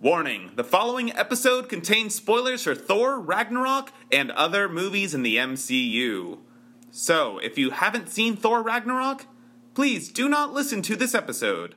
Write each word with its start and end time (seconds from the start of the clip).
Warning 0.00 0.50
the 0.56 0.62
following 0.62 1.10
episode 1.12 1.70
contains 1.70 2.14
spoilers 2.14 2.64
for 2.64 2.74
Thor, 2.74 3.18
Ragnarok, 3.18 3.92
and 4.12 4.30
other 4.32 4.68
movies 4.68 5.14
in 5.14 5.22
the 5.22 5.36
MCU. 5.36 6.38
So, 6.90 7.38
if 7.38 7.56
you 7.56 7.70
haven't 7.70 8.10
seen 8.10 8.36
Thor 8.36 8.62
Ragnarok, 8.62 9.24
please 9.72 10.10
do 10.10 10.28
not 10.28 10.52
listen 10.52 10.82
to 10.82 10.96
this 10.96 11.14
episode. 11.14 11.76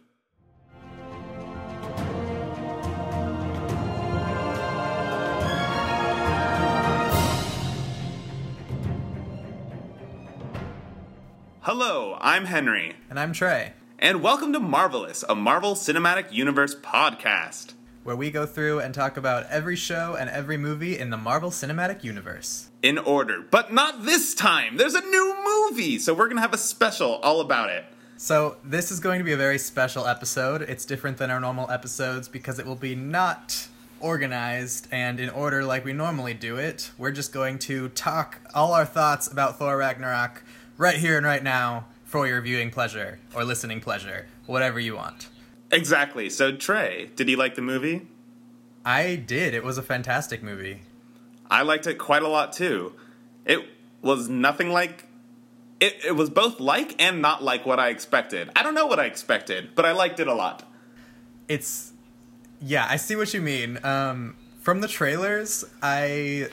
Hello, 11.62 12.18
I'm 12.20 12.46
Henry, 12.46 12.96
And 13.10 13.20
I'm 13.20 13.32
Trey, 13.32 13.74
and 13.98 14.22
welcome 14.22 14.52
to 14.54 14.60
Marvelous, 14.60 15.24
a 15.30 15.36
Marvel 15.36 15.76
Cinematic 15.76 16.32
Universe 16.32 16.76
podcast. 16.76 17.74
Where 18.10 18.16
we 18.16 18.32
go 18.32 18.44
through 18.44 18.80
and 18.80 18.92
talk 18.92 19.18
about 19.18 19.46
every 19.52 19.76
show 19.76 20.16
and 20.20 20.32
every 20.32 20.58
movie 20.58 20.98
in 20.98 21.12
the 21.12 21.18
Marvel 21.18 21.52
Cinematic 21.52 22.04
Universe. 22.04 22.70
in 22.82 22.98
order. 22.98 23.46
But 23.52 23.72
not 23.72 24.04
this 24.04 24.34
time. 24.34 24.78
There's 24.78 24.96
a 24.96 25.02
new 25.02 25.36
movie, 25.46 26.00
so 26.00 26.16
we're 26.16 26.28
to 26.30 26.42
have 26.42 26.52
a 26.52 26.58
special 26.58 27.18
all 27.18 27.40
about 27.40 27.70
it. 27.70 27.86
So, 28.18 28.58
this 28.64 28.90
is 28.90 29.00
going 29.00 29.20
to 29.20 29.24
be 29.24 29.34
a 29.34 29.38
very 29.38 29.60
special 29.60 30.08
episode. 30.08 30.64
It's 30.64 30.86
different 30.86 31.18
than 31.18 31.30
our 31.30 31.40
normal 31.40 31.70
episodes 31.70 32.28
because 32.28 32.58
it 32.58 32.66
will 32.66 32.76
be 32.76 32.96
not 32.96 33.68
organized 34.00 34.88
and 34.92 35.20
in 35.20 35.30
order 35.30 35.64
like 35.64 35.86
we 35.86 35.94
normally 35.94 36.34
do 36.34 36.58
it. 36.58 36.90
We're 36.98 37.12
just 37.12 37.32
going 37.32 37.60
to 37.60 37.90
talk 37.90 38.40
all 38.56 38.74
our 38.74 38.86
thoughts 38.86 39.28
about 39.32 39.60
Thor 39.60 39.78
Ragnarok 39.78 40.42
right 40.80 40.98
here 40.98 41.16
and 41.16 41.26
right 41.28 41.44
now 41.44 41.86
for 42.06 42.26
your 42.26 42.42
viewing 42.42 42.72
pleasure 42.72 43.20
or 43.36 43.44
listening 43.44 43.82
pleasure, 43.82 44.26
whatever 44.48 44.80
you 44.80 44.96
want. 44.96 45.28
Exactly. 45.72 46.30
So, 46.30 46.56
Trey, 46.56 47.10
did 47.16 47.30
you 47.30 47.38
like 47.38 47.56
the 47.56 47.62
movie? 47.62 48.08
I 48.86 49.16
did. 49.16 49.54
It 49.54 49.64
was 49.64 49.78
a 49.78 49.84
fantastic 49.84 50.42
movie. 50.42 50.82
I 51.50 51.62
liked 51.64 51.86
it 51.88 51.96
quite 51.96 52.24
a 52.24 52.28
lot 52.28 52.54
too. 52.54 52.94
It 53.46 53.66
was 54.02 54.30
nothing 54.30 54.70
like. 54.72 55.06
It, 55.80 55.96
it 56.06 56.12
was 56.16 56.30
both 56.30 56.60
like 56.60 57.02
and 57.02 57.22
not 57.22 57.42
like 57.44 57.66
what 57.66 57.80
I 57.80 57.90
expected. 57.90 58.50
I 58.56 58.64
don't 58.64 58.74
know 58.76 58.86
what 58.86 59.00
I 59.00 59.06
expected, 59.06 59.76
but 59.76 59.86
I 59.86 59.92
liked 59.94 60.20
it 60.20 60.28
a 60.28 60.34
lot. 60.34 60.64
it's 61.48 61.94
yeah 62.62 62.86
i 62.90 62.98
see 62.98 63.16
what 63.16 63.34
you 63.34 63.42
mean 63.42 63.80
um 63.86 64.36
from 64.60 64.82
the 64.82 64.88
trailers 64.88 65.64
i 65.82 66.48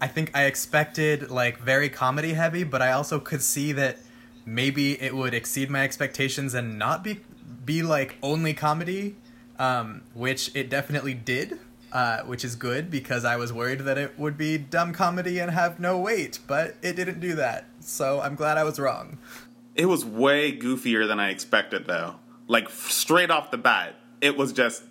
i 0.00 0.06
think 0.06 0.30
i 0.34 0.44
expected 0.44 1.30
like 1.30 1.58
very 1.58 1.88
comedy 1.90 2.32
heavy 2.32 2.64
but 2.64 2.80
i 2.80 2.90
also 2.92 3.20
could 3.20 3.42
see 3.42 3.72
that 3.72 3.98
maybe 4.46 5.00
it 5.02 5.14
would 5.14 5.34
exceed 5.34 5.68
my 5.70 5.82
expectations 5.84 6.54
and 6.54 6.78
not 6.78 7.04
be 7.04 7.20
be 7.64 7.82
like 7.82 8.16
only 8.22 8.54
comedy 8.54 9.16
um 9.58 10.02
which 10.14 10.50
it 10.54 10.68
definitely 10.68 11.14
did 11.14 11.58
uh, 11.92 12.22
which 12.22 12.44
is 12.44 12.56
good 12.56 12.90
because 12.90 13.24
I 13.24 13.36
was 13.36 13.52
worried 13.52 13.80
that 13.80 13.98
it 13.98 14.18
would 14.18 14.38
be 14.38 14.56
dumb 14.58 14.92
comedy 14.92 15.38
and 15.38 15.50
have 15.50 15.78
no 15.78 15.98
weight, 15.98 16.38
but 16.46 16.76
it 16.82 16.96
didn't 16.96 17.20
do 17.20 17.34
that. 17.34 17.66
So 17.80 18.20
I'm 18.20 18.34
glad 18.34 18.56
I 18.56 18.64
was 18.64 18.80
wrong. 18.80 19.18
It 19.74 19.86
was 19.86 20.04
way 20.04 20.56
goofier 20.56 21.06
than 21.06 21.20
I 21.20 21.30
expected, 21.30 21.86
though. 21.86 22.16
Like, 22.48 22.68
straight 22.70 23.30
off 23.30 23.50
the 23.50 23.58
bat, 23.58 23.94
it 24.20 24.36
was 24.36 24.52
just 24.52 24.82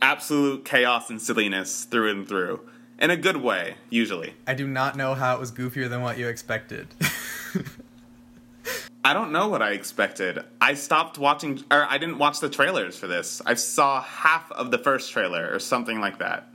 absolute 0.00 0.64
chaos 0.64 1.10
and 1.10 1.20
silliness 1.20 1.84
through 1.84 2.10
and 2.10 2.28
through. 2.28 2.60
In 2.98 3.10
a 3.10 3.16
good 3.16 3.38
way, 3.38 3.76
usually. 3.90 4.34
I 4.46 4.54
do 4.54 4.66
not 4.66 4.96
know 4.96 5.14
how 5.14 5.34
it 5.34 5.40
was 5.40 5.50
goofier 5.50 5.88
than 5.88 6.02
what 6.02 6.18
you 6.18 6.28
expected. 6.28 6.88
I 9.12 9.14
don't 9.14 9.30
know 9.30 9.48
what 9.48 9.60
I 9.60 9.72
expected. 9.72 10.42
I 10.58 10.72
stopped 10.72 11.18
watching, 11.18 11.62
or 11.70 11.84
I 11.84 11.98
didn't 11.98 12.16
watch 12.16 12.40
the 12.40 12.48
trailers 12.48 12.96
for 12.96 13.06
this. 13.06 13.42
I 13.44 13.52
saw 13.52 14.00
half 14.00 14.50
of 14.52 14.70
the 14.70 14.78
first 14.78 15.12
trailer 15.12 15.52
or 15.52 15.58
something 15.58 16.00
like 16.00 16.20
that. 16.20 16.48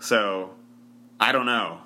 So, 0.00 0.54
I 1.20 1.32
don't 1.32 1.44
know. 1.44 1.82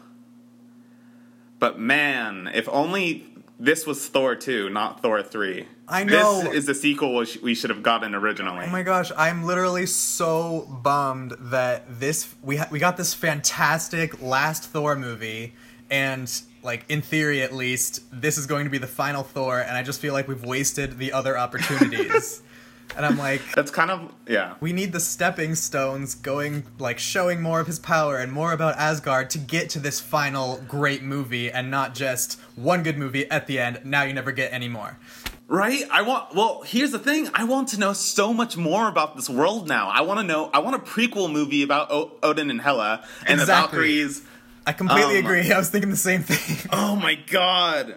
But 1.59 1.81
man, 1.81 2.49
if 2.55 2.69
only 2.69 3.35
this 3.59 3.85
was 3.85 4.07
Thor 4.07 4.37
2, 4.37 4.71
not 4.71 5.03
Thor 5.03 5.25
3. 5.25 5.67
I 5.89 6.05
know. 6.05 6.45
This 6.45 6.55
is 6.55 6.67
the 6.67 6.75
sequel 6.77 7.25
we 7.43 7.57
should 7.57 7.71
have 7.71 7.83
gotten 7.83 8.15
originally. 8.15 8.67
Oh 8.67 8.71
my 8.71 8.85
gosh, 8.85 9.11
I'm 9.17 9.43
literally 9.43 9.87
so 9.87 10.69
bummed 10.85 11.33
that 11.41 11.99
this 11.99 12.33
we 12.43 12.59
ha- 12.59 12.69
we 12.71 12.79
got 12.79 12.97
this 12.97 13.13
fantastic 13.13 14.23
last 14.23 14.67
Thor 14.67 14.95
movie 14.95 15.55
and 15.91 16.31
like 16.63 16.85
in 16.89 17.01
theory 17.03 17.41
at 17.43 17.55
least 17.55 18.03
this 18.13 18.37
is 18.37 18.47
going 18.47 18.65
to 18.65 18.71
be 18.71 18.79
the 18.79 18.87
final 18.87 19.23
Thor 19.23 19.61
and 19.61 19.77
I 19.77 19.83
just 19.83 20.01
feel 20.01 20.13
like 20.13 20.29
we've 20.29 20.45
wasted 20.45 20.99
the 20.99 21.13
other 21.13 21.37
opportunities. 21.39 22.43
and 22.97 23.07
I'm 23.07 23.17
like 23.17 23.41
That's 23.55 23.71
kind 23.71 23.91
of, 23.91 24.13
yeah. 24.29 24.55
we 24.61 24.73
need 24.73 24.93
the 24.93 25.01
stepping 25.01 25.55
stones 25.55 26.15
going 26.15 26.65
like 26.79 26.99
showing 26.99 27.41
more 27.41 27.61
of 27.61 27.67
his 27.67 27.79
power 27.79 28.19
and 28.19 28.31
more 28.33 28.53
about 28.53 28.77
Asgard 28.77 29.31
to 29.31 29.39
get 29.39 29.71
to 29.71 29.79
this 29.79 30.01
final 30.01 30.61
great 30.69 31.03
movie 31.03 31.51
and 31.51 31.71
not 31.71 31.95
just 31.95 32.39
one 32.57 32.83
good 32.83 32.99
movie 32.99 33.31
at 33.31 33.47
the 33.47 33.59
end. 33.59 33.81
Now 33.85 34.03
you 34.03 34.13
never 34.13 34.33
get 34.33 34.53
any 34.53 34.69
more. 34.69 34.99
Right? 35.49 35.83
I 35.91 36.03
want, 36.03 36.33
well, 36.35 36.63
here's 36.65 36.93
the 36.93 36.99
thing. 37.01 37.29
I 37.35 37.43
want 37.43 37.69
to 37.71 37.81
know 37.81 37.93
so 37.93 38.33
much 38.33 38.57
more 38.57 38.87
about 38.87 39.17
this 39.17 39.29
world 39.29 39.67
now. 39.67 39.89
I 39.89 40.03
want 40.03 40.21
to 40.21 40.25
know, 40.25 40.49
I 40.55 40.61
want 40.61 40.77
a 40.77 40.79
prequel 40.79 41.33
movie 41.33 41.65
about 41.65 41.91
o- 41.91 42.13
Odin 42.23 42.51
and 42.51 42.61
Hela 42.61 43.05
and 43.27 43.41
Exactly. 43.41 43.41
the 43.41 43.47
Valkyries. 44.07 44.23
I 44.67 44.73
completely 44.73 45.19
Um, 45.19 45.25
agree. 45.25 45.51
I 45.53 45.59
was 45.59 45.71
thinking 45.71 45.91
the 45.91 45.97
same 45.97 46.23
thing. 46.23 46.69
Oh 46.73 46.97
my 46.97 47.15
god. 47.15 47.97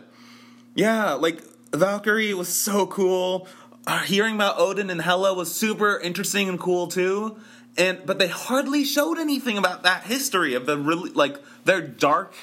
Yeah, 0.75 1.13
like 1.13 1.41
Valkyrie 1.74 2.34
was 2.34 2.50
so 2.50 2.88
cool. 2.88 3.47
Uh, 3.85 4.00
hearing 4.00 4.35
about 4.35 4.57
Odin 4.57 4.90
and 4.90 5.02
Hela 5.02 5.34
was 5.34 5.53
super 5.53 6.00
interesting 6.00 6.47
and 6.50 6.59
cool 6.59 6.88
too. 6.88 7.38
And 7.78 8.00
but 8.06 8.18
they 8.19 8.28
hardly 8.28 8.84
showed 8.84 9.18
anything 9.18 9.57
about 9.57 9.84
that 9.84 10.03
history 10.03 10.53
of 10.53 10.66
the 10.66 10.78
really 10.78 11.09
like 11.12 11.38
their 11.66 11.81
dark 11.81 12.34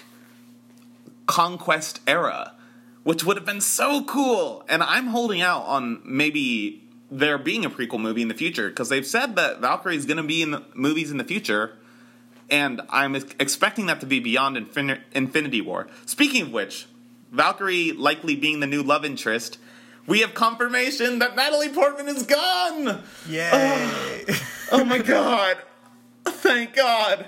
conquest 1.27 2.01
era, 2.07 2.55
which 3.05 3.25
would 3.25 3.37
have 3.37 3.47
been 3.47 3.61
so 3.61 4.05
cool. 4.05 4.65
And 4.69 4.83
I'm 4.83 5.07
holding 5.09 5.41
out 5.41 5.63
on 5.67 6.03
maybe 6.05 6.83
there 7.11 7.39
being 7.39 7.65
a 7.65 7.71
prequel 7.71 8.01
movie 8.01 8.23
in 8.23 8.29
the 8.29 8.35
future 8.35 8.69
because 8.69 8.89
they've 8.89 9.07
said 9.07 9.37
that 9.37 9.61
Valkyrie 9.61 9.97
is 9.97 10.07
going 10.07 10.17
to 10.19 10.23
be 10.23 10.43
in 10.43 10.51
the 10.53 10.63
movies 10.75 11.11
in 11.11 11.17
the 11.17 11.25
future 11.25 11.73
and 12.51 12.81
I'm 12.91 13.15
expecting 13.15 13.87
that 13.87 14.01
to 14.01 14.07
be 14.07 14.21
beyond 14.21 14.57
Infin- 14.57 15.01
Infinity 15.13 15.61
War. 15.61 15.89
Speaking 16.07 16.43
of 16.43 16.53
which, 16.53 16.87
Valkyrie 17.33 17.93
likely 17.93 18.35
being 18.37 18.61
the 18.61 18.67
new 18.67 18.83
love 18.83 19.05
interest, 19.05 19.59
we 20.07 20.21
have 20.21 20.35
confirmation 20.35 21.21
that 21.21 21.37
Natalie 21.37 21.69
Portman 21.69 22.09
is 22.09 22.25
gone. 22.25 23.03
Yay! 23.29 24.25
Oh 24.73 24.85
my 24.85 24.99
god! 24.99 25.57
Thank 26.25 26.77
God. 26.77 27.27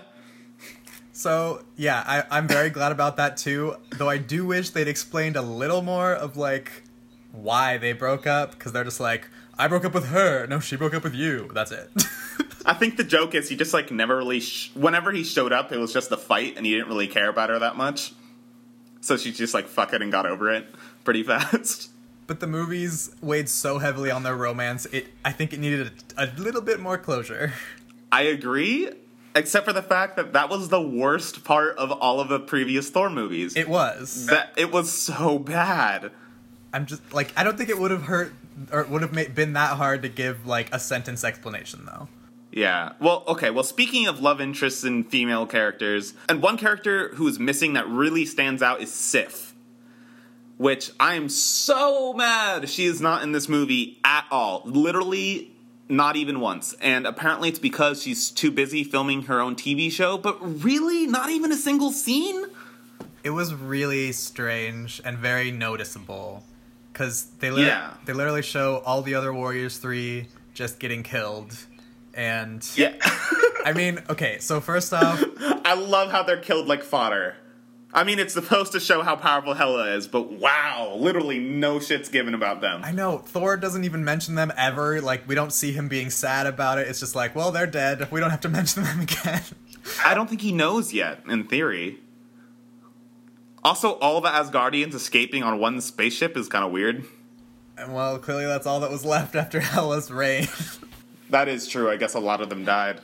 so 1.12 1.64
yeah, 1.76 2.04
I, 2.06 2.22
I'm 2.38 2.46
very 2.46 2.70
glad 2.70 2.92
about 2.92 3.16
that 3.16 3.36
too. 3.36 3.74
Though 3.90 4.08
I 4.08 4.18
do 4.18 4.46
wish 4.46 4.70
they'd 4.70 4.86
explained 4.86 5.34
a 5.34 5.42
little 5.42 5.82
more 5.82 6.12
of 6.14 6.36
like 6.36 6.84
why 7.32 7.78
they 7.78 7.94
broke 7.94 8.28
up 8.28 8.52
because 8.52 8.70
they're 8.70 8.84
just 8.84 9.00
like, 9.00 9.28
I 9.58 9.66
broke 9.66 9.84
up 9.84 9.92
with 9.92 10.06
her. 10.10 10.46
No, 10.46 10.60
she 10.60 10.76
broke 10.76 10.94
up 10.94 11.02
with 11.02 11.14
you. 11.16 11.50
That's 11.52 11.72
it. 11.72 11.90
I 12.64 12.74
think 12.74 12.96
the 12.96 13.04
joke 13.04 13.34
is 13.34 13.48
he 13.48 13.56
just 13.56 13.74
like 13.74 13.90
never 13.90 14.16
really. 14.16 14.40
Sh- 14.40 14.70
whenever 14.74 15.10
he 15.12 15.24
showed 15.24 15.52
up, 15.52 15.72
it 15.72 15.78
was 15.78 15.92
just 15.92 16.10
a 16.12 16.16
fight, 16.16 16.56
and 16.56 16.64
he 16.66 16.72
didn't 16.72 16.88
really 16.88 17.08
care 17.08 17.28
about 17.28 17.50
her 17.50 17.58
that 17.58 17.76
much. 17.76 18.12
So 19.00 19.16
she 19.16 19.32
just 19.32 19.54
like 19.54 19.66
fuck 19.68 19.92
it 19.92 20.00
and 20.02 20.12
got 20.12 20.26
over 20.26 20.50
it 20.50 20.66
pretty 21.04 21.22
fast. 21.24 21.90
but 22.26 22.40
the 22.40 22.46
movies 22.46 23.14
weighed 23.20 23.48
so 23.48 23.78
heavily 23.78 24.10
on 24.10 24.22
their 24.22 24.36
romance. 24.36 24.86
It 24.86 25.08
I 25.24 25.32
think 25.32 25.52
it 25.52 25.58
needed 25.60 25.90
a, 26.16 26.24
a 26.24 26.26
little 26.40 26.62
bit 26.62 26.78
more 26.80 26.98
closure. 26.98 27.52
I 28.12 28.22
agree, 28.22 28.90
except 29.34 29.66
for 29.66 29.72
the 29.72 29.82
fact 29.82 30.16
that 30.16 30.34
that 30.34 30.48
was 30.50 30.68
the 30.68 30.80
worst 30.82 31.44
part 31.44 31.76
of 31.78 31.90
all 31.90 32.20
of 32.20 32.28
the 32.28 32.38
previous 32.38 32.90
Thor 32.90 33.08
movies. 33.10 33.56
It 33.56 33.68
was. 33.68 34.26
that 34.26 34.52
it 34.56 34.70
was 34.70 34.92
so 34.92 35.38
bad. 35.38 36.12
I'm 36.72 36.86
just 36.86 37.12
like 37.12 37.32
I 37.36 37.42
don't 37.42 37.58
think 37.58 37.70
it 37.70 37.78
would 37.78 37.90
have 37.90 38.04
hurt 38.04 38.32
or 38.70 38.84
would 38.84 39.02
have 39.02 39.34
been 39.34 39.54
that 39.54 39.76
hard 39.76 40.02
to 40.02 40.08
give 40.08 40.46
like 40.46 40.72
a 40.72 40.78
sentence 40.78 41.24
explanation 41.24 41.86
though. 41.86 42.08
Yeah. 42.52 42.92
Well, 43.00 43.24
okay. 43.28 43.50
Well, 43.50 43.64
speaking 43.64 44.06
of 44.06 44.20
love 44.20 44.40
interests 44.40 44.84
in 44.84 45.04
female 45.04 45.46
characters, 45.46 46.12
and 46.28 46.42
one 46.42 46.58
character 46.58 47.08
who 47.14 47.26
is 47.26 47.38
missing 47.38 47.72
that 47.72 47.88
really 47.88 48.26
stands 48.26 48.62
out 48.62 48.82
is 48.82 48.92
Sif, 48.92 49.54
which 50.58 50.90
I 51.00 51.14
am 51.14 51.28
so 51.28 52.12
mad 52.12 52.68
she 52.68 52.84
is 52.84 53.00
not 53.00 53.22
in 53.22 53.32
this 53.32 53.48
movie 53.48 53.98
at 54.04 54.26
all. 54.30 54.62
Literally, 54.66 55.50
not 55.88 56.16
even 56.16 56.40
once. 56.40 56.74
And 56.80 57.06
apparently, 57.06 57.48
it's 57.48 57.58
because 57.58 58.02
she's 58.02 58.30
too 58.30 58.50
busy 58.50 58.84
filming 58.84 59.22
her 59.22 59.40
own 59.40 59.56
TV 59.56 59.90
show. 59.90 60.18
But 60.18 60.36
really, 60.62 61.06
not 61.06 61.30
even 61.30 61.52
a 61.52 61.56
single 61.56 61.90
scene. 61.90 62.44
It 63.24 63.30
was 63.30 63.54
really 63.54 64.12
strange 64.12 65.00
and 65.04 65.16
very 65.16 65.50
noticeable 65.52 66.44
because 66.92 67.26
they 67.38 67.50
lit- 67.50 67.66
Yeah. 67.66 67.94
they 68.04 68.12
literally 68.12 68.42
show 68.42 68.82
all 68.84 69.00
the 69.00 69.14
other 69.14 69.32
Warriors 69.32 69.78
three 69.78 70.26
just 70.54 70.78
getting 70.80 71.02
killed, 71.02 71.56
and 72.14 72.66
Yeah. 72.76 72.94
I 73.64 73.72
mean, 73.74 74.00
okay, 74.10 74.38
so 74.40 74.60
first 74.60 74.92
off, 74.94 75.22
I 75.64 75.74
love 75.74 76.10
how 76.10 76.22
they're 76.22 76.36
killed 76.40 76.66
like 76.66 76.82
fodder. 76.82 77.36
I 77.94 78.04
mean, 78.04 78.18
it's 78.18 78.32
supposed 78.32 78.72
to 78.72 78.80
show 78.80 79.02
how 79.02 79.16
powerful 79.16 79.52
Hela 79.52 79.90
is, 79.94 80.08
but 80.08 80.32
wow, 80.32 80.94
literally 80.98 81.38
no 81.38 81.78
shit's 81.78 82.08
given 82.08 82.32
about 82.32 82.62
them. 82.62 82.80
I 82.82 82.90
know 82.90 83.18
Thor 83.18 83.58
doesn't 83.58 83.84
even 83.84 84.02
mention 84.02 84.34
them 84.34 84.50
ever. 84.56 85.02
Like 85.02 85.28
we 85.28 85.34
don't 85.34 85.52
see 85.52 85.72
him 85.72 85.88
being 85.88 86.08
sad 86.08 86.46
about 86.46 86.78
it. 86.78 86.88
It's 86.88 87.00
just 87.00 87.14
like, 87.14 87.34
well, 87.36 87.52
they're 87.52 87.66
dead. 87.66 88.10
We 88.10 88.20
don't 88.20 88.30
have 88.30 88.40
to 88.40 88.48
mention 88.60 88.84
them 88.84 89.00
again. 89.00 89.42
I 90.04 90.14
don't 90.14 90.28
think 90.28 90.40
he 90.40 90.52
knows 90.52 90.94
yet, 90.94 91.22
in 91.28 91.44
theory. 91.44 91.98
Also, 93.64 93.92
all 93.98 94.20
the 94.20 94.28
Asgardians 94.28 94.94
escaping 94.94 95.42
on 95.42 95.58
one 95.58 95.80
spaceship 95.80 96.36
is 96.36 96.48
kind 96.48 96.64
of 96.64 96.72
weird. 96.72 97.04
And 97.76 97.94
well, 97.94 98.18
clearly 98.18 98.46
that's 98.46 98.66
all 98.66 98.80
that 98.80 98.90
was 98.90 99.04
left 99.04 99.36
after 99.36 99.60
Hela's 99.60 100.10
reign. 100.10 100.48
That 101.32 101.48
is 101.48 101.66
true. 101.66 101.90
I 101.90 101.96
guess 101.96 102.14
a 102.14 102.20
lot 102.20 102.40
of 102.40 102.48
them 102.50 102.64
died. 102.64 103.00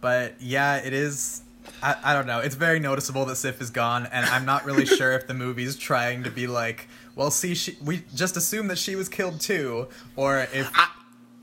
but 0.00 0.34
yeah, 0.40 0.76
it 0.78 0.92
is. 0.92 1.42
I, 1.82 1.96
I 2.02 2.12
don't 2.14 2.26
know. 2.26 2.40
It's 2.40 2.54
very 2.54 2.80
noticeable 2.80 3.24
that 3.26 3.36
Sif 3.36 3.60
is 3.60 3.70
gone, 3.70 4.06
and 4.10 4.24
I'm 4.26 4.44
not 4.44 4.64
really 4.64 4.86
sure 4.98 5.12
if 5.12 5.26
the 5.26 5.34
movie's 5.34 5.76
trying 5.76 6.22
to 6.24 6.30
be 6.30 6.46
like, 6.46 6.88
well, 7.16 7.30
see, 7.30 7.54
she, 7.54 7.76
we 7.84 8.02
just 8.14 8.36
assume 8.36 8.68
that 8.68 8.78
she 8.78 8.96
was 8.96 9.08
killed 9.08 9.40
too, 9.40 9.88
or 10.16 10.46
if 10.54 10.70
I, 10.74 10.88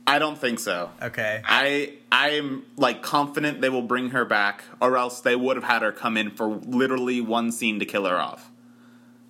I 0.07 0.19
don't 0.19 0.37
think 0.37 0.59
so. 0.59 0.89
okay, 1.01 1.41
I 1.45 1.93
I'm 2.11 2.63
like 2.77 3.01
confident 3.03 3.61
they 3.61 3.69
will 3.69 3.81
bring 3.83 4.09
her 4.09 4.25
back, 4.25 4.63
or 4.81 4.97
else 4.97 5.21
they 5.21 5.35
would 5.35 5.55
have 5.57 5.65
had 5.65 5.81
her 5.83 5.91
come 5.91 6.17
in 6.17 6.31
for 6.31 6.47
literally 6.47 7.21
one 7.21 7.51
scene 7.51 7.79
to 7.79 7.85
kill 7.85 8.05
her 8.05 8.17
off. 8.19 8.49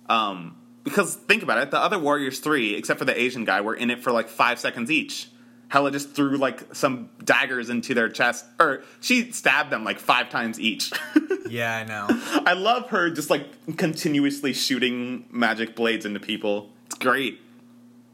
Um, 0.08 0.56
because 0.84 1.14
think 1.16 1.42
about 1.42 1.58
it, 1.58 1.70
the 1.70 1.78
other 1.78 1.98
Warriors 1.98 2.38
three, 2.40 2.74
except 2.76 2.98
for 2.98 3.04
the 3.04 3.18
Asian 3.20 3.44
guy, 3.44 3.60
were 3.60 3.74
in 3.74 3.90
it 3.90 4.02
for 4.02 4.10
like 4.12 4.28
five 4.28 4.58
seconds 4.58 4.90
each. 4.90 5.28
Hela 5.74 5.90
just 5.90 6.12
threw 6.12 6.36
like 6.36 6.72
some 6.72 7.10
daggers 7.24 7.68
into 7.68 7.94
their 7.94 8.08
chest, 8.08 8.44
or 8.60 8.84
she 9.00 9.32
stabbed 9.32 9.70
them 9.70 9.82
like 9.82 9.98
five 9.98 10.30
times 10.30 10.60
each. 10.60 10.92
yeah, 11.48 11.78
I 11.78 11.84
know. 11.84 12.06
I 12.46 12.52
love 12.52 12.90
her 12.90 13.10
just 13.10 13.28
like 13.28 13.76
continuously 13.76 14.52
shooting 14.52 15.26
magic 15.32 15.74
blades 15.74 16.06
into 16.06 16.20
people. 16.20 16.70
It's 16.86 16.94
great. 16.94 17.40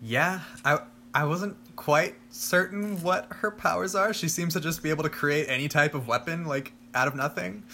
Yeah, 0.00 0.40
I 0.64 0.78
I 1.12 1.24
wasn't 1.24 1.58
quite 1.76 2.14
certain 2.30 3.02
what 3.02 3.26
her 3.30 3.50
powers 3.50 3.94
are. 3.94 4.14
She 4.14 4.28
seems 4.28 4.54
to 4.54 4.60
just 4.60 4.82
be 4.82 4.88
able 4.88 5.02
to 5.02 5.10
create 5.10 5.46
any 5.46 5.68
type 5.68 5.94
of 5.94 6.08
weapon 6.08 6.46
like 6.46 6.72
out 6.94 7.08
of 7.08 7.14
nothing. 7.14 7.64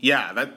Yeah, 0.00 0.34
that 0.34 0.54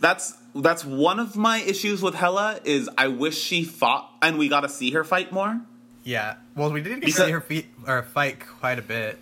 that's 0.00 0.32
that's 0.54 0.82
one 0.82 1.20
of 1.20 1.36
my 1.36 1.58
issues 1.58 2.00
with 2.00 2.14
Hela 2.14 2.60
is 2.64 2.88
I 2.96 3.08
wish 3.08 3.36
she 3.36 3.64
fought 3.64 4.10
and 4.22 4.38
we 4.38 4.48
got 4.48 4.60
to 4.60 4.70
see 4.70 4.92
her 4.92 5.04
fight 5.04 5.30
more. 5.30 5.60
Yeah. 6.04 6.36
Well, 6.58 6.72
we 6.72 6.82
did 6.82 6.88
get 6.90 7.00
to 7.00 7.06
Because- 7.06 7.24
see 7.26 7.30
her 7.30 7.40
feet 7.40 7.66
or 7.86 8.02
fight 8.02 8.40
quite 8.40 8.78
a 8.78 8.82
bit. 8.82 9.18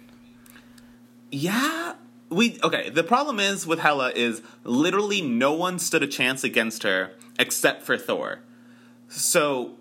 Yeah, 1.31 1.95
we 2.31 2.59
okay. 2.63 2.89
The 2.89 3.03
problem 3.05 3.39
is 3.41 3.67
with 3.67 3.81
Hela 3.81 4.11
is 4.15 4.43
literally 4.65 5.21
no 5.21 5.53
one 5.53 5.79
stood 5.79 6.03
a 6.03 6.07
chance 6.07 6.45
against 6.45 6.83
her 6.83 7.13
except 7.39 7.83
for 7.83 7.99
Thor. 7.99 8.41
So 9.09 9.73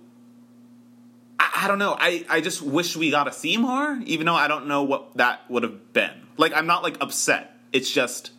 I, 1.39 1.61
I 1.63 1.67
don't 1.67 1.79
know. 1.79 1.95
I 1.97 2.25
I 2.29 2.41
just 2.41 2.61
wish 2.61 2.97
we 2.97 3.09
got 3.11 3.25
to 3.25 3.31
see 3.31 3.57
more, 3.57 4.01
even 4.05 4.25
though 4.25 4.35
I 4.35 4.47
don't 4.47 4.67
know 4.67 4.83
what 4.83 5.15
that 5.17 5.49
would 5.49 5.63
have 5.63 5.93
been. 5.93 6.11
Like 6.37 6.53
I'm 6.53 6.67
not 6.67 6.83
like 6.83 6.97
upset. 6.99 7.57
It's 7.71 7.89
just 7.91 8.31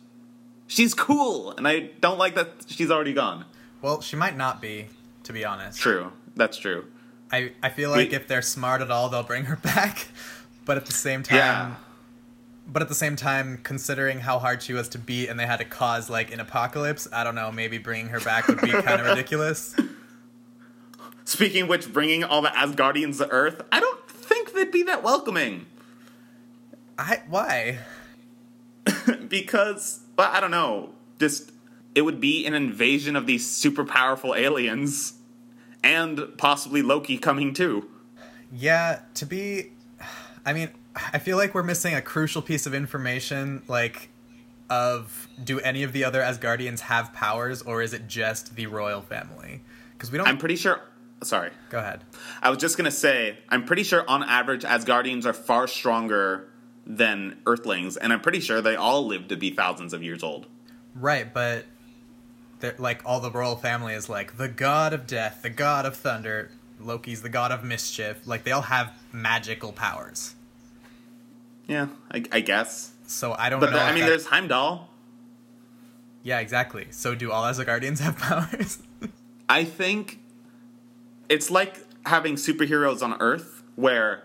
she's 0.67 0.93
cool, 0.93 1.51
and 1.51 1.67
I 1.67 1.89
don't 2.01 2.17
like 2.19 2.35
that 2.35 2.49
she's 2.67 2.91
already 2.91 3.13
gone. 3.13 3.45
Well, 3.81 4.01
she 4.01 4.15
might 4.15 4.35
not 4.35 4.61
be, 4.61 4.87
to 5.23 5.33
be 5.33 5.45
honest. 5.45 5.79
True, 5.79 6.11
that's 6.35 6.57
true. 6.57 6.85
I 7.31 7.51
I 7.61 7.69
feel 7.69 7.89
like 7.91 8.13
if 8.13 8.27
they're 8.27 8.41
smart 8.41 8.81
at 8.81 8.89
all, 8.91 9.09
they'll 9.09 9.23
bring 9.23 9.45
her 9.45 9.55
back. 9.63 10.07
But 10.65 10.77
at 10.77 10.85
the 10.85 10.91
same 10.93 11.23
time, 11.23 11.37
Yeah. 11.37 11.75
but 12.67 12.81
at 12.81 12.89
the 12.89 12.95
same 12.95 13.15
time, 13.15 13.59
considering 13.63 14.19
how 14.19 14.39
hard 14.39 14.61
she 14.61 14.73
was 14.73 14.89
to 14.89 14.97
beat, 14.99 15.29
and 15.29 15.39
they 15.39 15.45
had 15.45 15.57
to 15.57 15.65
cause 15.65 16.09
like 16.09 16.31
an 16.33 16.39
apocalypse, 16.39 17.07
I 17.13 17.23
don't 17.23 17.35
know. 17.35 17.51
Maybe 17.51 17.77
bringing 17.77 18.09
her 18.09 18.19
back 18.19 18.47
would 18.47 18.59
be 18.61 18.69
kind 18.81 18.99
of 19.01 19.07
ridiculous. 19.07 19.75
Speaking 21.25 21.63
of 21.63 21.69
which, 21.69 21.91
bringing 21.91 22.23
all 22.23 22.41
the 22.41 22.49
Asgardians 22.49 23.17
to 23.17 23.29
Earth, 23.29 23.61
I 23.71 23.79
don't 23.81 24.09
think 24.09 24.53
they'd 24.53 24.71
be 24.71 24.83
that 24.83 25.03
welcoming. 25.03 25.65
I 26.97 27.21
why? 27.27 27.79
because, 29.27 29.99
well, 30.17 30.29
I 30.31 30.39
don't 30.39 30.51
know. 30.51 30.91
Just, 31.19 31.51
it 31.95 32.01
would 32.01 32.19
be 32.21 32.45
an 32.45 32.53
invasion 32.53 33.15
of 33.15 33.25
these 33.25 33.49
super 33.49 33.83
powerful 33.83 34.33
aliens, 34.35 35.13
and 35.83 36.37
possibly 36.37 36.81
Loki 36.81 37.17
coming 37.17 37.53
too. 37.53 37.89
Yeah, 38.51 39.01
to 39.15 39.25
be 39.25 39.71
I 40.45 40.53
mean, 40.53 40.69
I 40.95 41.19
feel 41.19 41.37
like 41.37 41.53
we're 41.53 41.63
missing 41.63 41.93
a 41.93 42.01
crucial 42.01 42.41
piece 42.41 42.65
of 42.65 42.73
information 42.73 43.63
like 43.67 44.09
of 44.69 45.27
do 45.43 45.59
any 45.59 45.83
of 45.83 45.93
the 45.93 46.03
other 46.03 46.21
Asgardians 46.21 46.81
have 46.81 47.13
powers 47.13 47.61
or 47.61 47.81
is 47.81 47.93
it 47.93 48.07
just 48.07 48.55
the 48.55 48.67
royal 48.67 49.01
family? 49.01 49.61
Cuz 49.97 50.11
we 50.11 50.17
don't 50.17 50.27
I'm 50.27 50.37
pretty 50.37 50.55
sure. 50.55 50.81
Sorry. 51.23 51.49
Go 51.69 51.79
ahead. 51.79 52.03
I 52.41 52.49
was 52.49 52.59
just 52.59 52.77
gonna 52.77 52.91
say, 52.91 53.39
I'm 53.49 53.65
pretty 53.65 53.83
sure 53.83 54.07
on 54.07 54.23
average, 54.23 54.63
Asgardians 54.63 55.25
are 55.25 55.33
far 55.33 55.67
stronger 55.67 56.49
than 56.85 57.37
Earthlings, 57.45 57.97
and 57.97 58.13
I'm 58.13 58.21
pretty 58.21 58.39
sure 58.39 58.61
they 58.61 58.75
all 58.75 59.05
live 59.05 59.27
to 59.27 59.35
be 59.35 59.49
thousands 59.49 59.93
of 59.93 60.01
years 60.03 60.23
old. 60.23 60.47
Right, 60.95 61.31
but 61.31 61.65
like 62.77 63.01
all 63.05 63.19
the 63.19 63.31
royal 63.31 63.55
family 63.55 63.93
is 63.93 64.09
like 64.09 64.37
the 64.37 64.47
god 64.47 64.93
of 64.93 65.05
death, 65.07 65.39
the 65.43 65.49
god 65.49 65.85
of 65.85 65.95
thunder, 65.95 66.49
Loki's 66.79 67.21
the 67.21 67.29
god 67.29 67.51
of 67.51 67.63
mischief. 67.63 68.25
Like 68.25 68.43
they 68.43 68.51
all 68.51 68.63
have 68.63 68.93
magical 69.11 69.71
powers. 69.71 70.35
Yeah, 71.67 71.87
I, 72.11 72.23
I 72.31 72.39
guess. 72.39 72.91
So 73.07 73.35
I 73.37 73.49
don't 73.49 73.59
But 73.59 73.71
know. 73.71 73.77
the- 73.77 73.83
I 73.83 73.91
mean, 73.91 74.01
that- 74.01 74.09
there's 74.09 74.27
Heimdall. 74.27 74.89
Yeah, 76.23 76.39
exactly. 76.39 76.87
So 76.91 77.15
do 77.15 77.31
all 77.31 77.43
Asgardians 77.43 77.99
have 78.07 78.17
powers? 78.17 78.79
I 79.47 79.63
think 79.63 80.19
it's 81.29 81.49
like 81.49 81.77
having 82.05 82.35
superheroes 82.35 83.01
on 83.01 83.15
Earth 83.21 83.63
where 83.75 84.23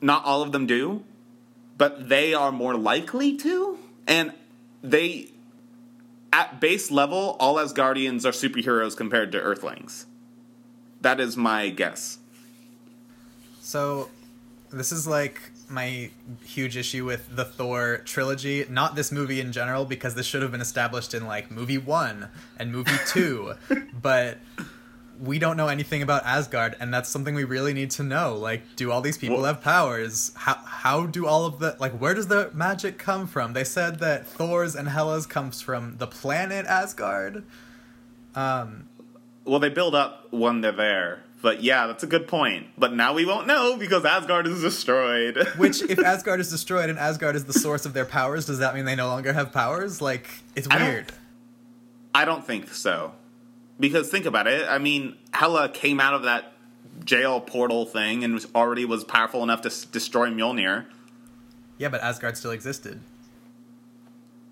not 0.00 0.24
all 0.24 0.42
of 0.42 0.52
them 0.52 0.66
do, 0.66 1.04
but 1.78 2.08
they 2.08 2.34
are 2.34 2.52
more 2.52 2.74
likely 2.76 3.36
to. 3.38 3.78
And 4.06 4.32
they, 4.82 5.30
at 6.34 6.58
base 6.58 6.90
level, 6.90 7.36
all 7.38 7.54
Asgardians 7.56 8.24
are 8.24 8.32
superheroes 8.32 8.96
compared 8.96 9.30
to 9.32 9.40
Earthlings. 9.40 10.06
That 11.00 11.20
is 11.20 11.36
my 11.36 11.68
guess. 11.68 12.18
So, 13.60 14.10
this 14.72 14.90
is 14.90 15.06
like 15.06 15.40
my 15.68 16.10
huge 16.44 16.76
issue 16.76 17.04
with 17.04 17.36
the 17.36 17.44
Thor 17.44 18.02
trilogy. 18.04 18.66
Not 18.68 18.96
this 18.96 19.12
movie 19.12 19.40
in 19.40 19.52
general, 19.52 19.84
because 19.84 20.16
this 20.16 20.26
should 20.26 20.42
have 20.42 20.50
been 20.50 20.60
established 20.60 21.14
in 21.14 21.24
like 21.24 21.52
movie 21.52 21.78
one 21.78 22.28
and 22.58 22.72
movie 22.72 22.98
two. 23.06 23.54
but 24.02 24.38
we 25.20 25.38
don't 25.38 25.56
know 25.56 25.68
anything 25.68 26.02
about 26.02 26.24
Asgard, 26.24 26.76
and 26.80 26.92
that's 26.92 27.08
something 27.08 27.34
we 27.34 27.44
really 27.44 27.72
need 27.72 27.90
to 27.92 28.02
know. 28.02 28.34
Like, 28.36 28.62
do 28.76 28.90
all 28.90 29.00
these 29.00 29.16
people 29.18 29.36
Well- 29.36 29.46
have 29.46 29.60
powers? 29.60 30.32
How 30.34 30.54
how 30.54 31.06
do 31.06 31.26
all 31.26 31.46
of 31.46 31.58
the 31.60 31.76
like 31.78 31.92
where 31.92 32.14
does 32.14 32.26
the 32.28 32.50
magic 32.52 32.98
come 32.98 33.26
from? 33.26 33.52
They 33.52 33.64
said 33.64 34.00
that 34.00 34.26
Thor's 34.26 34.74
and 34.74 34.88
Hela's 34.88 35.26
comes 35.26 35.60
from 35.60 35.96
the 35.98 36.06
planet 36.06 36.66
Asgard. 36.66 37.44
Um, 38.34 38.88
Well, 39.44 39.60
they 39.60 39.68
build 39.68 39.94
up 39.94 40.28
when 40.32 40.60
they're 40.62 40.72
there. 40.72 41.20
But 41.42 41.62
yeah, 41.62 41.86
that's 41.86 42.02
a 42.02 42.06
good 42.06 42.26
point. 42.26 42.68
But 42.78 42.94
now 42.94 43.12
we 43.12 43.26
won't 43.26 43.46
know 43.46 43.76
because 43.76 44.06
Asgard 44.06 44.46
is 44.46 44.62
destroyed. 44.62 45.36
Which, 45.58 45.82
if 45.82 45.98
Asgard 45.98 46.40
is 46.40 46.50
destroyed 46.50 46.88
and 46.88 46.98
Asgard 46.98 47.36
is 47.36 47.44
the 47.44 47.52
source 47.52 47.84
of 47.84 47.92
their 47.92 48.06
powers, 48.06 48.46
does 48.46 48.60
that 48.60 48.74
mean 48.74 48.86
they 48.86 48.96
no 48.96 49.08
longer 49.08 49.34
have 49.34 49.52
powers? 49.52 50.00
Like, 50.00 50.26
it's 50.56 50.66
I 50.70 50.78
don't- 50.78 50.88
weird. 50.88 51.12
I 52.14 52.24
don't 52.24 52.46
think 52.46 52.72
so. 52.72 53.12
Because 53.80 54.08
think 54.10 54.24
about 54.26 54.46
it. 54.46 54.66
I 54.68 54.78
mean, 54.78 55.16
Hela 55.32 55.68
came 55.68 56.00
out 56.00 56.14
of 56.14 56.22
that 56.22 56.52
jail 57.04 57.40
portal 57.40 57.84
thing 57.86 58.22
and 58.22 58.32
was 58.34 58.46
already 58.54 58.84
was 58.84 59.04
powerful 59.04 59.42
enough 59.42 59.62
to 59.62 59.68
s- 59.68 59.84
destroy 59.84 60.28
Mjolnir, 60.30 60.86
Yeah, 61.78 61.88
but 61.88 62.00
Asgard 62.02 62.36
still 62.36 62.52
existed. 62.52 63.00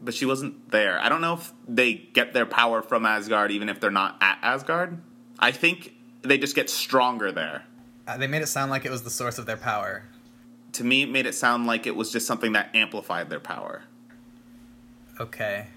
but 0.01 0.13
she 0.13 0.27
wasn't 0.27 0.71
there. 0.73 0.99
I 1.01 1.09
don't 1.09 1.21
know 1.21 1.35
if 1.35 1.53
they 1.69 1.95
get 1.95 2.33
their 2.33 2.47
power 2.47 2.83
from 2.83 3.07
Asgard 3.07 3.53
even 3.53 3.69
if 3.69 3.79
they're 3.79 3.91
not 3.93 4.17
at 4.21 4.39
Asgard. 4.43 4.99
I 5.39 5.53
think 5.53 5.95
they 6.23 6.37
just 6.39 6.57
get 6.57 6.69
stronger 6.69 7.31
there. 7.31 7.63
Uh, 8.09 8.17
they 8.17 8.27
made 8.27 8.43
it 8.43 8.49
sound 8.49 8.73
like 8.73 8.85
it 8.85 8.91
was 8.91 9.05
the 9.05 9.11
source 9.11 9.39
of 9.39 9.47
their 9.47 9.57
power. 9.57 10.03
To 10.73 10.83
me, 10.85 11.03
it 11.03 11.11
made 11.11 11.27
it 11.27 11.35
sound 11.37 11.67
like 11.69 11.87
it 11.87 11.95
was 11.95 12.11
just 12.11 12.27
something 12.27 12.53
that 12.55 12.75
amplified 12.75 13.31
their 13.31 13.39
power. 13.41 13.85
Okay. 15.21 15.69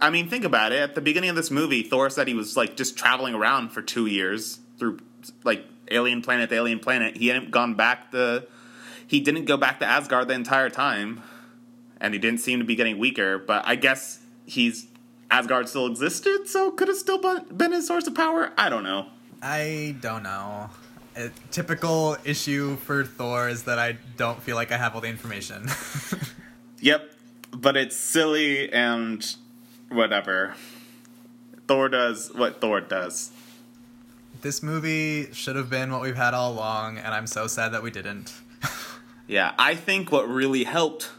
I 0.00 0.10
mean, 0.10 0.28
think 0.28 0.44
about 0.44 0.72
it. 0.72 0.78
At 0.80 0.94
the 0.94 1.00
beginning 1.00 1.30
of 1.30 1.36
this 1.36 1.50
movie, 1.50 1.82
Thor 1.82 2.10
said 2.10 2.28
he 2.28 2.34
was 2.34 2.56
like 2.56 2.76
just 2.76 2.96
traveling 2.96 3.34
around 3.34 3.70
for 3.70 3.82
two 3.82 4.06
years 4.06 4.60
through 4.78 4.98
like 5.44 5.64
alien 5.90 6.22
planet 6.22 6.48
to 6.50 6.56
alien 6.56 6.78
planet. 6.78 7.16
He 7.16 7.28
hadn't 7.28 7.50
gone 7.50 7.74
back 7.74 8.10
to. 8.12 8.46
He 9.06 9.20
didn't 9.20 9.46
go 9.46 9.56
back 9.56 9.80
to 9.80 9.86
Asgard 9.86 10.28
the 10.28 10.34
entire 10.34 10.70
time, 10.70 11.22
and 12.00 12.14
he 12.14 12.20
didn't 12.20 12.40
seem 12.40 12.60
to 12.60 12.64
be 12.64 12.76
getting 12.76 12.98
weaker. 12.98 13.38
But 13.38 13.66
I 13.66 13.74
guess 13.74 14.20
he's 14.46 14.86
Asgard 15.30 15.68
still 15.68 15.86
existed, 15.86 16.46
so 16.48 16.70
could 16.70 16.88
have 16.88 16.96
still 16.96 17.18
been- 17.18 17.44
been 17.56 17.72
his 17.72 17.86
source 17.86 18.06
of 18.06 18.14
power. 18.14 18.52
I 18.56 18.68
don't 18.68 18.84
know. 18.84 19.06
I 19.42 19.96
don't 20.00 20.22
know. 20.22 20.70
A 21.16 21.30
typical 21.50 22.16
issue 22.24 22.76
for 22.76 23.04
Thor 23.04 23.48
is 23.48 23.64
that 23.64 23.78
I 23.80 23.96
don't 24.16 24.40
feel 24.42 24.54
like 24.54 24.70
I 24.70 24.76
have 24.76 24.94
all 24.94 25.00
the 25.00 25.08
information. 25.08 25.66
Yep, 26.82 27.10
but 27.50 27.76
it's 27.76 27.94
silly 27.94 28.72
and 28.72 29.22
whatever. 29.90 30.54
Thor 31.68 31.88
does 31.88 32.30
what 32.34 32.60
Thor 32.60 32.80
does. 32.80 33.30
This 34.40 34.62
movie 34.62 35.32
should 35.32 35.56
have 35.56 35.68
been 35.68 35.92
what 35.92 36.00
we've 36.00 36.16
had 36.16 36.32
all 36.32 36.52
along, 36.52 36.98
and 36.98 37.08
I'm 37.08 37.26
so 37.26 37.46
sad 37.46 37.72
that 37.72 37.82
we 37.82 37.90
didn't. 37.90 38.32
Yeah, 39.26 39.54
I 39.56 39.76
think 39.76 40.10
what 40.10 40.28
really 40.28 40.64
helped 40.64 41.12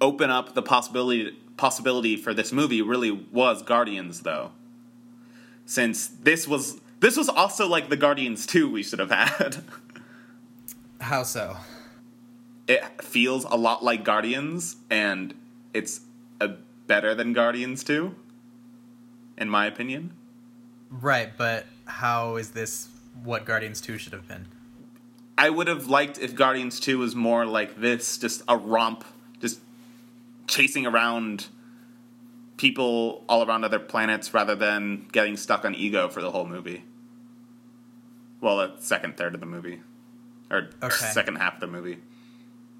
open 0.00 0.30
up 0.30 0.54
the 0.54 0.62
possibility 0.62 1.38
possibility 1.56 2.16
for 2.16 2.34
this 2.34 2.50
movie 2.50 2.82
really 2.82 3.12
was 3.12 3.62
Guardians 3.62 4.22
though. 4.22 4.50
Since 5.64 6.08
this 6.08 6.48
was 6.48 6.80
this 6.98 7.16
was 7.16 7.28
also 7.28 7.68
like 7.68 7.88
the 7.88 7.96
Guardians 7.96 8.46
2 8.46 8.68
we 8.68 8.82
should 8.82 8.98
have 8.98 9.12
had. 9.12 9.62
How 11.00 11.22
so? 11.22 11.58
it 12.66 12.82
feels 13.02 13.44
a 13.44 13.56
lot 13.56 13.84
like 13.84 14.04
Guardians 14.04 14.76
and 14.90 15.34
it's 15.72 16.00
a 16.40 16.50
better 16.86 17.14
than 17.14 17.32
Guardians 17.32 17.82
2 17.84 18.14
in 19.36 19.48
my 19.50 19.66
opinion. 19.66 20.12
Right, 20.90 21.30
but 21.36 21.66
how 21.86 22.36
is 22.36 22.50
this 22.50 22.88
what 23.22 23.44
Guardians 23.44 23.80
2 23.80 23.98
should 23.98 24.12
have 24.12 24.28
been? 24.28 24.46
I 25.36 25.50
would 25.50 25.66
have 25.66 25.88
liked 25.88 26.18
if 26.18 26.34
Guardians 26.36 26.78
2 26.78 26.98
was 26.98 27.16
more 27.16 27.44
like 27.44 27.76
this, 27.80 28.16
just 28.18 28.42
a 28.46 28.56
romp, 28.56 29.04
just 29.40 29.58
chasing 30.46 30.86
around 30.86 31.48
people 32.56 33.24
all 33.28 33.44
around 33.44 33.64
other 33.64 33.80
planets 33.80 34.32
rather 34.32 34.54
than 34.54 35.08
getting 35.10 35.36
stuck 35.36 35.64
on 35.64 35.74
ego 35.74 36.08
for 36.08 36.22
the 36.22 36.30
whole 36.30 36.46
movie. 36.46 36.84
Well, 38.40 38.58
the 38.58 38.74
second 38.78 39.16
third 39.16 39.34
of 39.34 39.40
the 39.40 39.46
movie. 39.46 39.80
Or 40.50 40.68
Okay. 40.82 40.94
second 40.94 41.36
half 41.36 41.54
of 41.54 41.60
the 41.60 41.66
movie. 41.66 41.98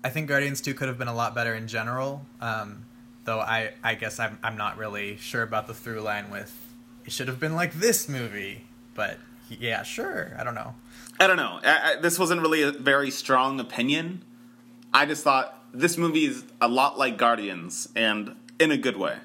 I 0.04 0.10
think 0.10 0.28
Guardians 0.28 0.60
2 0.60 0.74
could 0.74 0.86
have 0.86 0.98
been 0.98 1.08
a 1.08 1.14
lot 1.14 1.34
better 1.34 1.54
in 1.54 1.66
general. 1.66 2.24
Um, 2.40 2.83
though 3.24 3.40
I, 3.40 3.72
I 3.82 3.94
guess 3.94 4.20
I'm, 4.20 4.38
I'm 4.42 4.56
not 4.56 4.78
really 4.78 5.16
sure 5.16 5.42
about 5.42 5.66
the 5.66 5.74
through 5.74 6.00
line 6.00 6.30
with 6.30 6.54
it 7.04 7.12
should 7.12 7.28
have 7.28 7.40
been 7.40 7.54
like 7.54 7.74
this 7.74 8.08
movie. 8.08 8.64
But 8.94 9.18
yeah, 9.48 9.82
sure. 9.82 10.34
I 10.38 10.44
don't 10.44 10.54
know. 10.54 10.74
I 11.20 11.26
don't 11.26 11.36
know. 11.36 11.60
I, 11.62 11.92
I, 11.92 12.00
this 12.00 12.18
wasn't 12.18 12.40
really 12.40 12.62
a 12.62 12.72
very 12.72 13.10
strong 13.10 13.60
opinion. 13.60 14.24
I 14.92 15.06
just 15.06 15.22
thought 15.22 15.58
this 15.72 15.98
movie 15.98 16.24
is 16.24 16.44
a 16.60 16.68
lot 16.68 16.98
like 16.98 17.18
Guardians, 17.18 17.88
and 17.94 18.36
in 18.58 18.70
a 18.70 18.76
good 18.76 18.96
way. 18.96 19.18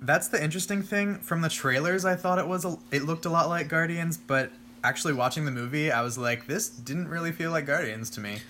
That's 0.00 0.28
the 0.28 0.42
interesting 0.42 0.82
thing. 0.82 1.18
From 1.20 1.40
the 1.40 1.48
trailers, 1.48 2.04
I 2.04 2.16
thought 2.16 2.38
it 2.38 2.46
was 2.46 2.64
a, 2.64 2.78
it 2.90 3.04
looked 3.04 3.24
a 3.24 3.30
lot 3.30 3.48
like 3.48 3.68
Guardians, 3.68 4.18
but 4.18 4.52
actually 4.84 5.14
watching 5.14 5.46
the 5.46 5.50
movie, 5.50 5.90
I 5.90 6.02
was 6.02 6.18
like, 6.18 6.46
this 6.46 6.68
didn't 6.68 7.08
really 7.08 7.32
feel 7.32 7.50
like 7.50 7.66
Guardians 7.66 8.10
to 8.10 8.20
me. 8.20 8.40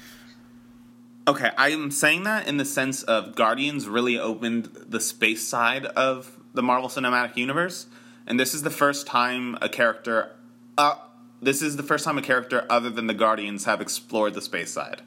Okay, 1.28 1.50
I 1.59 1.71
am 1.71 1.90
saying 1.90 2.23
that 2.23 2.47
in 2.47 2.56
the 2.56 2.64
sense 2.64 3.02
of 3.02 3.35
Guardians 3.35 3.88
really 3.88 4.18
opened 4.18 4.66
the 4.88 5.00
space 5.00 5.47
side 5.47 5.85
of 5.87 6.37
the 6.54 6.62
Marvel 6.62 6.88
Cinematic 6.88 7.37
Universe, 7.37 7.87
and 8.26 8.38
this 8.38 8.54
is 8.54 8.62
the 8.62 8.71
first 8.71 9.06
time 9.06 9.59
a 9.61 9.68
character, 9.68 10.30
uh, 10.78 10.95
this 11.42 11.62
is 11.62 11.76
the 11.76 11.83
first 11.83 12.04
time 12.04 12.16
a 12.16 12.23
character 12.23 12.64
other 12.71 12.90
than 12.90 13.09
the 13.09 13.14
Guardians 13.14 13.64
have 13.64 13.80
explored 13.80 14.35
the 14.35 14.40
space 14.40 14.73
side. 14.73 15.02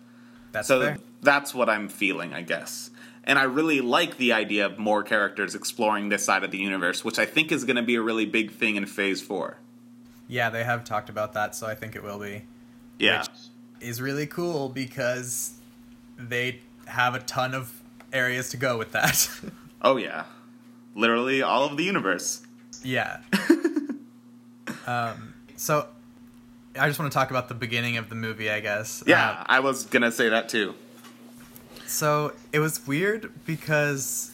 That's 0.51 0.67
So 0.67 0.81
fair. 0.81 0.97
that's 1.21 1.55
what 1.55 1.69
I'm 1.69 1.87
feeling, 1.87 2.33
I 2.33 2.41
guess. 2.41 2.91
And 3.23 3.39
I 3.39 3.43
really 3.43 3.79
like 3.79 4.17
the 4.17 4.33
idea 4.33 4.65
of 4.65 4.77
more 4.77 5.03
characters 5.03 5.55
exploring 5.55 6.09
this 6.09 6.25
side 6.25 6.43
of 6.43 6.51
the 6.51 6.57
universe, 6.57 7.05
which 7.05 7.19
I 7.19 7.25
think 7.25 7.51
is 7.51 7.63
going 7.63 7.75
to 7.77 7.83
be 7.83 7.95
a 7.95 8.01
really 8.01 8.25
big 8.25 8.51
thing 8.51 8.75
in 8.75 8.85
Phase 8.87 9.21
Four. 9.21 9.57
Yeah, 10.27 10.49
they 10.49 10.63
have 10.65 10.83
talked 10.83 11.09
about 11.09 11.33
that, 11.33 11.55
so 11.55 11.65
I 11.65 11.75
think 11.75 11.95
it 11.95 12.03
will 12.03 12.19
be. 12.19 12.43
Yeah, 12.97 13.21
Which 13.21 13.29
is 13.87 14.01
really 14.01 14.27
cool 14.27 14.69
because 14.69 15.53
they 16.19 16.59
have 16.85 17.15
a 17.15 17.19
ton 17.19 17.53
of 17.53 17.71
areas 18.11 18.49
to 18.49 18.57
go 18.57 18.77
with 18.77 18.91
that. 18.91 19.29
oh 19.81 19.97
yeah, 19.97 20.25
literally 20.95 21.41
all 21.41 21.63
of 21.65 21.77
the 21.77 21.83
universe. 21.83 22.41
yeah. 22.83 23.21
um, 24.87 25.33
so 25.55 25.87
I 26.77 26.87
just 26.87 26.99
want 26.99 27.11
to 27.11 27.15
talk 27.17 27.29
about 27.31 27.47
the 27.49 27.55
beginning 27.55 27.97
of 27.97 28.09
the 28.09 28.15
movie, 28.15 28.49
I 28.49 28.59
guess. 28.59 29.03
Yeah, 29.05 29.31
Uh, 29.31 29.43
I 29.47 29.59
was 29.59 29.85
gonna 29.85 30.11
say 30.11 30.29
that 30.29 30.49
too. 30.49 30.75
So 31.85 32.33
it 32.53 32.59
was 32.59 32.85
weird 32.85 33.31
because 33.45 34.31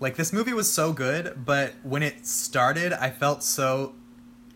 like 0.00 0.16
this 0.16 0.32
movie 0.32 0.52
was 0.52 0.70
so 0.72 0.92
good, 0.92 1.44
but 1.44 1.74
when 1.82 2.02
it 2.02 2.26
started, 2.26 2.92
I 2.92 3.10
felt 3.10 3.42
so 3.42 3.94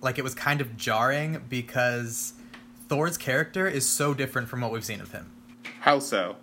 like 0.00 0.18
it 0.18 0.22
was 0.22 0.34
kind 0.34 0.60
of 0.60 0.76
jarring 0.76 1.42
because 1.48 2.34
Thor's 2.88 3.16
character 3.16 3.66
is 3.66 3.88
so 3.88 4.12
different 4.14 4.48
from 4.48 4.60
what 4.60 4.70
we've 4.72 4.84
seen 4.84 5.00
of 5.00 5.12
him. 5.12 5.30
How 5.80 5.98
so? 5.98 6.36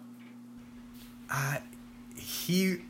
Uh, 1.31 1.57
he 2.15 2.81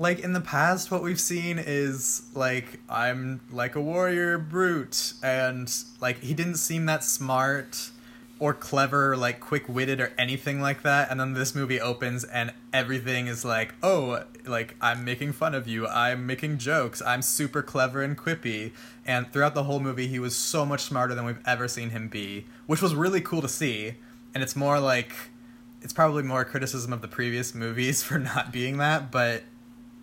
like 0.00 0.20
in 0.20 0.32
the 0.32 0.40
past 0.40 0.90
what 0.90 1.02
we've 1.02 1.20
seen 1.20 1.58
is 1.58 2.22
like 2.34 2.80
I'm 2.88 3.40
like 3.52 3.76
a 3.76 3.80
warrior 3.80 4.38
brute 4.38 5.12
and 5.22 5.72
like 6.00 6.20
he 6.20 6.32
didn't 6.32 6.56
seem 6.56 6.86
that 6.86 7.04
smart 7.04 7.90
or 8.38 8.54
clever 8.54 9.14
like 9.14 9.40
quick-witted 9.40 10.00
or 10.00 10.12
anything 10.16 10.62
like 10.62 10.82
that 10.82 11.10
and 11.10 11.20
then 11.20 11.34
this 11.34 11.54
movie 11.54 11.78
opens 11.78 12.24
and 12.24 12.54
everything 12.72 13.26
is 13.26 13.44
like 13.44 13.74
oh 13.82 14.24
like 14.46 14.74
I'm 14.80 15.04
making 15.04 15.32
fun 15.32 15.54
of 15.54 15.68
you 15.68 15.86
I'm 15.86 16.26
making 16.26 16.56
jokes 16.56 17.02
I'm 17.06 17.20
super 17.20 17.62
clever 17.62 18.02
and 18.02 18.16
quippy 18.16 18.72
and 19.04 19.30
throughout 19.30 19.54
the 19.54 19.64
whole 19.64 19.80
movie 19.80 20.06
he 20.06 20.18
was 20.18 20.34
so 20.34 20.64
much 20.64 20.80
smarter 20.80 21.14
than 21.14 21.26
we've 21.26 21.42
ever 21.46 21.68
seen 21.68 21.90
him 21.90 22.08
be 22.08 22.46
which 22.66 22.80
was 22.80 22.94
really 22.94 23.20
cool 23.20 23.42
to 23.42 23.48
see 23.48 23.96
and 24.32 24.42
it's 24.42 24.56
more 24.56 24.80
like 24.80 25.12
it's 25.82 25.92
probably 25.92 26.22
more 26.22 26.44
criticism 26.44 26.92
of 26.92 27.02
the 27.02 27.08
previous 27.08 27.54
movies 27.54 28.02
for 28.04 28.18
not 28.18 28.52
being 28.52 28.78
that, 28.78 29.10
but 29.10 29.44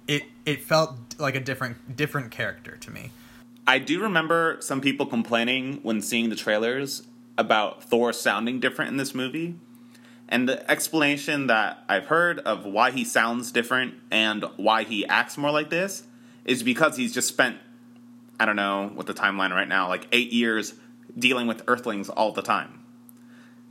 it 0.08 0.24
it 0.46 0.64
felt 0.64 0.98
like 1.18 1.36
a 1.36 1.40
different 1.40 1.96
different 1.96 2.32
character 2.32 2.78
to 2.78 2.92
me. 2.92 3.12
I 3.66 3.80
do 3.80 4.02
remember 4.02 4.58
some 4.62 4.80
people 4.80 5.06
complaining 5.06 5.80
when 5.84 6.02
seeing 6.02 6.30
the 6.30 6.38
trailers 6.38 7.04
about 7.38 7.84
Thor 7.84 8.14
sounding 8.14 8.60
different 8.60 8.92
in 8.92 8.98
this 8.98 9.14
movie. 9.14 9.56
And 10.30 10.48
the 10.48 10.70
explanation 10.70 11.48
that 11.48 11.84
I've 11.88 12.06
heard 12.06 12.40
of 12.40 12.66
why 12.66 12.92
he 12.92 13.04
sounds 13.04 13.52
different 13.52 13.96
and 14.12 14.46
why 14.56 14.84
he 14.84 15.06
acts 15.06 15.38
more 15.38 15.52
like 15.52 15.70
this 15.70 16.04
is 16.46 16.64
because 16.64 16.98
he's 16.98 17.14
just 17.14 17.28
spent, 17.28 17.58
I 18.40 18.46
don't 18.46 18.56
know 18.56 18.90
what 18.94 19.06
the 19.06 19.14
timeline 19.14 19.52
right 19.52 19.68
now, 19.68 19.88
like 19.88 20.08
eight 20.12 20.32
years 20.32 20.74
dealing 21.18 21.48
with 21.48 21.64
Earthlings 21.68 22.10
all 22.10 22.32
the 22.32 22.42
time. 22.42 22.84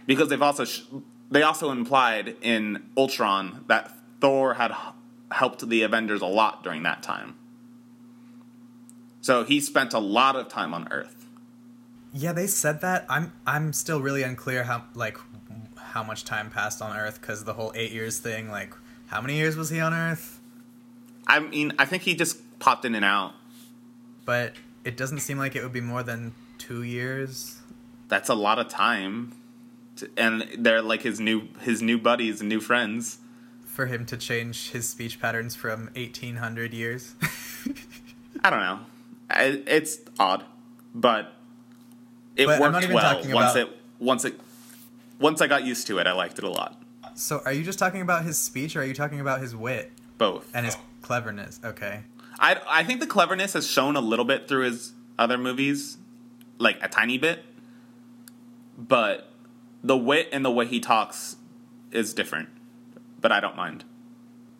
Because 0.07 0.29
they've 0.29 0.41
also 0.41 0.65
sh- 0.65 0.83
they 1.31 1.43
also 1.43 1.71
implied 1.71 2.37
in 2.41 2.89
Ultron 2.97 3.65
that 3.69 3.93
Thor 4.21 4.55
had 4.55 4.73
helped 5.31 5.69
the 5.69 5.83
Avengers 5.83 6.23
a 6.23 6.27
lot 6.27 6.63
during 6.63 6.83
that 6.85 7.03
time. 7.03 7.37
So 9.21 9.45
he 9.45 9.61
spent 9.61 9.93
a 9.93 9.99
lot 9.99 10.37
of 10.37 10.49
time 10.49 10.73
on 10.73 10.87
Earth. 10.91 11.27
Yeah, 12.13 12.33
they 12.33 12.47
said 12.47 12.81
that. 12.81 13.05
I'm 13.09 13.33
I'm 13.47 13.73
still 13.73 14.01
really 14.01 14.23
unclear 14.23 14.65
how 14.65 14.85
like 14.95 15.19
how 15.79 16.03
much 16.03 16.25
time 16.25 16.51
passed 16.51 16.81
on 16.81 16.97
Earth 16.97 17.21
because 17.21 17.45
the 17.45 17.55
whole 17.55 17.73
eight 17.75 17.91
years 17.91 18.19
thing. 18.19 18.51
Like, 18.51 18.75
how 19.07 19.21
many 19.21 19.37
years 19.37 19.57
was 19.57 19.71
he 19.71 19.81
on 19.81 19.93
Earth? 19.93 20.41
I 21.27 21.41
mean, 21.41 21.73
I 21.79 21.87
think 21.87 22.05
he 22.05 22.15
just 22.15 22.59
popped 22.59 22.85
in 22.85 22.95
and 22.95 23.05
out. 23.05 23.33
But 24.25 24.55
it 24.85 24.97
doesn't 24.97 25.21
seem 25.21 25.39
like 25.39 25.57
it 25.57 25.63
would 25.63 25.73
be 25.73 25.81
more 25.81 26.03
than 26.03 26.35
two 26.59 26.83
years. 26.83 27.61
That's 28.09 28.29
a 28.29 28.35
lot 28.35 28.59
of 28.59 28.69
time, 28.69 29.33
and 30.17 30.47
they're 30.59 30.83
like 30.83 31.03
his 31.03 31.21
new 31.21 31.49
his 31.61 31.83
new 31.83 31.99
buddies 31.99 32.41
and 32.41 32.49
new 32.49 32.61
friends. 32.61 33.19
For 33.67 33.85
him 33.87 34.07
to 34.07 34.17
change 34.17 34.71
his 34.71 34.89
speech 34.89 35.21
patterns 35.21 35.55
from 35.55 35.91
1800 35.97 36.73
years. 36.73 37.15
I 38.43 38.49
don't 38.49 38.61
know. 38.61 38.79
I, 39.29 39.63
it's 39.67 39.99
odd, 40.19 40.45
but 40.95 41.35
it 42.37 42.47
But 42.47 42.59
worked 42.59 42.89
well 42.89 42.95
once 43.35 43.53
about- 43.53 43.57
it 43.57 43.69
once 43.99 44.25
it 44.25 44.41
once 45.19 45.41
I 45.43 45.47
got 45.47 45.65
used 45.65 45.87
to 45.89 45.99
it. 45.99 46.07
I 46.07 46.13
liked 46.13 46.39
it 46.39 46.45
a 46.45 46.49
lot. 46.51 46.81
so, 47.15 47.43
are 47.45 47.53
you 47.53 47.65
just 47.65 47.79
talking 47.79 48.01
about 48.01 48.25
his 48.25 48.39
speech 48.39 48.77
or 48.77 48.81
are 48.81 48.85
you 48.85 48.95
talking 48.95 49.21
about 49.21 49.41
his 49.43 49.55
wit 49.55 49.93
Both. 50.17 50.51
and 50.55 50.65
his 50.65 50.77
cleverness? 51.03 51.61
Okay. 51.65 52.01
I 52.39 52.59
I 52.69 52.83
think 52.85 53.01
the 53.01 53.07
cleverness 53.07 53.53
has 53.53 53.67
shown 53.67 53.95
a 53.97 54.01
little 54.01 54.25
bit 54.25 54.49
through 54.49 54.65
his 54.65 54.93
other 55.19 55.37
movies, 55.37 55.99
like 56.59 56.79
a 56.83 56.89
tiny 56.89 57.19
bit, 57.19 57.45
but 58.79 59.29
the 59.87 59.97
wit 59.97 60.29
and 60.33 60.45
the 60.45 60.51
way 60.51 60.67
he 60.67 60.81
talks 60.81 61.37
is 61.93 62.13
different. 62.13 62.49
But 63.21 63.31
I 63.33 63.41
don't 63.41 63.57
mind. 63.57 63.85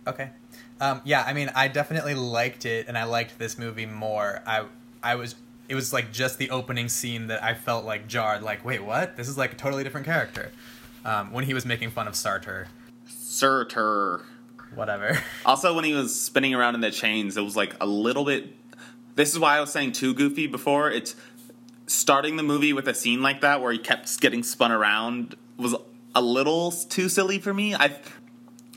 Okay. 0.07 0.31
Um, 0.81 1.01
yeah, 1.05 1.25
I 1.27 1.33
mean, 1.33 1.51
I 1.55 1.69
definitely 1.69 2.15
liked 2.15 2.65
it, 2.65 2.87
and 2.87 2.97
I 2.97 3.05
liked 3.05 3.39
this 3.39 3.59
movie 3.59 3.87
more. 3.87 4.43
I, 4.47 4.67
I 5.03 5.17
was, 5.17 5.35
it 5.69 5.75
was 5.75 5.93
like 5.93 6.13
just 6.13 6.39
the 6.39 6.51
opening 6.51 6.89
scene 6.89 7.27
that 7.27 7.43
I 7.43 7.55
felt 7.55 7.85
like 7.85 8.07
jarred. 8.07 8.43
Like, 8.43 8.65
wait, 8.65 8.85
what? 8.85 9.17
This 9.17 9.29
is 9.29 9.37
like 9.37 9.53
a 9.53 9.57
totally 9.57 9.83
different 9.85 10.07
character. 10.07 10.53
Um, 11.05 11.33
when 11.33 11.45
he 11.45 11.55
was 11.55 11.65
making 11.67 11.91
fun 11.91 12.07
of 12.09 12.15
Sartor, 12.15 12.69
Surtur. 13.09 14.25
whatever. 14.75 15.19
Also, 15.45 15.75
when 15.75 15.85
he 15.85 15.95
was 15.95 16.19
spinning 16.21 16.55
around 16.55 16.75
in 16.75 16.81
the 16.81 16.91
chains, 16.91 17.37
it 17.37 17.43
was 17.43 17.57
like 17.57 17.75
a 17.81 17.87
little 17.87 18.25
bit. 18.25 18.55
This 19.15 19.33
is 19.33 19.39
why 19.39 19.57
I 19.57 19.61
was 19.61 19.71
saying 19.73 19.93
too 19.93 20.13
goofy 20.15 20.47
before. 20.47 20.91
It's 20.91 21.15
starting 21.87 22.37
the 22.37 22.43
movie 22.43 22.73
with 22.73 22.89
a 22.89 22.95
scene 22.95 23.23
like 23.23 23.41
that 23.43 23.61
where 23.63 23.73
he 23.73 23.79
kept 23.79 24.21
getting 24.21 24.43
spun 24.43 24.73
around 24.73 25.37
was 25.57 25.75
a 26.15 26.21
little 26.23 26.71
too 26.73 27.09
silly 27.09 27.39
for 27.39 27.53
me. 27.55 27.75
I, 27.75 27.99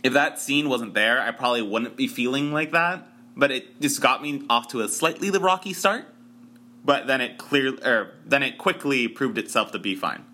if 0.03 0.13
that 0.13 0.39
scene 0.39 0.69
wasn't 0.69 0.93
there, 0.93 1.21
I 1.21 1.31
probably 1.31 1.61
wouldn't 1.61 1.95
be 1.95 2.07
feeling 2.07 2.51
like 2.51 2.71
that. 2.71 3.07
But 3.35 3.51
it 3.51 3.79
just 3.81 4.01
got 4.01 4.21
me 4.21 4.43
off 4.49 4.67
to 4.69 4.81
a 4.81 4.89
slightly 4.89 5.29
the 5.29 5.39
rocky 5.39 5.73
start. 5.73 6.05
but 6.83 7.07
then 7.07 7.21
it 7.21 7.37
clear 7.37 7.73
or 7.85 8.11
then 8.25 8.43
it 8.43 8.57
quickly 8.57 9.07
proved 9.07 9.37
itself 9.37 9.71
to 9.71 9.79
be 9.79 9.95
fine. 9.95 10.25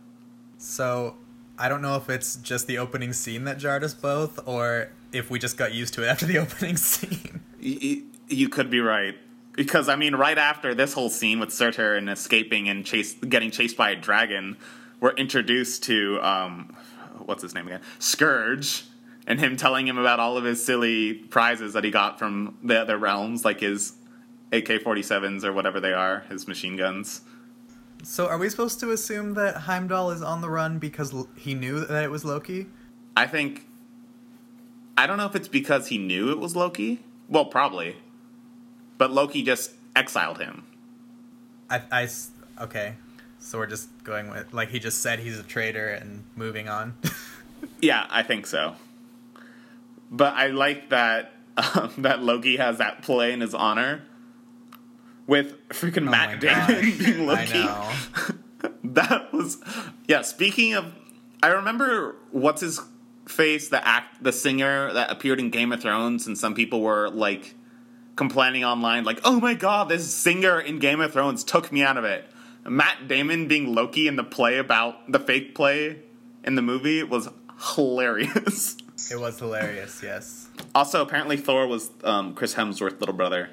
So, 0.58 1.16
I 1.58 1.70
don't 1.70 1.82
know 1.82 1.96
if 1.96 2.10
it's 2.10 2.36
just 2.38 2.68
the 2.68 2.78
opening 2.78 3.14
scene 3.14 3.44
that 3.46 3.58
jarred 3.58 3.84
us 3.84 3.94
both, 3.94 4.40
or 4.48 4.90
if 5.12 5.30
we 5.30 5.38
just 5.40 5.58
got 5.58 5.74
used 5.74 5.94
to 5.96 6.04
it 6.04 6.08
after 6.08 6.26
the 6.26 6.38
opening 6.46 6.78
scene. 6.78 7.42
Y- 7.62 8.04
you 8.28 8.50
could 8.50 8.70
be 8.72 8.80
right 8.80 9.16
because 9.56 9.90
I 9.90 9.96
mean, 9.96 10.16
right 10.16 10.38
after 10.38 10.74
this 10.74 10.94
whole 10.94 11.10
scene 11.10 11.40
with 11.40 11.52
Surtur 11.52 11.96
and 11.96 12.10
escaping 12.10 12.70
and 12.70 12.86
chase 12.86 13.14
getting 13.14 13.52
chased 13.52 13.78
by 13.78 13.92
a 13.92 13.96
dragon, 13.96 14.58
we're 15.00 15.14
introduced 15.14 15.84
to 15.84 16.20
um, 16.22 16.76
what's 17.26 17.42
his 17.42 17.54
name 17.54 17.68
again, 17.68 17.82
Scourge, 18.00 18.84
and 19.28 19.40
him 19.40 19.58
telling 19.58 19.88
him 19.88 19.98
about 19.98 20.20
all 20.20 20.38
of 20.38 20.44
his 20.44 20.64
silly 20.64 21.14
prizes 21.14 21.74
that 21.74 21.84
he 21.84 21.92
got 21.92 22.20
from 22.20 22.58
the 22.64 22.80
other 22.80 22.98
realms, 22.98 23.46
like 23.46 23.60
his 23.60 23.94
AK-47s 24.52 25.44
or 25.44 25.54
whatever 25.54 25.80
they 25.80 25.94
are, 25.94 26.22
his 26.30 26.48
machine 26.48 26.76
guns. 26.76 27.22
So, 28.04 28.28
are 28.28 28.38
we 28.38 28.50
supposed 28.50 28.80
to 28.82 28.92
assume 28.92 29.34
that 29.34 29.56
Heimdall 29.56 30.12
is 30.12 30.22
on 30.22 30.42
the 30.42 30.50
run 30.50 30.78
because 30.80 31.14
he 31.36 31.56
knew 31.56 31.84
that 31.86 32.04
it 32.04 32.12
was 32.12 32.24
Loki? 32.24 32.68
I 33.18 33.26
think. 33.26 33.66
I 34.98 35.08
don't 35.08 35.18
know 35.18 35.26
if 35.26 35.36
it's 35.36 35.48
because 35.48 35.88
he 35.88 35.98
knew 35.98 36.32
it 36.32 36.40
was 36.40 36.56
Loki. 36.56 37.00
Well, 37.28 37.46
probably. 37.46 37.96
But 38.98 39.12
Loki 39.12 39.44
just 39.44 39.72
exiled 39.96 40.40
him. 40.40 40.64
I, 41.70 41.82
I 41.92 42.08
okay. 42.62 42.96
So 43.40 43.58
we're 43.58 43.68
just 43.68 43.90
going 44.04 44.30
with 44.30 44.54
like 44.54 44.70
he 44.70 44.80
just 44.80 45.02
said 45.02 45.20
he's 45.20 45.38
a 45.40 45.44
traitor 45.44 45.90
and 45.90 46.24
moving 46.36 46.68
on. 46.70 46.96
Yeah, 47.82 48.06
I 48.10 48.22
think 48.22 48.46
so. 48.46 48.76
But 50.12 50.34
I 50.36 50.48
like 50.48 50.90
that 50.90 51.34
um, 51.58 51.92
that 52.00 52.22
Loki 52.22 52.58
has 52.58 52.78
that 52.78 53.02
play 53.02 53.32
in 53.34 53.42
his 53.42 53.54
honor 53.56 54.04
with 55.28 55.68
freaking 55.70 56.08
Oh 56.08 56.12
Matt 56.12 56.40
Damon 56.40 56.82
being 56.98 57.22
I 57.30 57.34
Loki. 57.34 57.54
know. 57.54 57.92
that 58.84 59.34
was 59.34 59.58
yeah. 60.08 60.22
Speaking 60.22 60.74
of, 60.74 60.94
I 61.42 61.48
remember 61.48 62.16
what's 62.32 62.62
his 62.62 62.80
face 63.28 63.70
the 63.70 63.86
act 63.88 64.24
the 64.24 64.32
singer 64.32 64.94
that 64.94 65.12
appeared 65.12 65.40
in 65.40 65.50
Game 65.50 65.72
of 65.72 65.82
Thrones, 65.82 66.28
and 66.28 66.38
some 66.38 66.54
people 66.54 66.82
were 66.82 67.10
like 67.10 67.56
complaining 68.16 68.64
online, 68.64 69.04
like, 69.04 69.20
"Oh 69.24 69.40
my 69.40 69.54
god, 69.54 69.90
this 69.90 70.14
singer 70.14 70.60
in 70.60 70.80
Game 70.80 71.02
of 71.02 71.14
Thrones 71.14 71.44
took 71.44 71.72
me 71.72 71.84
out 71.84 71.98
of 71.98 72.04
it." 72.04 72.30
Matt 72.68 73.08
Damon 73.08 73.48
being 73.48 73.76
Loki 73.76 74.08
in 74.08 74.16
the 74.16 74.24
play 74.24 74.58
about 74.58 75.12
the 75.12 75.20
fake 75.20 75.54
play 75.54 76.00
in 76.44 76.56
the 76.56 76.62
movie 76.62 77.04
was 77.04 77.30
hilarious. 77.76 78.78
It 79.12 79.20
was 79.20 79.38
hilarious. 79.38 80.02
Yes. 80.02 80.48
also, 80.74 81.04
apparently 81.04 81.38
Thor 81.38 81.68
was 81.68 81.92
um, 82.04 82.34
Chris 82.34 82.56
Hemsworth's 82.56 83.00
little 83.00 83.14
brother. 83.14 83.52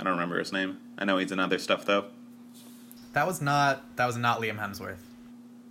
I 0.00 0.04
don't 0.04 0.12
remember 0.14 0.38
his 0.38 0.50
name. 0.50 0.78
I 0.96 1.04
know 1.04 1.18
he's 1.18 1.30
in 1.30 1.38
other 1.38 1.58
stuff 1.58 1.84
though. 1.84 2.06
That 3.12 3.26
was 3.26 3.42
not 3.42 3.96
that 3.96 4.06
was 4.06 4.16
not 4.16 4.40
Liam 4.40 4.58
Hemsworth. 4.58 4.96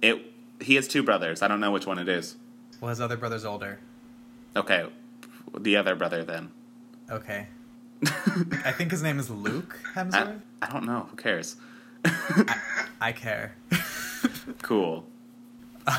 It 0.03 0.31
he 0.59 0.75
has 0.75 0.87
two 0.87 1.01
brothers. 1.01 1.41
I 1.41 1.47
don't 1.47 1.59
know 1.59 1.71
which 1.71 1.87
one 1.87 1.97
it 1.97 2.07
is. 2.07 2.35
Well, 2.79 2.89
his 2.89 3.01
other 3.01 3.17
brother's 3.17 3.43
older. 3.45 3.79
Okay, 4.55 4.87
the 5.57 5.77
other 5.77 5.95
brother 5.95 6.23
then. 6.23 6.51
Okay. 7.09 7.47
I 8.65 8.71
think 8.71 8.91
his 8.91 9.03
name 9.03 9.19
is 9.19 9.29
Luke 9.29 9.79
I, 9.95 9.99
Hemsworth. 9.99 10.41
I 10.61 10.67
don't 10.71 10.85
know. 10.85 11.07
Who 11.09 11.15
cares? 11.17 11.55
I 12.99 13.11
care. 13.11 13.55
cool. 14.61 15.05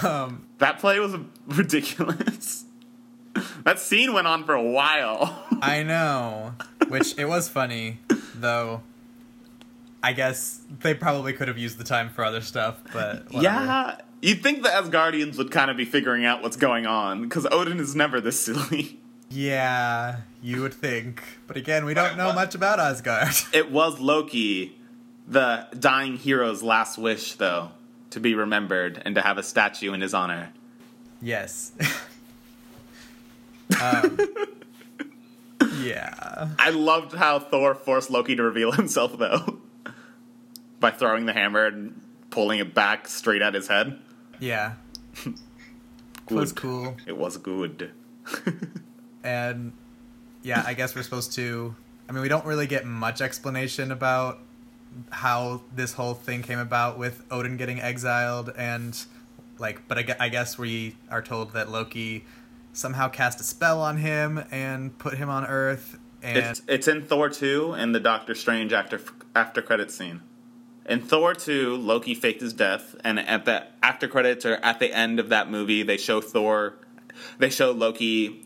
um, 0.03 0.47
That 0.59 0.79
play 0.79 0.99
was 0.99 1.15
ridiculous. 1.47 2.65
that 3.65 3.79
scene 3.79 4.13
went 4.13 4.27
on 4.27 4.45
for 4.45 4.55
a 4.55 4.63
while. 4.63 5.45
I 5.63 5.83
know. 5.83 6.55
Which 6.89 7.17
it 7.19 7.27
was 7.27 7.49
funny, 7.49 7.99
though. 8.35 8.83
I 10.03 10.13
guess 10.13 10.61
they 10.81 10.95
probably 10.95 11.33
could 11.33 11.47
have 11.47 11.59
used 11.59 11.79
the 11.79 11.85
time 11.85 12.09
for 12.11 12.25
other 12.25 12.41
stuff, 12.41 12.81
but 12.93 13.27
whatever. 13.33 13.43
yeah, 13.45 13.97
you'd 14.21 14.43
think 14.43 14.65
the 14.65 14.69
Asgardians 14.69 15.39
would 15.39 15.53
kind 15.53 15.71
of 15.71 15.77
be 15.77 15.85
figuring 15.85 16.25
out 16.25 16.43
what's 16.43 16.57
going 16.57 16.87
on 16.87 17.23
because 17.23 17.47
Odin 17.53 17.79
is 17.79 17.95
never 17.95 18.21
this 18.21 18.41
silly. 18.41 18.99
Yeah, 19.33 20.17
you 20.43 20.61
would 20.61 20.75
think. 20.75 21.23
But 21.47 21.57
again, 21.57 21.87
we 21.87 21.95
don't 21.95 22.19
know 22.19 22.33
much 22.35 22.55
about 22.55 22.79
Asgard. 22.79 23.35
It 23.55 23.71
was 23.71 23.99
Loki, 23.99 24.77
the 25.27 25.67
dying 25.79 26.17
hero's 26.17 26.63
last 26.63 26.99
wish, 26.99 27.35
though, 27.35 27.71
to 28.11 28.21
be 28.21 28.35
remembered 28.35 29.01
and 29.05 29.15
to 29.15 29.23
have 29.23 29.39
a 29.39 29.43
statue 29.43 29.95
in 29.95 30.03
his 30.03 30.13
honor. 30.13 30.51
yes. 31.23 31.73
um, 33.83 34.19
yeah. 35.81 36.49
I 36.59 36.71
loved 36.71 37.15
how 37.15 37.39
Thor 37.39 37.75
forced 37.75 38.11
Loki 38.11 38.37
to 38.37 38.43
reveal 38.43 38.73
himself, 38.73 39.17
though, 39.19 39.61
by 40.79 40.91
throwing 40.91 41.25
the 41.25 41.33
hammer 41.33 41.65
and 41.67 41.99
pulling 42.29 42.59
it 42.59 42.75
back 42.75 43.09
straight 43.09 43.41
at 43.41 43.55
his 43.55 43.69
head. 43.69 43.99
Yeah. 44.41 44.75
It 46.31 46.35
was 46.35 46.53
cool. 46.53 46.97
It 47.07 47.19
was 47.19 47.37
good. 47.37 47.91
And 49.25 49.73
yeah, 50.43 50.63
I 50.67 50.75
guess 50.75 50.95
we're 50.95 51.03
supposed 51.03 51.33
to. 51.35 51.75
I 52.09 52.13
mean, 52.13 52.23
we 52.23 52.29
don't 52.29 52.45
really 52.45 52.67
get 52.67 52.85
much 52.85 53.21
explanation 53.21 53.93
about 53.93 54.39
how 55.11 55.63
this 55.75 55.93
whole 55.95 56.15
thing 56.15 56.43
came 56.43 56.59
about 56.59 56.99
with 56.99 57.23
Odin 57.31 57.57
getting 57.57 57.81
exiled, 57.81 58.53
and 58.57 58.99
like, 59.59 59.87
but 59.89 60.21
I, 60.21 60.29
guess 60.29 60.59
we 60.59 60.97
are 61.11 61.23
told 61.23 61.53
that 61.53 61.71
Loki 61.71 62.25
somehow 62.73 63.09
cast 63.09 63.41
a 63.41 63.45
spell 63.45 63.81
on 63.81 63.99
him 63.99 64.45
and 64.51 64.99
put 64.99 65.15
him 65.15 65.31
on 65.31 65.47
Earth, 65.47 65.99
and 66.23 66.37
It's 66.37 66.63
it's 66.67 66.89
in 66.89 67.03
Thor 67.03 67.29
two 67.29 67.73
and 67.73 67.95
the 67.95 68.01
Doctor 68.01 68.35
Strange 68.35 68.73
after 68.73 69.01
after 69.35 69.63
credit 69.63 69.91
scene. 69.91 70.21
In 70.87 71.01
Thor 71.01 71.35
two, 71.35 71.77
Loki 71.77 72.15
faked 72.15 72.41
his 72.41 72.53
death, 72.53 72.97
and 73.05 73.19
at 73.21 73.45
the 73.45 73.67
after 73.83 74.09
credits 74.09 74.45
or 74.45 74.57
at 74.57 74.79
the 74.81 74.93
end 74.93 75.21
of 75.21 75.29
that 75.29 75.51
movie, 75.51 75.83
they 75.83 75.97
show 75.97 76.21
Thor, 76.21 76.75
they 77.39 77.51
show 77.51 77.71
Loki 77.71 78.45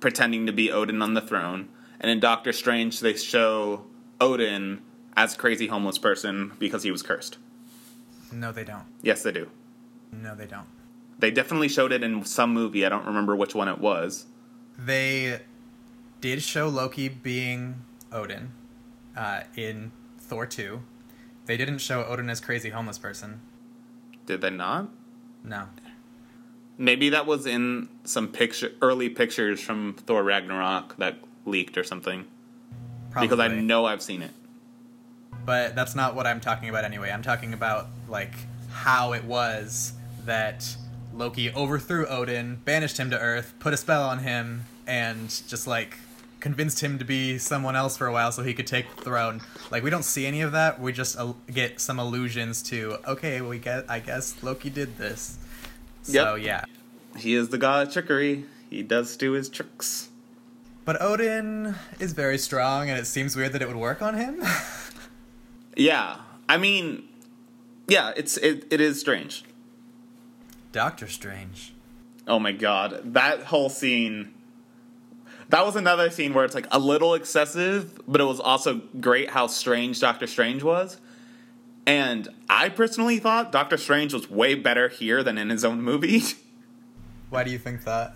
pretending 0.00 0.46
to 0.46 0.52
be 0.52 0.70
Odin 0.70 1.02
on 1.02 1.14
the 1.14 1.20
throne, 1.20 1.68
and 2.00 2.10
in 2.10 2.20
Doctor 2.20 2.52
Strange, 2.52 3.00
they 3.00 3.14
show 3.14 3.84
Odin 4.20 4.82
as 5.16 5.34
a 5.34 5.38
crazy 5.38 5.66
homeless 5.68 5.98
person 5.98 6.52
because 6.58 6.82
he 6.82 6.90
was 6.90 7.02
cursed. 7.02 7.38
no, 8.32 8.50
they 8.52 8.64
don't. 8.64 8.84
Yes, 9.02 9.22
they 9.22 9.32
do. 9.32 9.48
No, 10.10 10.34
they 10.34 10.46
don't. 10.46 10.66
They 11.18 11.30
definitely 11.30 11.68
showed 11.68 11.92
it 11.92 12.02
in 12.02 12.24
some 12.24 12.52
movie. 12.52 12.84
I 12.84 12.88
don't 12.88 13.06
remember 13.06 13.36
which 13.36 13.54
one 13.54 13.68
it 13.68 13.78
was. 13.78 14.26
They 14.78 15.40
did 16.20 16.42
show 16.42 16.68
Loki 16.68 17.08
being 17.08 17.84
Odin 18.10 18.52
uh, 19.16 19.42
in 19.54 19.92
Thor 20.18 20.46
2. 20.46 20.80
They 21.46 21.56
didn't 21.56 21.78
show 21.78 22.04
Odin 22.04 22.28
as 22.30 22.40
crazy 22.40 22.70
homeless 22.70 22.98
person. 22.98 23.40
Did 24.26 24.40
they 24.40 24.50
not? 24.50 24.88
No. 25.44 25.66
Maybe 26.78 27.10
that 27.10 27.26
was 27.26 27.46
in 27.46 27.88
some 28.04 28.28
picture, 28.28 28.72
early 28.80 29.08
pictures 29.08 29.60
from 29.60 29.94
Thor 30.06 30.22
Ragnarok 30.22 30.96
that 30.96 31.16
leaked 31.44 31.76
or 31.76 31.84
something. 31.84 32.26
Probably. 33.10 33.28
Because 33.28 33.40
I 33.40 33.48
know 33.48 33.84
I've 33.84 34.02
seen 34.02 34.22
it. 34.22 34.32
But 35.44 35.74
that's 35.74 35.94
not 35.94 36.14
what 36.14 36.26
I'm 36.26 36.40
talking 36.40 36.68
about 36.68 36.84
anyway. 36.84 37.10
I'm 37.10 37.22
talking 37.22 37.52
about 37.52 37.88
like 38.08 38.32
how 38.70 39.12
it 39.12 39.24
was 39.24 39.92
that 40.24 40.76
Loki 41.12 41.52
overthrew 41.52 42.06
Odin, 42.06 42.60
banished 42.64 42.98
him 42.98 43.10
to 43.10 43.18
Earth, 43.18 43.52
put 43.58 43.74
a 43.74 43.76
spell 43.76 44.02
on 44.02 44.20
him, 44.20 44.64
and 44.86 45.28
just 45.48 45.66
like 45.66 45.98
convinced 46.40 46.82
him 46.82 46.98
to 46.98 47.04
be 47.04 47.38
someone 47.38 47.76
else 47.76 47.96
for 47.96 48.06
a 48.06 48.12
while 48.12 48.32
so 48.32 48.42
he 48.42 48.54
could 48.54 48.66
take 48.66 48.96
the 48.96 49.02
throne. 49.02 49.40
Like 49.70 49.82
we 49.82 49.90
don't 49.90 50.04
see 50.04 50.26
any 50.26 50.40
of 50.40 50.52
that. 50.52 50.80
We 50.80 50.92
just 50.92 51.18
uh, 51.18 51.34
get 51.52 51.80
some 51.80 51.98
allusions 51.98 52.62
to 52.64 52.98
okay, 53.06 53.40
we 53.40 53.58
get 53.58 53.84
I 53.88 54.00
guess 54.00 54.42
Loki 54.42 54.70
did 54.70 54.96
this. 54.96 55.38
So 56.02 56.34
Yep. 56.34 56.44
yeah. 56.44 56.64
He 57.20 57.34
is 57.34 57.48
the 57.50 57.58
god 57.58 57.86
of 57.88 57.92
trickery. 57.92 58.44
He 58.70 58.82
does 58.82 59.16
do 59.16 59.32
his 59.32 59.48
tricks. 59.48 60.08
But 60.84 61.00
Odin 61.00 61.74
is 62.00 62.12
very 62.12 62.38
strong 62.38 62.88
and 62.90 62.98
it 62.98 63.06
seems 63.06 63.36
weird 63.36 63.52
that 63.52 63.62
it 63.62 63.68
would 63.68 63.76
work 63.76 64.02
on 64.02 64.14
him. 64.14 64.42
Yeah, 65.74 66.18
I 66.50 66.58
mean, 66.58 67.08
yeah, 67.88 68.12
it's 68.14 68.36
it, 68.36 68.66
it 68.70 68.78
is 68.80 69.00
strange. 69.00 69.42
Doctor 70.70 71.08
Strange. 71.08 71.72
Oh 72.28 72.38
my 72.38 72.52
god, 72.52 73.00
that 73.14 73.44
whole 73.44 73.70
scene. 73.70 74.34
That 75.48 75.64
was 75.64 75.74
another 75.76 76.10
scene 76.10 76.34
where 76.34 76.44
it's 76.44 76.54
like 76.54 76.66
a 76.70 76.78
little 76.78 77.14
excessive, 77.14 77.98
but 78.06 78.20
it 78.20 78.24
was 78.24 78.38
also 78.38 78.82
great 79.00 79.30
how 79.30 79.46
strange 79.46 79.98
Doctor 80.00 80.26
Strange 80.26 80.62
was. 80.62 80.98
And 81.86 82.28
I 82.48 82.68
personally 82.68 83.18
thought 83.18 83.50
Doctor 83.50 83.76
Strange 83.76 84.14
was 84.14 84.30
way 84.30 84.54
better 84.54 84.88
here 84.88 85.22
than 85.22 85.36
in 85.38 85.50
his 85.50 85.64
own 85.64 85.82
movie. 85.82 86.22
Why 87.30 87.44
do 87.44 87.50
you 87.50 87.58
think 87.58 87.84
that? 87.84 88.14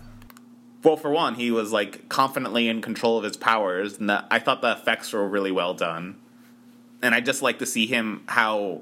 Well, 0.83 0.95
for 0.95 1.09
one, 1.11 1.35
he 1.35 1.51
was 1.51 1.71
like 1.71 2.07
confidently 2.07 2.69
in 2.69 2.81
control 2.81 3.17
of 3.17 3.23
his 3.23 3.35
powers, 3.35 3.97
and 3.97 4.09
that 4.09 4.25
I 4.31 4.39
thought 4.39 4.61
the 4.61 4.71
effects 4.71 5.11
were 5.11 5.27
really 5.27 5.51
well 5.51 5.73
done. 5.73 6.17
And 7.01 7.13
I 7.13 7.19
just 7.19 7.41
like 7.41 7.59
to 7.59 7.65
see 7.65 7.87
him 7.87 8.23
how 8.27 8.81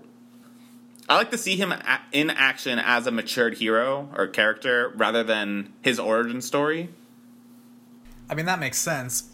I 1.07 1.15
like 1.15 1.31
to 1.31 1.37
see 1.37 1.55
him 1.55 1.71
a- 1.71 2.01
in 2.11 2.29
action 2.29 2.79
as 2.79 3.07
a 3.07 3.11
matured 3.11 3.57
hero 3.57 4.09
or 4.15 4.27
character 4.27 4.91
rather 4.95 5.23
than 5.23 5.73
his 5.81 5.99
origin 5.99 6.41
story. 6.41 6.89
I 8.29 8.35
mean 8.35 8.45
that 8.45 8.59
makes 8.59 8.77
sense. 8.77 9.29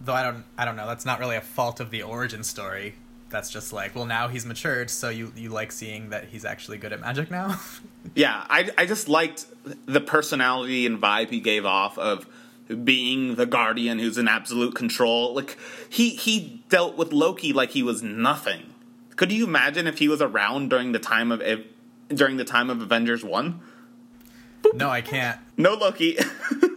Though 0.00 0.12
I 0.12 0.22
don't 0.22 0.44
I 0.58 0.64
don't 0.64 0.76
know, 0.76 0.86
that's 0.86 1.06
not 1.06 1.20
really 1.20 1.36
a 1.36 1.40
fault 1.40 1.80
of 1.80 1.90
the 1.90 2.02
origin 2.02 2.44
story. 2.44 2.94
That's 3.30 3.50
just 3.50 3.72
like, 3.72 3.94
well, 3.94 4.06
now 4.06 4.28
he's 4.28 4.46
matured, 4.46 4.90
so 4.90 5.08
you 5.08 5.32
you 5.36 5.50
like 5.50 5.72
seeing 5.72 6.10
that 6.10 6.26
he's 6.26 6.44
actually 6.44 6.78
good 6.78 6.92
at 6.92 7.00
magic 7.00 7.30
now. 7.30 7.60
Yeah, 8.14 8.44
I 8.48 8.70
I 8.76 8.84
just 8.86 9.08
liked 9.08 9.46
the 9.86 10.00
personality 10.00 10.86
and 10.86 11.00
vibe 11.00 11.30
he 11.30 11.40
gave 11.40 11.64
off 11.64 11.98
of 11.98 12.26
being 12.84 13.34
the 13.34 13.46
guardian 13.46 13.98
who's 13.98 14.18
in 14.18 14.28
absolute 14.28 14.74
control. 14.74 15.34
Like 15.34 15.58
he 15.88 16.10
he 16.10 16.62
dealt 16.68 16.96
with 16.96 17.12
Loki 17.12 17.52
like 17.52 17.70
he 17.70 17.82
was 17.82 18.02
nothing. 18.02 18.74
Could 19.16 19.32
you 19.32 19.46
imagine 19.46 19.86
if 19.86 19.98
he 19.98 20.06
was 20.08 20.20
around 20.20 20.70
during 20.70 20.92
the 20.92 20.98
time 20.98 21.32
of 21.32 21.42
during 22.08 22.36
the 22.36 22.44
time 22.44 22.70
of 22.70 22.82
Avengers 22.82 23.24
1? 23.24 23.60
No, 24.74 24.90
I 24.90 25.00
can't. 25.00 25.40
No 25.56 25.74
Loki. 25.74 26.10
it 26.18 26.76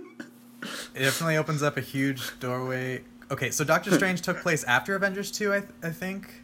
definitely 0.96 1.38
opens 1.38 1.62
up 1.62 1.78
a 1.78 1.82
huge 1.82 2.40
doorway. 2.40 3.04
Okay, 3.30 3.52
so 3.52 3.64
Doctor 3.64 3.92
Strange 3.92 4.22
took 4.22 4.38
place 4.38 4.64
after 4.64 4.96
Avengers 4.96 5.32
2, 5.32 5.54
I, 5.54 5.60
th- 5.60 5.72
I 5.84 5.90
think. 5.90 6.44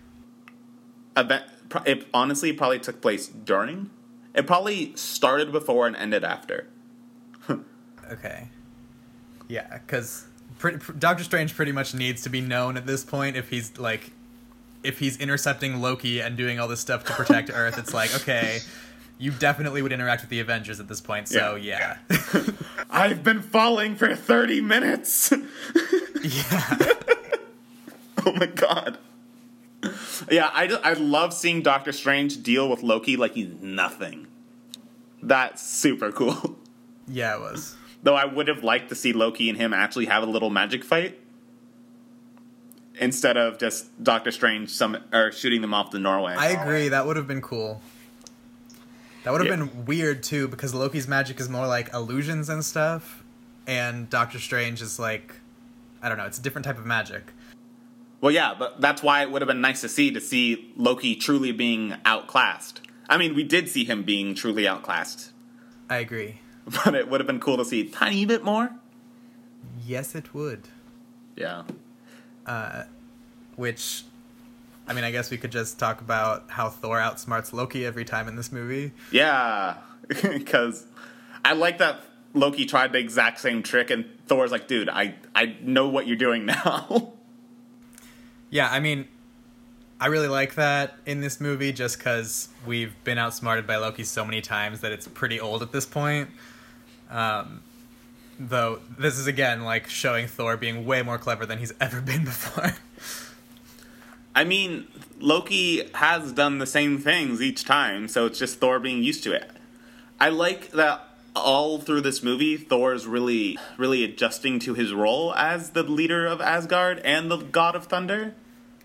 Event, 1.16 1.46
it 1.86 2.08
honestly 2.14 2.52
probably 2.52 2.80
took 2.80 3.02
place 3.02 3.28
during. 3.28 3.90
It 4.34 4.48
probably 4.48 4.94
started 4.96 5.52
before 5.52 5.88
and 5.88 5.96
ended 5.96 6.24
after. 6.24 6.68
okay. 8.12 8.50
Yeah, 9.48 9.78
because 9.78 10.26
Doctor 10.98 11.24
Strange 11.24 11.56
pretty 11.56 11.72
much 11.72 11.94
needs 11.94 12.22
to 12.24 12.30
be 12.30 12.42
known 12.42 12.76
at 12.78 12.86
this 12.86 13.04
point 13.04 13.38
if 13.38 13.50
he's 13.50 13.78
like, 13.78 14.12
if 14.84 15.00
he's 15.00 15.18
intercepting 15.18 15.82
Loki 15.82 16.22
and 16.22 16.36
doing 16.36 16.60
all 16.60 16.68
this 16.68 16.80
stuff 16.80 17.06
to 17.06 17.14
protect 17.14 17.50
Earth. 17.54 17.78
It's 17.78 17.94
like, 17.94 18.14
okay, 18.16 18.60
you 19.18 19.32
definitely 19.32 19.82
would 19.82 19.94
interact 19.94 20.22
with 20.22 20.30
the 20.30 20.40
Avengers 20.40 20.80
at 20.80 20.88
this 20.88 21.02
point. 21.02 21.28
So 21.28 21.56
yeah. 21.56 21.98
yeah. 22.10 22.18
I've 22.90 23.24
been 23.24 23.42
falling 23.42 23.96
for 23.96 24.16
thirty 24.16 24.62
minutes. 24.62 25.32
Yeah. 26.24 26.78
oh 28.26 28.34
my 28.34 28.48
god. 28.48 28.98
Yeah, 30.32 30.50
I, 30.54 30.68
I 30.84 30.94
love 30.94 31.34
seeing 31.34 31.62
Doctor 31.62 31.92
Strange 31.92 32.42
deal 32.42 32.70
with 32.70 32.84
Loki 32.84 33.18
like 33.18 33.34
he's 33.34 33.62
nothing. 33.62 34.28
That's 35.22 35.66
super 35.66 36.12
cool. 36.12 36.58
Yeah, 37.08 37.36
it 37.36 37.42
was. 37.42 37.76
Though 38.02 38.16
I 38.16 38.26
would 38.26 38.48
have 38.48 38.64
liked 38.64 38.90
to 38.90 38.96
see 38.96 39.12
Loki 39.12 39.50
and 39.50 39.58
him 39.58 39.74
actually 39.74 40.06
have 40.06 40.24
a 40.24 40.26
little 40.26 40.50
magic 40.50 40.84
fight 40.84 41.20
instead 43.00 43.38
of 43.38 43.58
just 43.58 44.04
Doctor 44.04 44.32
Strange 44.32 44.70
some 44.70 44.98
or 45.12 45.32
shooting 45.32 45.62
them 45.62 45.74
off 45.74 45.90
to 45.92 46.00
Norway. 46.00 46.34
I 46.38 46.50
agree. 46.50 46.90
That 46.90 47.06
would 47.06 47.18
have 47.18 47.28
been 47.28 47.42
cool. 47.42 47.82
That 49.24 49.32
would 49.32 49.46
have 49.46 49.58
yeah. 49.58 49.66
been 49.66 49.86
weird 49.86 50.22
too 50.22 50.48
because 50.48 50.74
Loki's 50.74 51.08
magic 51.08 51.40
is 51.40 51.48
more 51.50 51.68
like 51.68 51.94
illusions 51.94 52.50
and 52.50 52.64
stuff, 52.64 53.24
and 53.66 54.10
Doctor 54.10 54.40
Strange 54.40 54.82
is 54.82 55.00
like, 55.00 55.36
I 56.04 56.10
don't 56.10 56.18
know, 56.18 56.26
it's 56.26 56.38
a 56.38 56.42
different 56.42 56.66
type 56.66 56.78
of 56.78 56.86
magic. 56.86 57.32
Well, 58.22 58.32
yeah, 58.32 58.54
but 58.58 58.80
that's 58.80 59.02
why 59.02 59.22
it 59.22 59.32
would 59.32 59.42
have 59.42 59.48
been 59.48 59.62
nice 59.62 59.82
to 59.82 59.90
see 59.90 60.12
to 60.12 60.22
see 60.22 60.72
Loki 60.78 61.16
truly 61.16 61.52
being 61.52 61.96
outclassed. 62.06 62.82
I 63.10 63.18
mean, 63.18 63.36
we 63.36 63.44
did 63.44 63.68
see 63.70 63.86
him 63.86 64.04
being 64.04 64.36
truly 64.36 64.68
outclassed. 64.68 65.32
I 65.90 65.98
agree. 65.98 66.40
But 66.86 66.96
it 66.96 67.10
would 67.10 67.20
have 67.20 67.28
been 67.28 67.42
cool 67.42 67.58
to 67.58 67.66
see 67.66 67.82
a 67.82 67.90
tiny 67.90 68.26
bit 68.26 68.42
more. 68.42 68.72
Yes, 69.86 70.16
it 70.16 70.34
would. 70.34 70.70
Yeah. 71.36 71.64
Uh, 72.46 72.84
which, 73.58 74.04
I 74.88 74.94
mean, 74.94 75.04
I 75.04 75.12
guess 75.12 75.30
we 75.30 75.38
could 75.38 75.52
just 75.52 75.78
talk 75.78 76.00
about 76.00 76.46
how 76.48 76.70
Thor 76.70 77.00
outsmarts 77.00 77.52
Loki 77.52 77.86
every 77.86 78.06
time 78.06 78.30
in 78.30 78.38
this 78.38 78.54
movie. 78.54 78.94
Yeah, 79.12 79.76
because 80.22 80.86
I 81.44 81.52
like 81.52 81.80
that 81.80 82.02
Loki 82.34 82.66
tried 82.66 82.92
the 82.94 83.00
exact 83.00 83.40
same 83.40 83.64
trick, 83.64 83.90
and 83.90 84.06
Thor's 84.28 84.52
like, 84.52 84.68
"Dude, 84.68 84.90
I 84.90 85.16
I 85.36 85.56
know 85.62 85.88
what 85.88 86.08
you're 86.08 86.18
doing 86.18 86.46
now." 86.48 87.14
Yeah, 88.50 88.70
I 88.70 88.80
mean, 88.80 89.08
I 90.00 90.08
really 90.08 90.28
like 90.28 90.56
that 90.56 90.96
in 91.06 91.22
this 91.22 91.40
movie 91.40 91.72
just 91.72 91.98
because 91.98 92.50
we've 92.66 92.94
been 93.04 93.18
outsmarted 93.18 93.66
by 93.66 93.78
Loki 93.78 94.04
so 94.04 94.26
many 94.26 94.42
times 94.42 94.82
that 94.82 94.92
it's 94.92 95.08
pretty 95.08 95.40
old 95.40 95.62
at 95.62 95.72
this 95.72 95.86
point. 95.86 96.30
Um, 97.10 97.62
though 98.40 98.80
this 98.98 99.18
is 99.18 99.28
again 99.28 99.64
like 99.64 99.88
showing 99.88 100.28
Thor 100.28 100.58
being 100.58 100.86
way 100.86 101.02
more 101.02 101.18
clever 101.18 101.46
than 101.46 101.60
he's 101.60 101.74
ever 101.80 102.02
been 102.02 102.26
before. 102.26 102.76
I 104.36 104.44
mean, 104.44 104.88
Loki 105.20 105.88
has 105.94 106.32
done 106.32 106.58
the 106.58 106.66
same 106.66 106.98
things 106.98 107.42
each 107.42 107.66
time, 107.66 108.08
so 108.08 108.26
it's 108.26 108.40
just 108.40 108.60
Thor 108.60 108.80
being 108.80 109.04
used 109.04 109.24
to 109.26 109.32
it. 109.34 109.50
I 110.20 110.30
like 110.30 110.72
that 110.72 111.08
all 111.36 111.80
through 111.80 112.02
this 112.02 112.24
movie, 112.24 112.58
Thor 112.58 112.94
is 112.94 113.08
really, 113.08 113.58
really 113.78 114.04
adjusting 114.04 114.60
to 114.60 114.74
his 114.74 114.94
role 114.94 115.34
as 115.36 115.72
the 115.72 115.84
leader 115.84 116.26
of 116.26 116.42
Asgard 116.42 117.00
and 117.00 117.30
the 117.30 117.38
God 117.38 117.76
of 117.76 117.86
Thunder. 117.86 118.36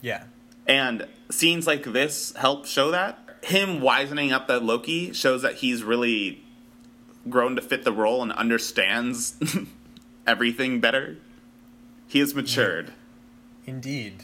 Yeah. 0.00 0.24
And 0.66 1.06
scenes 1.30 1.66
like 1.66 1.84
this 1.84 2.32
help 2.36 2.66
show 2.66 2.90
that. 2.90 3.18
Him 3.42 3.80
wisening 3.80 4.32
up 4.32 4.48
that 4.48 4.62
Loki 4.62 5.12
shows 5.12 5.42
that 5.42 5.56
he's 5.56 5.82
really 5.82 6.42
grown 7.28 7.56
to 7.56 7.62
fit 7.62 7.84
the 7.84 7.92
role 7.92 8.22
and 8.22 8.32
understands 8.32 9.36
everything 10.26 10.80
better. 10.80 11.18
He 12.08 12.18
has 12.20 12.34
matured. 12.34 12.92
Indeed. 13.66 14.22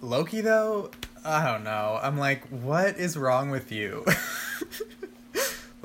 Loki, 0.00 0.40
though, 0.40 0.90
I 1.24 1.44
don't 1.44 1.64
know. 1.64 1.98
I'm 2.00 2.18
like, 2.18 2.46
what 2.48 2.96
is 2.98 3.16
wrong 3.16 3.50
with 3.50 3.72
you? 3.72 4.04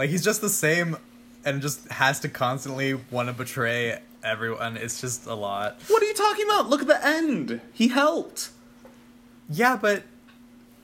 like, 0.02 0.10
he's 0.10 0.24
just 0.24 0.42
the 0.42 0.50
same 0.50 0.98
and 1.46 1.62
just 1.62 1.88
has 1.90 2.20
to 2.22 2.28
constantly 2.28 2.96
want 3.12 3.30
to 3.30 3.34
betray 3.34 4.00
everyone. 4.24 4.76
It's 4.76 5.00
just 5.00 5.28
a 5.28 5.36
lot. 5.36 5.80
What 5.90 6.02
are 6.02 6.08
you 6.08 6.16
talking 6.16 6.46
about? 6.46 6.70
Look 6.70 6.82
at 6.82 6.88
the 6.88 7.06
end. 7.06 7.62
He 7.72 7.90
helped. 7.90 8.50
Yeah, 9.48 9.78
but 9.80 10.02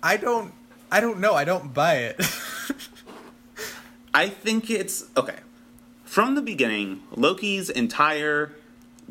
I 0.03 0.17
don't. 0.17 0.53
I 0.91 0.99
don't 0.99 1.19
know. 1.19 1.33
I 1.33 1.45
don't 1.45 1.73
buy 1.73 1.95
it. 1.95 2.21
I 4.13 4.29
think 4.29 4.69
it's 4.69 5.05
okay. 5.17 5.39
From 6.05 6.35
the 6.35 6.41
beginning, 6.43 7.01
Loki's 7.15 7.71
entire 7.71 8.53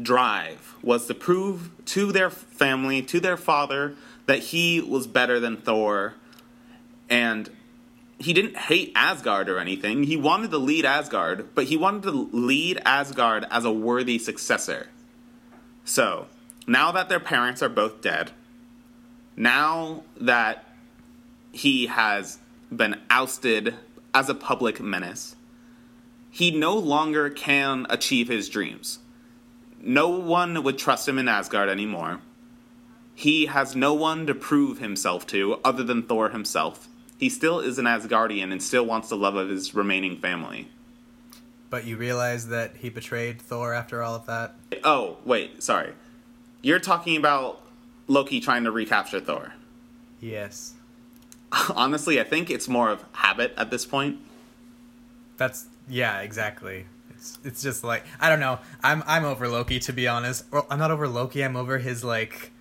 drive 0.00 0.76
was 0.82 1.08
to 1.08 1.14
prove 1.14 1.70
to 1.86 2.12
their 2.12 2.30
family, 2.30 3.02
to 3.02 3.18
their 3.18 3.36
father, 3.36 3.96
that 4.26 4.38
he 4.38 4.80
was 4.80 5.08
better 5.08 5.40
than 5.40 5.56
Thor, 5.56 6.14
and 7.10 7.50
he 8.18 8.32
didn't 8.32 8.56
hate 8.56 8.92
Asgard 8.94 9.48
or 9.48 9.58
anything. 9.58 10.04
He 10.04 10.16
wanted 10.16 10.50
to 10.50 10.58
lead 10.58 10.84
Asgard, 10.84 11.54
but 11.54 11.64
he 11.64 11.76
wanted 11.76 12.04
to 12.04 12.28
lead 12.32 12.80
Asgard 12.84 13.46
as 13.50 13.64
a 13.64 13.72
worthy 13.72 14.18
successor. 14.18 14.88
So, 15.84 16.26
now 16.66 16.92
that 16.92 17.08
their 17.08 17.20
parents 17.20 17.62
are 17.62 17.68
both 17.68 18.00
dead, 18.00 18.30
now 19.36 20.02
that 20.18 20.64
he 21.52 21.86
has 21.86 22.38
been 22.74 23.00
ousted 23.10 23.74
as 24.14 24.28
a 24.28 24.34
public 24.34 24.80
menace, 24.80 25.36
he 26.30 26.50
no 26.50 26.74
longer 26.74 27.28
can 27.30 27.86
achieve 27.90 28.28
his 28.28 28.48
dreams. 28.48 28.98
No 29.80 30.08
one 30.08 30.62
would 30.62 30.78
trust 30.78 31.06
him 31.06 31.18
in 31.18 31.28
Asgard 31.28 31.68
anymore. 31.68 32.20
He 33.14 33.46
has 33.46 33.76
no 33.76 33.94
one 33.94 34.26
to 34.26 34.34
prove 34.34 34.78
himself 34.78 35.26
to 35.28 35.60
other 35.64 35.84
than 35.84 36.02
Thor 36.02 36.30
himself 36.30 36.88
he 37.18 37.28
still 37.28 37.60
is 37.60 37.78
an 37.78 37.86
Asgardian 37.86 38.52
and 38.52 38.62
still 38.62 38.84
wants 38.84 39.08
the 39.08 39.16
love 39.16 39.36
of 39.36 39.48
his 39.48 39.74
remaining 39.74 40.18
family. 40.18 40.68
But 41.70 41.84
you 41.84 41.96
realize 41.96 42.48
that 42.48 42.76
he 42.76 42.90
betrayed 42.90 43.40
Thor 43.40 43.74
after 43.74 44.02
all 44.02 44.14
of 44.14 44.26
that? 44.26 44.54
Oh, 44.84 45.16
wait, 45.24 45.62
sorry. 45.62 45.92
You're 46.62 46.78
talking 46.78 47.16
about 47.16 47.62
Loki 48.06 48.40
trying 48.40 48.64
to 48.64 48.70
recapture 48.70 49.20
Thor. 49.20 49.54
Yes. 50.20 50.74
Honestly, 51.74 52.20
I 52.20 52.24
think 52.24 52.50
it's 52.50 52.68
more 52.68 52.90
of 52.90 53.04
habit 53.12 53.52
at 53.56 53.70
this 53.70 53.84
point. 53.84 54.18
That's 55.36 55.66
yeah, 55.88 56.20
exactly. 56.20 56.86
It's 57.10 57.38
it's 57.44 57.62
just 57.62 57.84
like 57.84 58.04
I 58.20 58.28
don't 58.28 58.40
know. 58.40 58.58
I'm 58.82 59.02
I'm 59.06 59.24
over 59.24 59.48
Loki 59.48 59.78
to 59.80 59.92
be 59.92 60.08
honest. 60.08 60.44
Well, 60.50 60.66
I'm 60.70 60.78
not 60.78 60.90
over 60.90 61.08
Loki. 61.08 61.42
I'm 61.42 61.56
over 61.56 61.78
his 61.78 62.02
like 62.02 62.52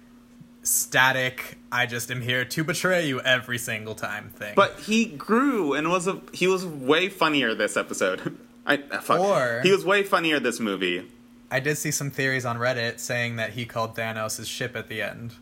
static 0.65 1.60
i 1.71 1.86
just 1.86 2.10
am 2.10 2.21
here 2.21 2.43
to 2.43 2.63
betray 2.63 3.08
you 3.08 3.21
every 3.21 3.58
single 3.58 3.93
time 3.93 4.30
thing. 4.30 4.54
But 4.56 4.80
he 4.80 5.06
grew 5.06 5.73
and 5.73 5.89
was 5.89 6.08
a 6.08 6.21
he 6.34 6.47
was 6.47 6.65
way 6.65 7.08
funnier 7.10 7.54
this 7.54 7.78
episode. 7.78 8.38
I 8.65 8.78
uh, 8.91 8.99
fuck. 8.99 9.19
or 9.19 9.62
he 9.63 9.71
was 9.71 9.86
way 9.86 10.04
funnier 10.04 10.39
this 10.39 10.60
movie. 10.60 11.08
I 11.51 11.60
did 11.60 11.78
see 11.78 11.91
some 11.91 12.10
theories 12.10 12.45
on 12.45 12.58
reddit 12.58 12.99
saying 12.99 13.36
that 13.36 13.51
he 13.51 13.65
called 13.65 13.95
thanos' 13.95 14.47
ship 14.47 14.75
at 14.75 14.88
the 14.88 15.04
end. 15.04 15.36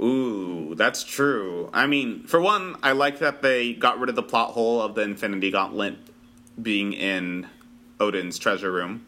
Ooh 0.00 0.74
that's 0.74 1.04
true. 1.04 1.68
I 1.74 1.86
mean 1.86 2.22
for 2.24 2.40
one 2.40 2.76
i 2.82 2.92
like 2.92 3.18
that 3.18 3.42
they 3.42 3.74
got 3.74 3.98
rid 3.98 4.08
of 4.08 4.16
the 4.16 4.22
plot 4.22 4.52
hole 4.52 4.80
of 4.80 4.94
the 4.94 5.02
infinity 5.02 5.50
gauntlet 5.50 5.98
being 6.60 6.94
in 6.94 7.46
odin's 8.00 8.38
treasure 8.38 8.72
room. 8.72 9.04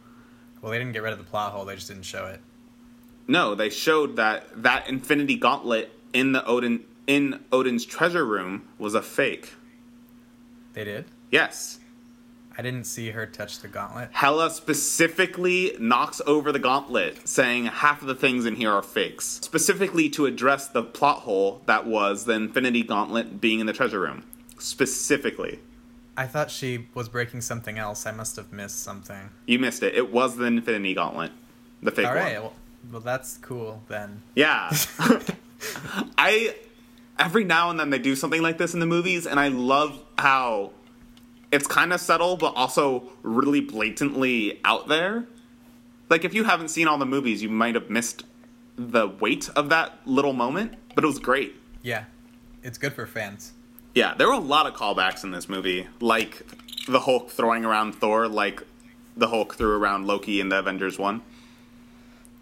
Well 0.60 0.72
they 0.72 0.78
didn't 0.78 0.92
get 0.92 1.02
rid 1.02 1.12
of 1.12 1.18
the 1.18 1.24
plot 1.24 1.52
hole 1.52 1.64
they 1.64 1.74
just 1.74 1.88
didn't 1.88 2.02
show 2.02 2.26
it 2.26 2.40
no, 3.26 3.54
they 3.54 3.70
showed 3.70 4.16
that 4.16 4.62
that 4.62 4.88
Infinity 4.88 5.36
Gauntlet 5.36 5.92
in 6.12 6.32
the 6.32 6.44
Odin 6.44 6.84
in 7.06 7.40
Odin's 7.52 7.84
treasure 7.84 8.24
room 8.24 8.68
was 8.78 8.94
a 8.94 9.02
fake. 9.02 9.54
They 10.74 10.84
did. 10.84 11.06
Yes. 11.30 11.80
I 12.56 12.62
didn't 12.62 12.84
see 12.84 13.10
her 13.10 13.26
touch 13.26 13.60
the 13.60 13.68
gauntlet. 13.68 14.10
Hela 14.12 14.50
specifically 14.50 15.74
knocks 15.78 16.20
over 16.26 16.52
the 16.52 16.58
gauntlet, 16.58 17.26
saying 17.26 17.66
half 17.66 18.02
of 18.02 18.08
the 18.08 18.14
things 18.14 18.44
in 18.44 18.56
here 18.56 18.70
are 18.70 18.82
fakes. 18.82 19.24
Specifically 19.42 20.10
to 20.10 20.26
address 20.26 20.68
the 20.68 20.82
plot 20.82 21.20
hole 21.20 21.62
that 21.66 21.86
was 21.86 22.26
the 22.26 22.34
Infinity 22.34 22.82
Gauntlet 22.82 23.40
being 23.40 23.60
in 23.60 23.66
the 23.66 23.72
treasure 23.72 24.00
room. 24.00 24.24
Specifically. 24.58 25.60
I 26.16 26.26
thought 26.26 26.50
she 26.50 26.88
was 26.92 27.08
breaking 27.08 27.40
something 27.40 27.78
else. 27.78 28.04
I 28.04 28.12
must 28.12 28.36
have 28.36 28.52
missed 28.52 28.82
something. 28.82 29.30
You 29.46 29.58
missed 29.58 29.82
it. 29.82 29.94
It 29.94 30.12
was 30.12 30.36
the 30.36 30.44
Infinity 30.44 30.94
Gauntlet. 30.94 31.32
The 31.82 31.92
fake 31.92 32.06
All 32.06 32.14
right. 32.14 32.34
one. 32.34 32.42
Well, 32.42 32.52
well, 32.90 33.00
that's 33.00 33.36
cool 33.38 33.82
then. 33.88 34.22
Yeah. 34.34 34.72
I 36.18 36.54
every 37.18 37.44
now 37.44 37.70
and 37.70 37.78
then 37.78 37.90
they 37.90 37.98
do 37.98 38.16
something 38.16 38.40
like 38.40 38.58
this 38.58 38.74
in 38.74 38.80
the 38.80 38.86
movies 38.86 39.26
and 39.26 39.38
I 39.38 39.48
love 39.48 40.02
how 40.16 40.72
it's 41.52 41.66
kind 41.66 41.92
of 41.92 42.00
subtle 42.00 42.36
but 42.36 42.54
also 42.56 43.04
really 43.22 43.60
blatantly 43.60 44.60
out 44.64 44.88
there. 44.88 45.26
Like 46.08 46.24
if 46.24 46.34
you 46.34 46.44
haven't 46.44 46.68
seen 46.68 46.88
all 46.88 46.98
the 46.98 47.06
movies, 47.06 47.42
you 47.42 47.48
might 47.48 47.74
have 47.74 47.90
missed 47.90 48.24
the 48.76 49.08
weight 49.08 49.50
of 49.54 49.68
that 49.68 49.98
little 50.06 50.32
moment, 50.32 50.74
but 50.94 51.04
it 51.04 51.06
was 51.06 51.18
great. 51.18 51.54
Yeah, 51.82 52.04
it's 52.62 52.78
good 52.78 52.94
for 52.94 53.06
fans. 53.06 53.52
Yeah, 53.94 54.14
there 54.14 54.26
were 54.28 54.34
a 54.34 54.38
lot 54.38 54.66
of 54.66 54.74
callbacks 54.74 55.24
in 55.24 55.30
this 55.30 55.48
movie, 55.48 55.86
like 56.00 56.46
the 56.88 57.00
Hulk 57.00 57.30
throwing 57.30 57.64
around 57.64 57.92
Thor, 57.92 58.28
like 58.28 58.62
the 59.16 59.28
Hulk 59.28 59.56
threw 59.56 59.76
around 59.76 60.06
Loki 60.06 60.40
in 60.40 60.48
the 60.48 60.58
Avengers 60.58 60.98
one. 60.98 61.22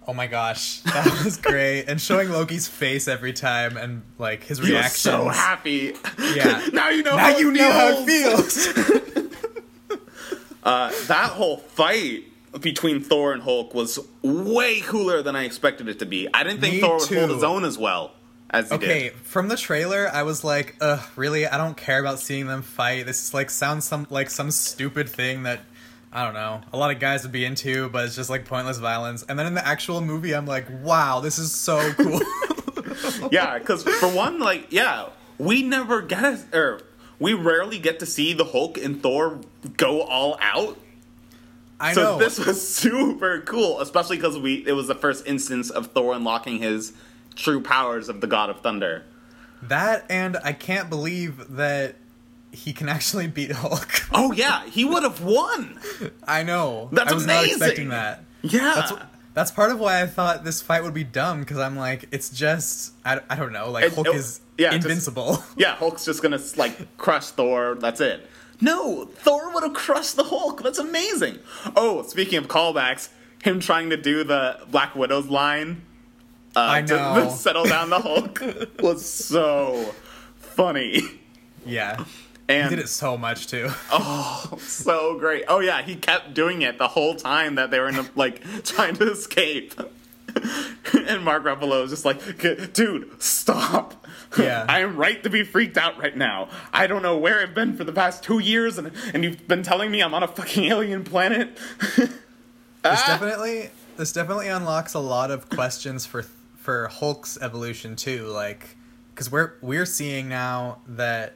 Oh 0.09 0.14
my 0.14 0.27
gosh, 0.27 0.81
that 0.81 1.23
was 1.23 1.37
great! 1.37 1.85
and 1.85 2.01
showing 2.01 2.31
Loki's 2.31 2.66
face 2.66 3.07
every 3.09 3.35
time 3.35 3.77
and 3.77 4.03
like 4.16 4.42
his 4.42 4.59
reaction. 4.61 4.75
was 4.75 4.83
reactions. 4.83 5.03
so 5.03 5.29
happy. 5.29 5.92
Yeah. 6.35 6.66
now 6.73 6.88
you 6.88 7.03
know. 7.03 7.14
Now 7.14 7.25
how 7.25 7.31
it 7.31 7.40
you 7.40 7.53
know 7.53 7.71
how 7.71 7.88
it 7.88 8.07
feels. 8.07 8.66
feels. 8.66 9.14
Uh, 10.61 10.92
that 11.07 11.31
whole 11.31 11.57
fight 11.57 12.25
between 12.61 13.01
Thor 13.01 13.33
and 13.33 13.40
Hulk 13.40 13.73
was 13.73 13.99
way 14.21 14.81
cooler 14.81 15.23
than 15.23 15.35
I 15.35 15.44
expected 15.44 15.88
it 15.88 15.99
to 16.01 16.05
be. 16.05 16.29
I 16.35 16.42
didn't 16.42 16.61
think 16.61 16.75
Me 16.75 16.81
Thor 16.81 16.99
would 16.99 17.09
hold 17.09 17.29
too. 17.29 17.35
his 17.35 17.42
own 17.42 17.64
as 17.64 17.79
well 17.79 18.11
as 18.51 18.68
he 18.68 18.75
okay, 18.75 19.03
did. 19.05 19.12
from 19.14 19.49
the 19.49 19.57
trailer, 19.57 20.11
I 20.12 20.25
was 20.25 20.44
like, 20.44 20.77
"Ugh, 20.83 21.01
really? 21.16 21.47
I 21.47 21.57
don't 21.57 21.77
care 21.77 22.01
about 22.01 22.18
seeing 22.18 22.49
them 22.49 22.61
fight. 22.61 23.07
This 23.07 23.23
is 23.23 23.33
like 23.33 23.49
sounds 23.49 23.87
some 23.87 24.07
like 24.11 24.29
some 24.29 24.51
stupid 24.51 25.09
thing 25.09 25.44
that." 25.44 25.61
I 26.12 26.25
don't 26.25 26.35
know. 26.35 26.62
A 26.73 26.77
lot 26.77 26.90
of 26.90 27.01
guys 27.01 27.23
would 27.23 27.33
be 27.33 27.44
into, 27.44 27.88
but 27.90 28.07
it's 28.07 28.16
just 28.16 28.31
like 28.31 28.47
pointless 28.47 28.79
violence. 28.79 29.25
And 29.29 29.38
then 29.38 29.47
in 29.47 29.55
the 29.55 29.66
actual 29.66 30.01
movie, 30.01 30.35
I'm 30.35 30.47
like, 30.47 30.66
wow, 30.83 31.21
this 31.21 31.38
is 31.38 31.53
so 31.53 31.92
cool. 31.94 32.21
Yeah, 33.31 33.59
because 33.59 33.83
for 33.83 34.09
one, 34.09 34.38
like, 34.38 34.68
yeah, 34.71 35.09
we 35.38 35.62
never 35.62 36.03
get 36.03 36.25
a, 36.25 36.38
or 36.53 36.81
we 37.18 37.33
rarely 37.33 37.79
get 37.79 37.99
to 38.01 38.07
see 38.07 38.33
the 38.33 38.44
Hulk 38.44 38.79
and 38.79 39.03
Thor 39.03 39.40
go 39.77 40.03
all 40.03 40.38
out. 40.40 40.79
I 41.81 41.90
know. 41.90 41.94
so 41.94 42.03
know. 42.03 42.18
this 42.18 42.38
was 42.47 42.68
super 42.77 43.40
cool, 43.40 43.81
especially 43.81 44.16
because 44.16 44.38
we 44.38 44.66
it 44.66 44.73
was 44.73 44.88
the 44.88 44.94
first 44.94 45.27
instance 45.27 45.71
of 45.71 45.88
Thor 45.88 46.14
unlocking 46.14 46.59
his 46.59 46.92
true 47.35 47.61
powers 47.61 48.09
of 48.09 48.21
the 48.21 48.27
God 48.27 48.51
of 48.51 48.61
Thunder. 48.61 49.05
That 49.62 50.07
and 50.09 50.37
I 50.42 50.53
can't 50.53 50.88
believe 50.88 51.57
that 51.57 51.97
he 52.52 52.72
can 52.72 52.88
actually 52.88 53.26
beat 53.26 53.52
Hulk. 53.52 53.88
Oh 54.12 54.32
yeah, 54.32 54.64
he 54.66 54.84
would 54.84 55.02
have 55.02 55.22
won. 55.22 55.78
I 56.26 56.42
know. 56.42 56.88
That's 56.92 57.12
I 57.12 57.14
was 57.14 57.26
not 57.26 57.37
amazing. 57.44 57.56
expecting 57.58 57.88
that. 57.90 58.24
Yeah, 58.42 58.72
That's 58.74 58.92
that's 59.34 59.50
part 59.52 59.70
of 59.70 59.78
why 59.78 60.02
I 60.02 60.06
thought 60.06 60.44
this 60.44 60.61
fight 60.62 60.82
would 60.82 60.94
be 60.94 61.04
dumb 61.04 61.40
because 61.40 61.58
I'm 61.58 61.76
like, 61.76 62.08
it's 62.11 62.30
just 62.30 62.94
I, 63.04 63.20
I 63.30 63.37
don't 63.37 63.52
know. 63.52 63.70
Like 63.70 63.84
It- 63.84 63.94
Hulk 63.94 64.06
it- 64.08 64.14
is 64.14 64.40
yeah, 64.56 64.70
just- 64.72 64.87
invincible. 64.87 65.44
yeah. 65.56 65.76
Hulk's 65.76 66.04
just 66.04 66.22
gonna 66.22 66.40
like 66.56 66.96
crush 66.96 67.26
Thor. 67.26 67.76
That's 67.78 68.00
it. 68.00 68.26
No, 68.61 69.04
Thor 69.04 69.52
would 69.54 69.62
have 69.62 69.74
crushed 69.74 70.16
the 70.16 70.24
Hulk. 70.24 70.62
That's 70.62 70.78
amazing. 70.80 71.38
Oh, 71.76 72.02
speaking 72.02 72.38
of 72.38 72.48
callbacks, 72.48 73.08
him 73.42 73.61
trying 73.61 73.90
to 73.90 73.96
do 73.96 74.24
the 74.24 74.58
Black 74.70 74.96
Widow's 74.96 75.28
line. 75.28 75.82
Uh, 76.56 76.61
I 76.61 76.80
know. 76.80 77.26
To, 77.26 77.30
settle 77.37 77.66
down 77.66 77.90
the 77.90 78.00
Hulk 78.00 78.42
was 78.82 79.08
so 79.08 79.94
funny. 80.38 81.02
yeah, 81.64 82.04
And 82.48 82.70
he 82.70 82.76
did 82.76 82.84
it 82.84 82.88
so 82.88 83.16
much 83.18 83.46
too. 83.46 83.70
Oh, 83.92 84.58
so 84.58 85.18
great. 85.18 85.44
Oh 85.48 85.61
yeah, 85.61 85.82
he 85.82 85.96
kept 85.96 86.34
doing 86.34 86.62
it 86.62 86.78
the 86.78 86.88
whole 86.88 87.14
time 87.14 87.56
that 87.56 87.70
they 87.70 87.78
were 87.78 87.88
in 87.88 87.96
the, 87.96 88.08
like 88.14 88.42
trying 88.64 88.96
to 88.96 89.11
escape. 89.12 89.74
and 91.08 91.24
Mark 91.24 91.44
Ruffalo 91.44 91.82
was 91.82 91.90
just 91.90 92.04
like, 92.04 92.20
dude, 92.72 93.22
stop. 93.22 94.06
Yeah. 94.38 94.64
I 94.68 94.80
am 94.80 94.96
right 94.96 95.22
to 95.22 95.30
be 95.30 95.42
freaked 95.42 95.78
out 95.78 95.98
right 95.98 96.16
now. 96.16 96.48
I 96.72 96.87
don't 96.87 97.02
know 97.02 97.16
where 97.16 97.40
I've 97.40 97.54
been 97.54 97.76
for 97.76 97.84
the 97.84 97.92
past 97.92 98.22
two 98.22 98.38
years 98.38 98.76
and, 98.78 98.92
and 99.14 99.24
you've 99.24 99.48
been 99.48 99.62
telling 99.62 99.90
me 99.90 100.00
I'm 100.02 100.12
on 100.14 100.22
a 100.22 100.28
fucking 100.28 100.64
alien 100.64 101.02
planet. 101.04 101.56
This 101.96 102.11
Ah! 102.84 103.04
definitely 103.06 103.70
this 103.96 104.12
definitely 104.12 104.48
unlocks 104.48 104.94
a 104.94 105.00
lot 105.00 105.30
of 105.30 105.48
questions 105.48 106.06
for 106.06 106.22
for 106.56 106.88
Hulk's 106.88 107.38
evolution 107.40 107.96
too. 107.96 108.26
Like, 108.26 108.76
because 109.14 109.30
we're 109.32 109.54
we're 109.62 109.87
seeing 109.87 110.28
now 110.28 110.78
that 110.87 111.34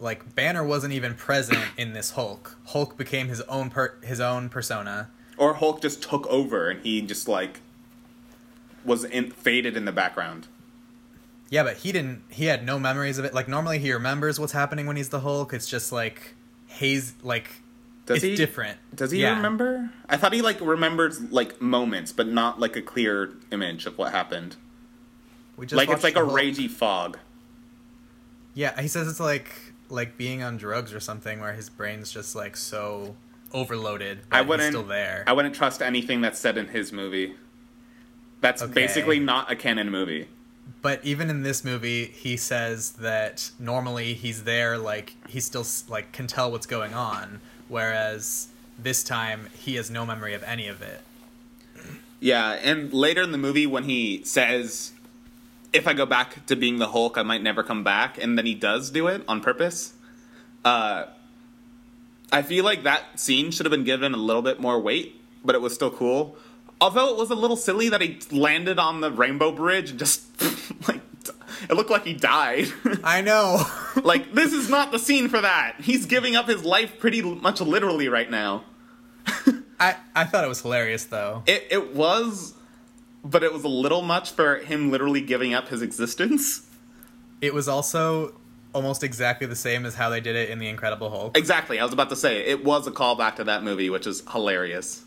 like 0.00 0.34
Banner 0.34 0.64
wasn't 0.64 0.92
even 0.92 1.14
present 1.14 1.64
in 1.76 1.92
this 1.92 2.12
Hulk. 2.12 2.56
Hulk 2.66 2.96
became 2.96 3.28
his 3.28 3.40
own 3.42 3.70
per 3.70 3.94
his 4.02 4.20
own 4.20 4.48
persona. 4.48 5.10
Or 5.36 5.54
Hulk 5.54 5.80
just 5.82 6.02
took 6.02 6.26
over 6.28 6.68
and 6.70 6.82
he 6.82 7.00
just 7.02 7.28
like 7.28 7.60
was 8.84 9.04
in, 9.04 9.30
faded 9.30 9.76
in 9.76 9.84
the 9.84 9.92
background. 9.92 10.46
Yeah, 11.50 11.62
but 11.62 11.78
he 11.78 11.92
didn't. 11.92 12.22
He 12.28 12.44
had 12.46 12.64
no 12.64 12.78
memories 12.78 13.18
of 13.18 13.24
it. 13.24 13.32
Like 13.34 13.48
normally, 13.48 13.78
he 13.78 13.92
remembers 13.92 14.38
what's 14.38 14.52
happening 14.52 14.86
when 14.86 14.96
he's 14.96 15.08
the 15.08 15.20
Hulk. 15.20 15.52
It's 15.54 15.68
just 15.68 15.92
like 15.92 16.34
haze. 16.66 17.14
Like 17.22 17.48
Does 18.06 18.16
it's 18.18 18.24
he? 18.24 18.36
different. 18.36 18.78
Does 18.94 19.10
he 19.10 19.22
Yeah. 19.22 19.34
remember? 19.36 19.90
I 20.08 20.16
thought 20.16 20.32
he 20.32 20.42
like 20.42 20.60
remembered 20.60 21.32
like 21.32 21.60
moments, 21.62 22.12
but 22.12 22.26
not 22.28 22.60
like 22.60 22.76
a 22.76 22.82
clear 22.82 23.32
image 23.50 23.86
of 23.86 23.96
what 23.96 24.12
happened. 24.12 24.56
We 25.56 25.66
just 25.66 25.76
like 25.76 25.88
it's 25.88 26.04
like 26.04 26.16
a 26.16 26.24
Hulk. 26.24 26.38
ragey 26.38 26.68
fog. 26.70 27.18
Yeah, 28.54 28.78
he 28.80 28.88
says 28.88 29.08
it's 29.08 29.20
like 29.20 29.50
like 29.88 30.16
being 30.16 30.42
on 30.42 30.56
drugs 30.56 30.92
or 30.92 31.00
something, 31.00 31.40
where 31.40 31.52
his 31.52 31.68
brain's 31.70 32.10
just 32.12 32.34
like 32.36 32.56
so 32.56 33.16
overloaded. 33.52 34.20
I 34.30 34.42
wouldn't. 34.42 34.70
still 34.72 34.82
there. 34.84 35.24
I 35.26 35.32
wouldn't 35.32 35.54
trust 35.54 35.80
anything 35.82 36.20
that's 36.20 36.38
said 36.38 36.58
in 36.58 36.68
his 36.68 36.92
movie. 36.92 37.34
That's 38.40 38.62
Okay. 38.62 38.72
basically 38.72 39.18
not 39.18 39.50
a 39.50 39.56
canon 39.56 39.90
movie. 39.90 40.28
But 40.82 41.00
even 41.02 41.30
in 41.30 41.42
this 41.42 41.64
movie, 41.64 42.04
he 42.04 42.36
says 42.36 42.92
that 42.92 43.50
normally 43.58 44.12
he's 44.14 44.44
there, 44.44 44.76
like 44.78 45.14
he 45.26 45.40
still 45.40 45.64
like 45.88 46.12
can 46.12 46.26
tell 46.26 46.52
what's 46.52 46.66
going 46.66 46.92
on, 46.94 47.40
whereas 47.68 48.48
this 48.78 49.02
time 49.02 49.48
he 49.58 49.74
has 49.76 49.90
no 49.90 50.04
memory 50.06 50.34
of 50.34 50.42
any 50.44 50.68
of 50.68 50.82
it. 50.82 51.00
Yeah, 52.20 52.52
and 52.52 52.92
later 52.92 53.22
in 53.22 53.32
the 53.32 53.38
movie 53.38 53.66
when 53.66 53.84
he 53.84 54.22
says, 54.24 54.92
"If 55.72 55.86
I 55.86 55.92
go 55.92 56.06
back 56.06 56.46
to 56.46 56.56
being 56.56 56.78
the 56.78 56.88
Hulk, 56.88 57.18
I 57.18 57.22
might 57.22 57.42
never 57.42 57.62
come 57.62 57.84
back," 57.84 58.22
and 58.22 58.38
then 58.38 58.46
he 58.46 58.54
does 58.54 58.90
do 58.90 59.06
it 59.06 59.22
on 59.28 59.40
purpose. 59.40 59.94
Uh, 60.64 61.04
I 62.30 62.42
feel 62.42 62.64
like 62.64 62.82
that 62.82 63.18
scene 63.18 63.50
should 63.50 63.64
have 63.66 63.70
been 63.70 63.84
given 63.84 64.12
a 64.14 64.18
little 64.18 64.42
bit 64.42 64.60
more 64.60 64.80
weight, 64.80 65.20
but 65.44 65.54
it 65.54 65.60
was 65.60 65.74
still 65.74 65.90
cool. 65.90 66.36
Although 66.80 67.10
it 67.10 67.16
was 67.16 67.30
a 67.30 67.34
little 67.34 67.56
silly 67.56 67.88
that 67.88 68.00
he 68.00 68.18
landed 68.30 68.78
on 68.78 69.00
the 69.00 69.10
Rainbow 69.10 69.50
Bridge 69.50 69.90
and 69.90 69.98
just 69.98 70.22
like 70.88 71.00
it 71.68 71.74
looked 71.74 71.90
like 71.90 72.04
he 72.04 72.14
died. 72.14 72.68
I 73.04 73.20
know. 73.20 73.64
like 74.02 74.32
this 74.32 74.52
is 74.52 74.68
not 74.68 74.92
the 74.92 74.98
scene 74.98 75.28
for 75.28 75.40
that. 75.40 75.76
He's 75.80 76.06
giving 76.06 76.36
up 76.36 76.46
his 76.46 76.64
life 76.64 76.98
pretty 76.98 77.22
much 77.22 77.60
literally 77.60 78.08
right 78.08 78.30
now. 78.30 78.64
I 79.80 79.96
I 80.14 80.24
thought 80.24 80.44
it 80.44 80.48
was 80.48 80.60
hilarious 80.62 81.04
though. 81.04 81.42
It 81.46 81.66
it 81.70 81.94
was, 81.94 82.54
but 83.24 83.42
it 83.42 83.52
was 83.52 83.64
a 83.64 83.68
little 83.68 84.02
much 84.02 84.30
for 84.30 84.56
him 84.56 84.90
literally 84.90 85.20
giving 85.20 85.54
up 85.54 85.68
his 85.68 85.82
existence. 85.82 86.66
It 87.40 87.54
was 87.54 87.68
also 87.68 88.34
almost 88.72 89.02
exactly 89.02 89.46
the 89.46 89.56
same 89.56 89.86
as 89.86 89.94
how 89.94 90.08
they 90.08 90.20
did 90.20 90.36
it 90.36 90.50
in 90.50 90.58
the 90.58 90.68
Incredible 90.68 91.10
Hulk. 91.10 91.36
Exactly, 91.36 91.78
I 91.78 91.84
was 91.84 91.92
about 91.92 92.10
to 92.10 92.16
say 92.16 92.44
it 92.44 92.64
was 92.64 92.86
a 92.86 92.90
callback 92.90 93.36
to 93.36 93.44
that 93.44 93.62
movie, 93.62 93.90
which 93.90 94.06
is 94.06 94.22
hilarious. 94.30 95.04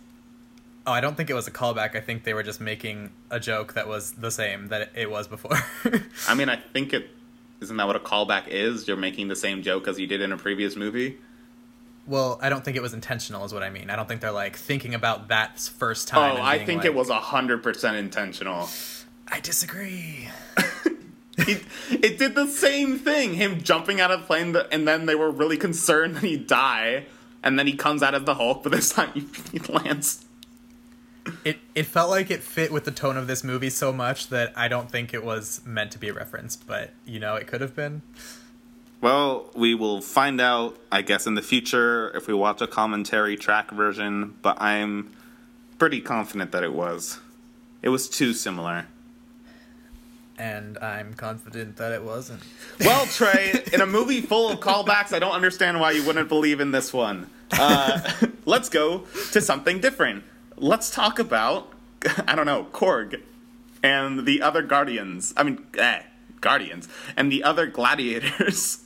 Oh, 0.86 0.92
I 0.92 1.02
don't 1.02 1.16
think 1.16 1.30
it 1.30 1.36
was 1.36 1.48
a 1.48 1.52
callback. 1.52 1.96
I 1.96 2.02
think 2.02 2.24
they 2.24 2.34
were 2.34 2.42
just 2.42 2.60
making 2.60 3.12
a 3.30 3.40
joke 3.40 3.74
that 3.74 3.88
was 3.88 4.14
the 4.14 4.32
same 4.32 4.70
that 4.70 4.92
it 4.96 5.12
was 5.12 5.28
before. 5.28 5.58
I 6.28 6.34
mean, 6.34 6.50
I 6.50 6.56
think 6.74 6.94
it 6.94 7.10
isn't 7.62 7.78
that 7.78 7.86
what 7.86 7.96
a 7.96 8.00
callback 8.00 8.48
is? 8.48 8.88
You're 8.88 8.98
making 8.98 9.28
the 9.28 9.36
same 9.36 9.62
joke 9.62 9.88
as 9.88 10.00
you 10.00 10.08
did 10.08 10.22
in 10.22 10.32
a 10.32 10.38
previous 10.38 10.76
movie. 10.76 11.20
Well, 12.08 12.40
I 12.42 12.50
don't 12.50 12.64
think 12.64 12.78
it 12.78 12.82
was 12.82 12.94
intentional, 12.94 13.46
is 13.46 13.54
what 13.54 13.64
I 13.64 13.70
mean. 13.70 13.90
I 13.90 13.96
don't 13.96 14.08
think 14.08 14.22
they're 14.22 14.32
like 14.32 14.56
thinking 14.56 14.96
about 14.96 15.28
that 15.28 15.60
first 15.60 16.10
oh, 16.14 16.20
time. 16.20 16.38
Oh, 16.38 16.42
I 16.42 16.64
think 16.64 16.80
like, 16.80 16.86
it 16.86 16.96
was 16.96 17.10
hundred 17.10 17.64
percent 17.64 17.98
intentional. 17.98 18.70
I 19.28 19.40
disagree. 19.40 20.30
it, 21.38 21.64
it 21.90 22.18
did 22.18 22.36
the 22.36 22.48
same 22.48 22.98
thing. 22.98 23.36
Him 23.36 23.62
jumping 23.62 24.02
out 24.02 24.12
of 24.12 24.26
plane, 24.26 24.56
and 24.72 24.88
then 24.88 25.06
they 25.06 25.16
were 25.16 25.32
really 25.32 25.58
concerned 25.58 26.16
that 26.16 26.24
he'd 26.24 26.48
die. 26.48 27.06
And 27.44 27.58
then 27.58 27.66
he 27.66 27.74
comes 27.74 28.04
out 28.04 28.14
as 28.14 28.24
the 28.24 28.36
Hulk, 28.36 28.64
but 28.64 28.72
this 28.72 28.90
time 28.90 29.12
he, 29.14 29.26
he 29.52 29.60
lands. 29.60 30.26
It 31.46 31.60
it 31.76 31.86
felt 31.86 32.10
like 32.10 32.32
it 32.32 32.42
fit 32.42 32.72
with 32.72 32.84
the 32.84 32.92
tone 32.92 33.16
of 33.16 33.28
this 33.28 33.44
movie 33.44 33.70
so 33.70 33.94
much 33.94 34.30
that 34.30 34.54
I 34.56 34.68
don't 34.68 34.90
think 34.90 35.14
it 35.14 35.24
was 35.24 35.62
meant 35.66 35.92
to 35.92 36.00
be 36.00 36.10
a 36.10 36.14
reference, 36.14 36.56
but 36.56 36.94
you 37.06 37.20
know, 37.20 37.36
it 37.36 37.48
could 37.48 37.62
have 37.62 37.76
been. 37.76 38.02
Well, 39.02 39.50
we 39.56 39.74
will 39.74 40.00
find 40.00 40.40
out, 40.40 40.78
I 40.92 41.02
guess, 41.02 41.26
in 41.26 41.34
the 41.34 41.42
future 41.42 42.16
if 42.16 42.28
we 42.28 42.36
watch 42.36 42.62
a 42.62 42.68
commentary 42.68 43.36
track 43.36 43.72
version, 43.72 44.36
but 44.44 44.62
I'm 44.62 45.12
pretty 45.80 46.02
confident 46.02 46.52
that 46.52 46.64
it 46.64 46.72
was. 46.72 47.20
It 47.82 47.90
was 47.90 48.08
too 48.08 48.34
similar. 48.34 48.86
And 50.38 50.78
I'm 50.78 51.16
confident 51.16 51.78
that 51.78 51.92
it 51.92 52.04
wasn't. 52.04 52.42
Well, 52.80 53.06
Trey, 53.08 53.64
in 53.74 53.82
a 53.82 53.88
movie 53.88 54.22
full 54.22 54.52
of 54.52 54.60
callbacks, 54.60 55.14
I 55.14 55.20
don't 55.20 55.34
understand 55.34 55.80
why 55.80 55.92
you 55.92 56.06
wouldn't 56.06 56.30
believe 56.30 56.60
in 56.60 56.70
this 56.70 56.94
one. 56.94 57.28
Uh, 57.52 58.02
let's 58.46 58.70
go 58.70 59.06
to 59.32 59.42
something 59.42 59.80
different. 59.82 60.24
Let's 60.58 60.92
talk 60.92 61.18
about, 61.18 61.74
I 62.28 62.36
don't 62.36 62.46
know, 62.46 62.68
Korg 62.72 63.20
and 63.82 64.28
the 64.28 64.44
other 64.44 64.62
Guardians. 64.62 65.34
I 65.36 65.42
mean, 65.42 65.66
eh, 65.78 66.04
Guardians. 66.40 66.88
And 67.18 67.32
the 67.32 67.44
other 67.44 67.66
gladiators. 67.66 68.84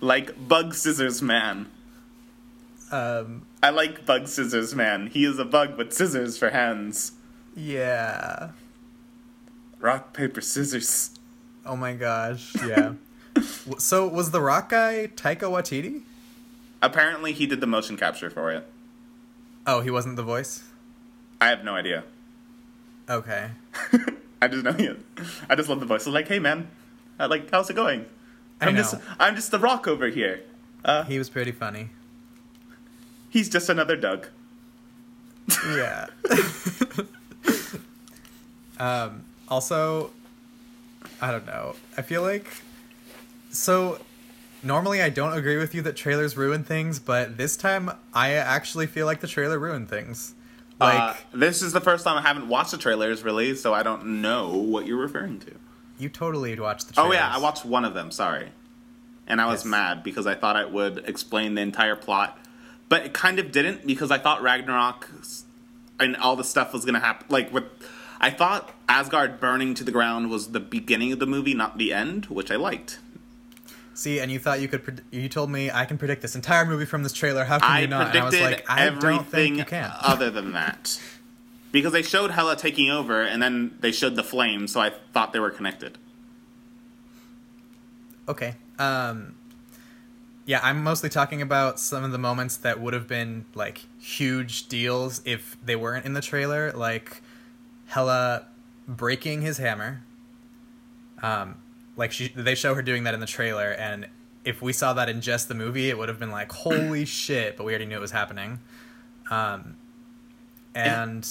Like 0.00 0.48
Bug 0.48 0.74
Scissors 0.74 1.22
Man. 1.22 1.70
Um, 2.90 3.46
I 3.62 3.70
like 3.70 4.06
Bug 4.06 4.28
Scissors 4.28 4.74
Man. 4.74 5.08
He 5.08 5.24
is 5.24 5.38
a 5.38 5.44
bug 5.44 5.76
with 5.76 5.92
scissors 5.92 6.36
for 6.38 6.50
hands. 6.50 7.12
yeah. 7.56 8.50
Rock, 9.80 10.14
paper, 10.14 10.40
scissors. 10.40 11.10
Oh 11.66 11.76
my 11.76 11.92
gosh, 11.92 12.54
yeah. 12.66 12.94
So 13.78 14.06
was 14.06 14.30
the 14.30 14.40
rock 14.40 14.70
guy 14.70 15.10
Taika 15.14 15.40
Waititi? 15.40 16.02
Apparently, 16.80 17.32
he 17.32 17.46
did 17.46 17.60
the 17.60 17.66
motion 17.66 17.96
capture 17.96 18.30
for 18.30 18.50
it. 18.50 18.66
Oh, 19.66 19.80
he 19.80 19.90
wasn't 19.90 20.16
the 20.16 20.22
voice? 20.22 20.62
I 21.40 21.48
have 21.48 21.64
no 21.64 21.74
idea. 21.74 22.04
Okay. 23.10 23.50
I 24.40 24.48
just 24.48 24.64
know 24.64 24.70
is. 24.70 24.96
I 25.48 25.54
just 25.54 25.68
love 25.68 25.80
the 25.80 25.86
voice. 25.86 26.06
I'm 26.06 26.12
like, 26.12 26.28
hey 26.28 26.38
man, 26.38 26.68
I 27.18 27.26
like, 27.26 27.50
how's 27.50 27.68
it 27.68 27.74
going? 27.74 28.06
I'm 28.68 28.76
just, 28.76 28.94
I'm 29.18 29.36
just 29.36 29.50
the 29.50 29.58
rock 29.58 29.86
over 29.86 30.08
here. 30.08 30.40
Uh, 30.84 31.04
He 31.04 31.18
was 31.18 31.30
pretty 31.30 31.52
funny. 31.52 31.90
he's 33.30 33.48
just 33.48 33.68
another 33.68 33.96
Doug. 33.96 34.28
Yeah. 35.68 36.06
um, 38.78 39.24
also, 39.48 40.10
I 41.20 41.30
don't 41.30 41.46
know. 41.46 41.76
I 41.96 42.02
feel 42.02 42.22
like 42.22 42.46
so 43.50 43.98
normally 44.62 45.02
I 45.02 45.10
don't 45.10 45.34
agree 45.34 45.56
with 45.56 45.74
you 45.74 45.82
that 45.82 45.96
trailers 45.96 46.36
ruin 46.36 46.64
things, 46.64 46.98
but 46.98 47.36
this 47.36 47.56
time 47.56 47.90
I 48.12 48.32
actually 48.32 48.86
feel 48.86 49.06
like 49.06 49.20
the 49.20 49.28
trailer 49.28 49.58
ruined 49.58 49.88
things. 49.88 50.34
Like 50.80 50.98
uh, 50.98 51.14
this 51.32 51.62
is 51.62 51.72
the 51.72 51.80
first 51.80 52.04
time 52.04 52.18
I 52.18 52.22
haven't 52.22 52.48
watched 52.48 52.72
the 52.72 52.78
trailers 52.78 53.22
really, 53.22 53.54
so 53.54 53.72
I 53.72 53.82
don't 53.82 54.22
know 54.22 54.56
what 54.56 54.86
you're 54.86 54.98
referring 54.98 55.38
to. 55.40 55.52
You 55.98 56.08
totally 56.08 56.58
watched 56.58 56.88
the 56.88 56.94
trailer. 56.94 57.08
Oh 57.08 57.12
yeah, 57.12 57.30
I 57.34 57.38
watched 57.38 57.64
one 57.64 57.84
of 57.84 57.94
them. 57.94 58.10
Sorry, 58.10 58.50
and 59.26 59.40
I 59.40 59.46
was 59.46 59.60
Yes. 59.60 59.66
mad 59.66 60.02
because 60.02 60.26
I 60.26 60.34
thought 60.34 60.56
it 60.56 60.70
would 60.70 61.04
explain 61.06 61.54
the 61.54 61.62
entire 61.62 61.96
plot, 61.96 62.38
but 62.88 63.04
it 63.06 63.12
kind 63.14 63.38
of 63.38 63.52
didn't 63.52 63.86
because 63.86 64.10
I 64.10 64.18
thought 64.18 64.42
Ragnarok 64.42 65.08
and 66.00 66.16
all 66.16 66.36
the 66.36 66.44
stuff 66.44 66.72
was 66.72 66.84
gonna 66.84 67.00
happen. 67.00 67.26
Like 67.28 67.52
with, 67.52 67.64
I 68.20 68.30
thought 68.30 68.72
Asgard 68.88 69.38
burning 69.40 69.74
to 69.74 69.84
the 69.84 69.92
ground 69.92 70.30
was 70.30 70.52
the 70.52 70.60
beginning 70.60 71.12
of 71.12 71.18
the 71.18 71.26
movie, 71.26 71.54
not 71.54 71.78
the 71.78 71.92
end, 71.92 72.26
which 72.26 72.50
I 72.50 72.56
liked. 72.56 72.98
See, 73.96 74.18
and 74.18 74.28
you 74.32 74.40
thought 74.40 74.60
you 74.60 74.66
could. 74.66 74.84
Pred- 74.84 75.02
you 75.12 75.28
told 75.28 75.50
me 75.50 75.70
I 75.70 75.84
can 75.84 75.98
predict 75.98 76.20
this 76.20 76.34
entire 76.34 76.64
movie 76.66 76.84
from 76.84 77.04
this 77.04 77.12
trailer. 77.12 77.44
How 77.44 77.60
can 77.60 77.70
I 77.70 77.80
you 77.82 77.86
not? 77.86 78.08
And 78.08 78.18
I 78.18 78.24
was 78.24 78.40
like, 78.40 78.68
I 78.68 78.90
don't 78.90 79.24
think 79.24 79.56
you 79.56 79.64
can. 79.64 79.88
other 80.00 80.30
than 80.30 80.52
that. 80.52 81.00
Because 81.74 81.92
they 81.92 82.02
showed 82.02 82.30
Hela 82.30 82.54
taking 82.54 82.88
over, 82.88 83.20
and 83.20 83.42
then 83.42 83.76
they 83.80 83.90
showed 83.90 84.14
the 84.14 84.22
flames, 84.22 84.70
so 84.70 84.80
I 84.80 84.90
thought 85.12 85.32
they 85.32 85.40
were 85.40 85.50
connected. 85.50 85.98
Okay. 88.28 88.54
Um 88.78 89.34
yeah, 90.46 90.60
I'm 90.62 90.84
mostly 90.84 91.08
talking 91.08 91.42
about 91.42 91.80
some 91.80 92.04
of 92.04 92.12
the 92.12 92.18
moments 92.18 92.58
that 92.58 92.80
would 92.80 92.94
have 92.94 93.08
been 93.08 93.46
like 93.56 93.86
huge 93.98 94.68
deals 94.68 95.20
if 95.24 95.56
they 95.64 95.74
weren't 95.74 96.06
in 96.06 96.12
the 96.12 96.20
trailer, 96.20 96.70
like 96.70 97.20
Hela 97.86 98.46
breaking 98.86 99.42
his 99.42 99.58
hammer. 99.58 100.04
Um 101.24 101.56
like 101.96 102.12
she 102.12 102.28
they 102.28 102.54
show 102.54 102.76
her 102.76 102.82
doing 102.82 103.02
that 103.02 103.14
in 103.14 103.20
the 103.20 103.26
trailer 103.26 103.72
and 103.72 104.06
if 104.44 104.62
we 104.62 104.72
saw 104.72 104.92
that 104.92 105.08
in 105.08 105.20
just 105.20 105.48
the 105.48 105.54
movie, 105.54 105.90
it 105.90 105.98
would 105.98 106.08
have 106.08 106.20
been 106.20 106.30
like 106.30 106.52
holy 106.52 107.04
shit, 107.04 107.56
but 107.56 107.64
we 107.64 107.72
already 107.72 107.86
knew 107.86 107.96
it 107.96 108.00
was 108.00 108.12
happening. 108.12 108.60
Um 109.28 109.76
and 110.76 111.28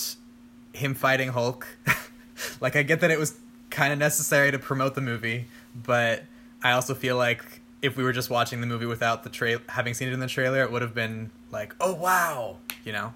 him 0.74 0.94
fighting 0.94 1.30
Hulk. 1.30 1.68
like 2.62 2.76
I 2.76 2.84
get 2.84 3.00
that 3.02 3.12
it 3.12 3.20
was 3.20 3.38
kind 3.70 3.94
of 3.94 4.00
necessary 4.00 4.52
to 4.52 4.60
promote 4.60 4.96
the 4.96 5.02
movie, 5.02 5.48
but 5.74 6.24
I 6.62 6.72
also 6.74 6.94
feel 6.94 7.18
like 7.18 7.62
if 7.82 7.98
we 7.98 8.04
were 8.04 8.14
just 8.14 8.30
watching 8.30 8.62
the 8.62 8.68
movie 8.68 8.86
without 8.86 9.24
the 9.24 9.30
trail 9.30 9.60
having 9.70 9.94
seen 9.94 10.08
it 10.08 10.14
in 10.14 10.20
the 10.20 10.28
trailer, 10.28 10.62
it 10.64 10.72
would 10.72 10.82
have 10.82 10.96
been 10.96 11.32
like, 11.52 11.76
"Oh 11.80 11.94
wow," 11.94 12.58
you 12.84 12.92
know. 12.92 13.14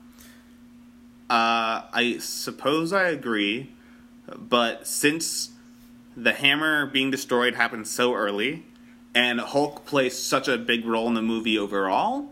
Uh, 1.30 1.84
I 1.92 2.18
suppose 2.20 2.94
I 2.94 3.10
agree, 3.10 3.72
but 4.38 4.88
since 4.88 5.52
the 6.16 6.34
hammer 6.34 6.86
being 6.86 7.12
destroyed 7.12 7.56
happened 7.56 7.88
so 7.88 8.14
early, 8.14 8.66
and 9.14 9.40
Hulk 9.40 9.86
plays 9.86 10.18
such 10.18 10.48
a 10.48 10.58
big 10.58 10.86
role 10.86 11.08
in 11.08 11.14
the 11.14 11.22
movie 11.22 11.58
overall, 11.58 12.30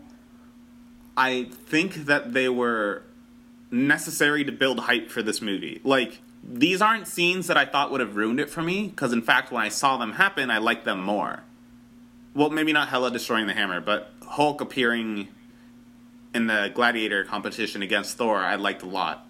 I 1.16 1.44
think 1.52 2.06
that 2.06 2.32
they 2.32 2.48
were 2.48 3.02
necessary 3.76 4.44
to 4.44 4.52
build 4.52 4.80
hype 4.80 5.10
for 5.10 5.22
this 5.22 5.40
movie. 5.40 5.80
Like, 5.84 6.20
these 6.42 6.80
aren't 6.80 7.06
scenes 7.06 7.46
that 7.48 7.56
I 7.56 7.64
thought 7.64 7.90
would 7.90 8.00
have 8.00 8.16
ruined 8.16 8.40
it 8.40 8.50
for 8.50 8.62
me, 8.62 8.88
because 8.88 9.12
in 9.12 9.22
fact, 9.22 9.50
when 9.50 9.62
I 9.62 9.68
saw 9.68 9.96
them 9.96 10.12
happen, 10.12 10.50
I 10.50 10.58
liked 10.58 10.84
them 10.84 11.02
more. 11.02 11.42
Well, 12.34 12.50
maybe 12.50 12.72
not 12.72 12.88
Hela 12.88 13.10
destroying 13.10 13.46
the 13.46 13.54
hammer, 13.54 13.80
but 13.80 14.12
Hulk 14.26 14.60
appearing 14.60 15.28
in 16.34 16.46
the 16.46 16.70
gladiator 16.74 17.24
competition 17.24 17.82
against 17.82 18.18
Thor, 18.18 18.36
I 18.36 18.56
liked 18.56 18.82
a 18.82 18.86
lot, 18.86 19.26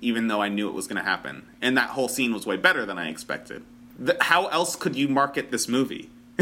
even 0.00 0.28
though 0.28 0.40
I 0.40 0.48
knew 0.48 0.68
it 0.68 0.74
was 0.74 0.86
going 0.86 0.96
to 0.96 1.02
happen. 1.02 1.44
And 1.60 1.76
that 1.76 1.90
whole 1.90 2.08
scene 2.08 2.32
was 2.32 2.46
way 2.46 2.56
better 2.56 2.86
than 2.86 2.98
I 2.98 3.08
expected. 3.08 3.64
Th- 3.98 4.18
how 4.20 4.46
else 4.46 4.76
could 4.76 4.94
you 4.94 5.08
market 5.08 5.50
this 5.50 5.66
movie? 5.66 6.08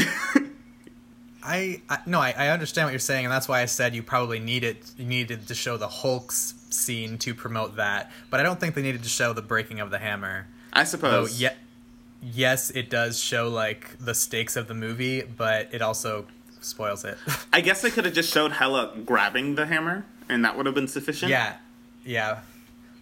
I, 1.43 1.83
I 1.89 1.99
no, 2.07 2.21
I, 2.21 2.35
I 2.37 2.49
understand 2.49 2.87
what 2.87 2.93
you're 2.93 2.99
saying, 2.99 3.25
and 3.25 3.33
that's 3.33 3.49
why 3.49 3.61
I 3.61 3.67
said 3.67 3.95
you 3.95 4.03
probably 4.03 4.41
needed 4.41 4.79
needed 4.99 5.47
to 5.49 5.55
show 5.55 5.77
the 5.77 5.89
Hulk's 5.89 6.55
scene 6.75 7.19
to 7.19 7.35
promote 7.35 7.77
that, 7.77 8.11
but 8.31 8.41
I 8.41 8.43
don't 8.43 8.59
think 8.61 8.75
they 8.75 8.83
needed 8.83 9.03
to 9.03 9.09
show 9.09 9.33
the 9.33 9.43
breaking 9.43 9.81
of 9.81 9.91
the 9.91 9.99
hammer. 9.99 10.47
I 10.73 10.81
Though, 10.83 10.89
suppose. 10.89 11.41
yet, 11.41 11.57
yes, 12.23 12.71
it 12.71 12.91
does 12.91 13.19
show 13.23 13.49
like 13.49 13.97
the 13.99 14.15
stakes 14.15 14.57
of 14.57 14.69
the 14.69 14.75
movie, 14.75 15.23
but 15.23 15.69
it 15.73 15.81
also 15.83 16.27
spoils 16.61 17.05
it. 17.05 17.17
I 17.53 17.61
guess 17.61 17.83
they 17.83 17.91
could 17.91 18.05
have 18.05 18.15
just 18.15 18.33
showed 18.33 18.53
Hela 18.53 18.93
grabbing 19.05 19.55
the 19.55 19.67
hammer, 19.67 20.05
and 20.29 20.45
that 20.45 20.57
would 20.57 20.67
have 20.67 20.75
been 20.75 20.89
sufficient. 20.89 21.31
yeah, 21.31 21.57
yeah. 22.05 22.41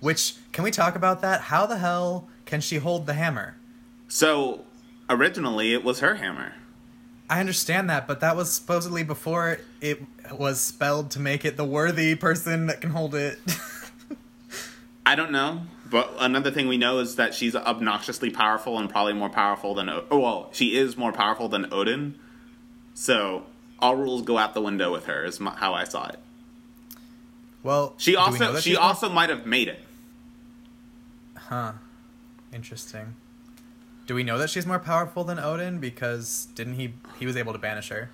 Which 0.01 0.35
can 0.53 0.65
we 0.65 0.71
talk 0.73 0.97
about 0.97 1.23
that? 1.23 1.43
How 1.43 1.65
the 1.67 1.79
hell 1.79 2.29
can 2.45 2.61
she 2.61 2.77
hold 2.79 3.07
the 3.07 3.15
hammer? 3.15 3.57
So 4.09 4.65
originally, 5.09 5.73
it 5.73 5.85
was 5.85 6.01
her 6.01 6.17
hammer. 6.17 6.55
I 7.33 7.41
understand 7.41 7.89
that, 7.89 8.07
but 8.07 8.21
that 8.21 8.37
was 8.37 8.53
supposedly 8.53 9.05
before 9.05 9.57
it 9.81 10.03
was 10.31 10.61
spelled 10.61 11.13
to 11.13 11.19
make 11.19 11.47
it 11.47 11.57
the 11.57 11.65
worthy 11.65 12.15
person 12.15 12.67
that 12.67 12.83
can 12.83 12.91
hold 12.91 13.15
it. 13.15 13.39
I 15.07 15.15
don't 15.15 15.33
know, 15.33 15.63
but 15.91 16.13
another 16.21 16.51
thing 16.51 16.69
we 16.69 16.77
know 16.77 16.99
is 16.99 17.17
that 17.17 17.33
she's 17.33 17.57
obnoxiously 17.57 18.29
powerful 18.29 18.79
and 18.79 18.91
probably 18.91 19.15
more 19.15 19.31
powerful 19.31 19.75
than. 19.75 19.89
O- 19.89 20.05
oh, 20.11 20.19
well, 20.19 20.51
she 20.53 20.77
is 20.77 20.99
more 20.99 21.11
powerful 21.11 21.49
than 21.49 21.73
Odin. 21.73 22.17
So 22.93 23.45
all 23.79 23.97
rules 23.97 24.21
go 24.21 24.37
out 24.37 24.53
the 24.53 24.61
window 24.61 24.93
with 24.93 25.07
her. 25.07 25.25
Is 25.25 25.41
my, 25.41 25.53
how 25.53 25.73
I 25.73 25.85
saw 25.85 26.09
it. 26.09 26.19
well, 27.63 27.95
She 27.97 28.15
also 28.15 28.61
she 28.61 28.77
also 28.77 29.09
might 29.09 29.31
have 29.31 29.47
made 29.47 29.69
it. 29.69 29.81
Huh. 31.35 31.73
Interesting. 32.53 33.15
Do 34.07 34.15
we 34.15 34.23
know 34.25 34.39
that 34.39 34.51
she's 34.51 34.67
more 34.67 34.79
powerful 34.79 35.25
than 35.25 35.39
Odin? 35.39 35.79
Because 35.79 36.49
didn't 36.55 36.75
he 36.75 36.95
he 37.19 37.27
was 37.27 37.37
able 37.37 37.53
to 37.53 37.59
banish 37.59 37.89
her? 37.91 38.11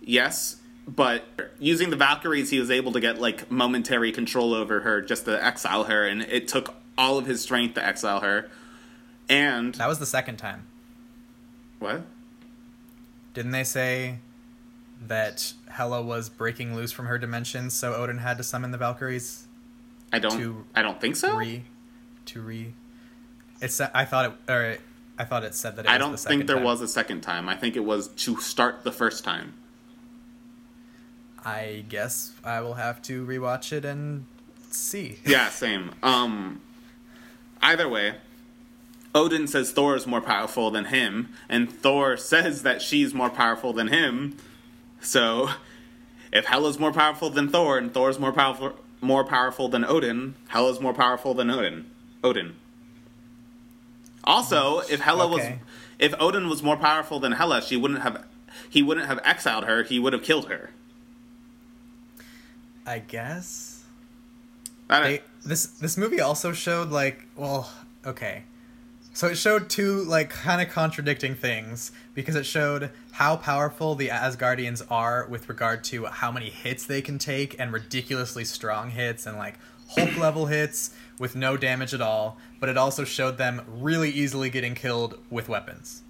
Yes, 0.00 0.56
but 0.86 1.24
using 1.58 1.90
the 1.90 1.96
Valkyries, 1.96 2.50
he 2.50 2.60
was 2.60 2.70
able 2.70 2.92
to 2.92 3.00
get 3.00 3.20
like 3.20 3.50
momentary 3.50 4.12
control 4.12 4.54
over 4.54 4.80
her 4.80 5.00
just 5.02 5.24
to 5.24 5.44
exile 5.44 5.84
her, 5.84 6.06
and 6.06 6.22
it 6.22 6.46
took 6.48 6.74
all 6.96 7.18
of 7.18 7.26
his 7.26 7.42
strength 7.42 7.74
to 7.74 7.84
exile 7.84 8.20
her. 8.20 8.48
And 9.28 9.74
That 9.76 9.88
was 9.88 9.98
the 9.98 10.06
second 10.06 10.36
time. 10.36 10.66
what? 11.78 12.02
Didn't 13.32 13.50
they 13.52 13.64
say 13.64 14.18
that 15.06 15.54
Hela 15.70 16.02
was 16.02 16.28
breaking 16.28 16.76
loose 16.76 16.92
from 16.92 17.06
her 17.06 17.18
dimension, 17.18 17.70
so 17.70 17.94
Odin 17.94 18.18
had 18.18 18.36
to 18.38 18.44
summon 18.44 18.70
the 18.70 18.78
Valkyries 18.78 19.46
I 20.12 20.20
don't. 20.20 20.38
To 20.38 20.64
I 20.74 20.82
don't 20.82 21.00
think 21.00 21.16
so. 21.16 21.34
re 21.36 21.64
to 22.26 22.40
re 22.40 22.74
it's 23.60 23.80
I 23.80 24.04
thought 24.04 24.26
it 24.26 24.50
or 24.50 24.78
I 25.18 25.24
thought 25.24 25.44
it 25.44 25.54
said 25.54 25.76
that 25.76 25.84
it 25.84 25.88
I 25.88 25.94
was 25.94 26.00
don't 26.00 26.12
the 26.12 26.18
second 26.18 26.38
think 26.38 26.46
there 26.48 26.56
time. 26.56 26.64
was 26.64 26.80
a 26.80 26.88
second 26.88 27.20
time. 27.20 27.48
I 27.48 27.56
think 27.56 27.76
it 27.76 27.84
was 27.84 28.08
to 28.08 28.36
start 28.38 28.82
the 28.84 28.92
first 28.92 29.22
time. 29.24 29.54
I 31.44 31.84
guess 31.88 32.32
I 32.42 32.60
will 32.60 32.74
have 32.74 33.02
to 33.02 33.24
rewatch 33.26 33.72
it 33.72 33.84
and 33.84 34.26
see. 34.70 35.18
Yeah, 35.26 35.50
same. 35.50 35.92
Um, 36.02 36.60
either 37.62 37.88
way, 37.88 38.14
Odin 39.14 39.46
says 39.46 39.70
Thor 39.70 39.94
is 39.94 40.06
more 40.06 40.20
powerful 40.22 40.70
than 40.70 40.86
him, 40.86 41.28
and 41.48 41.70
Thor 41.70 42.16
says 42.16 42.62
that 42.62 42.82
she's 42.82 43.14
more 43.14 43.30
powerful 43.30 43.72
than 43.72 43.88
him. 43.88 44.36
So, 45.00 45.50
if 46.32 46.46
Hela's 46.46 46.78
more 46.78 46.92
powerful 46.92 47.30
than 47.30 47.48
Thor 47.50 47.78
and 47.78 47.92
Thor's 47.92 48.18
more 48.18 48.32
powerful 48.32 48.74
more 49.00 49.24
powerful 49.24 49.68
than 49.68 49.84
Odin, 49.84 50.34
Hela's 50.48 50.80
more 50.80 50.94
powerful 50.94 51.34
than 51.34 51.50
Odin. 51.50 51.90
Odin. 52.24 52.56
Also, 54.24 54.80
if 54.80 55.00
Hela 55.00 55.26
Okay. 55.26 55.32
was 55.52 55.60
if 55.98 56.14
Odin 56.20 56.48
was 56.48 56.62
more 56.62 56.76
powerful 56.76 57.20
than 57.20 57.32
Hela, 57.32 57.62
she 57.62 57.76
wouldn't 57.76 58.02
have 58.02 58.24
he 58.68 58.82
wouldn't 58.82 59.06
have 59.06 59.20
exiled 59.24 59.64
her, 59.64 59.82
he 59.82 59.98
would 59.98 60.12
have 60.12 60.22
killed 60.22 60.48
her. 60.48 60.70
I 62.86 62.98
guess. 62.98 63.84
They, 64.88 65.22
this 65.44 65.66
this 65.66 65.96
movie 65.96 66.20
also 66.20 66.52
showed 66.52 66.90
like 66.90 67.26
well 67.36 67.70
okay 68.06 68.42
so 69.14 69.28
it 69.28 69.36
showed 69.36 69.70
two 69.70 70.02
like 70.04 70.28
kind 70.30 70.60
of 70.60 70.68
contradicting 70.68 71.34
things 71.34 71.90
because 72.14 72.34
it 72.36 72.44
showed 72.44 72.90
how 73.12 73.36
powerful 73.36 73.94
the 73.94 74.08
asgardians 74.08 74.82
are 74.90 75.26
with 75.28 75.48
regard 75.48 75.84
to 75.84 76.04
how 76.06 76.30
many 76.30 76.50
hits 76.50 76.84
they 76.84 77.00
can 77.00 77.18
take 77.18 77.58
and 77.58 77.72
ridiculously 77.72 78.44
strong 78.44 78.90
hits 78.90 79.24
and 79.26 79.38
like 79.38 79.54
hulk 79.88 80.16
level 80.18 80.46
hits 80.46 80.94
with 81.18 81.36
no 81.36 81.56
damage 81.56 81.94
at 81.94 82.00
all 82.00 82.38
but 82.60 82.68
it 82.68 82.76
also 82.76 83.04
showed 83.04 83.38
them 83.38 83.62
really 83.68 84.10
easily 84.10 84.50
getting 84.50 84.74
killed 84.74 85.18
with 85.30 85.48
weapons 85.48 86.02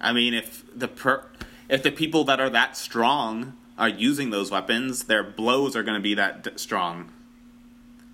I 0.00 0.12
mean, 0.14 0.32
if 0.32 0.64
the 0.74 0.88
per- 0.88 1.26
if 1.68 1.82
the 1.82 1.90
people 1.90 2.24
that 2.24 2.40
are 2.40 2.48
that 2.50 2.76
strong 2.76 3.52
are 3.76 3.88
using 3.88 4.30
those 4.30 4.50
weapons, 4.50 5.04
their 5.04 5.22
blows 5.22 5.76
are 5.76 5.82
going 5.82 5.96
to 5.96 6.02
be 6.02 6.14
that 6.14 6.42
d- 6.42 6.50
strong. 6.56 7.12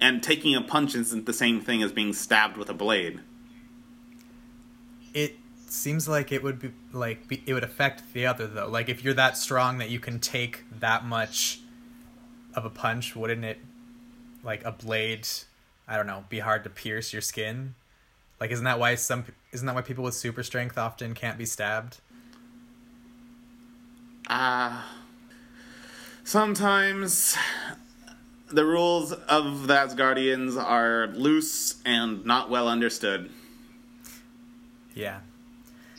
And 0.01 0.22
taking 0.22 0.55
a 0.55 0.61
punch 0.61 0.94
isn't 0.94 1.26
the 1.26 1.32
same 1.32 1.61
thing 1.61 1.82
as 1.82 1.92
being 1.92 2.12
stabbed 2.12 2.57
with 2.57 2.68
a 2.68 2.74
blade. 2.74 3.20
it 5.14 5.36
seems 5.68 6.09
like 6.09 6.30
it 6.32 6.42
would 6.42 6.59
be 6.59 6.70
like 6.92 7.26
be, 7.28 7.42
it 7.47 7.55
would 7.55 7.64
affect 7.64 8.03
the 8.12 8.24
other 8.26 8.47
though 8.47 8.68
like 8.68 8.88
if 8.88 9.03
you're 9.03 9.14
that 9.14 9.36
strong 9.36 9.78
that 9.78 9.90
you 9.90 9.99
can 9.99 10.18
take 10.20 10.64
that 10.80 11.05
much 11.05 11.61
of 12.55 12.64
a 12.64 12.70
punch 12.70 13.16
wouldn't 13.16 13.44
it 13.44 13.59
like 14.44 14.64
a 14.64 14.70
blade 14.72 15.26
i 15.89 15.97
don't 15.97 16.07
know 16.07 16.24
be 16.28 16.39
hard 16.41 16.64
to 16.64 16.70
pierce 16.70 17.12
your 17.12 17.22
skin 17.22 17.74
like 18.41 18.51
isn't 18.51 18.64
that 18.64 18.78
why 18.78 18.95
some 18.95 19.24
isn't 19.53 19.66
that 19.66 19.74
why 19.74 19.82
people 19.82 20.05
with 20.05 20.14
super 20.14 20.43
strength 20.43 20.76
often 20.78 21.14
can't 21.14 21.39
be 21.39 21.45
stabbed 21.47 21.99
Ah. 24.28 24.93
sometimes 26.24 27.37
the 28.49 28.64
rules 28.64 29.12
of 29.12 29.66
the 29.68 29.74
Asgardians 29.74 30.61
are 30.62 31.09
loose 31.09 31.76
and 31.84 32.24
not 32.24 32.51
well 32.51 32.68
understood. 32.68 33.30
yeah 34.95 35.20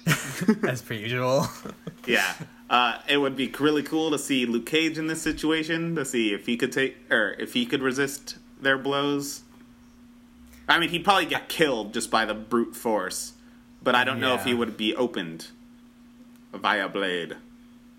as 0.64 0.82
per 0.82 0.94
usual 0.94 1.48
Yeah. 2.06 2.34
Uh, 2.70 3.00
it 3.10 3.18
would 3.18 3.36
be 3.36 3.54
really 3.60 3.84
cool 3.84 4.12
to 4.12 4.18
see 4.20 4.46
Luke 4.46 4.66
Cage 4.66 4.98
in 4.98 5.08
this 5.08 5.22
situation 5.22 5.94
to 5.96 6.06
see 6.06 6.34
if 6.34 6.46
he 6.46 6.56
could 6.56 6.72
take 6.72 6.96
or 7.12 7.32
if 7.38 7.54
he 7.54 7.66
could 7.66 7.82
resist 7.82 8.38
their 8.62 8.78
blows. 8.78 9.42
I 10.68 10.80
mean, 10.80 10.90
he'd 10.90 11.04
probably 11.04 11.26
get 11.26 11.48
killed 11.50 11.94
just 11.94 12.12
by 12.12 12.26
the 12.26 12.34
brute 12.34 12.76
force, 12.76 13.34
but 13.82 13.96
I 13.96 14.04
don't 14.04 14.20
know 14.20 14.36
if 14.36 14.44
he 14.44 14.54
would 14.54 14.76
be 14.78 14.96
opened 14.96 15.48
via 16.54 16.90
blade. 16.90 17.36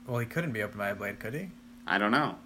well 0.06 0.18
he 0.18 0.26
couldn't 0.26 0.52
be 0.52 0.62
opened 0.62 0.78
by 0.78 0.88
a 0.88 0.94
blade 0.94 1.18
could 1.20 1.34
he 1.34 1.48
I 1.86 1.96
don't 1.98 2.10
know. 2.10 2.36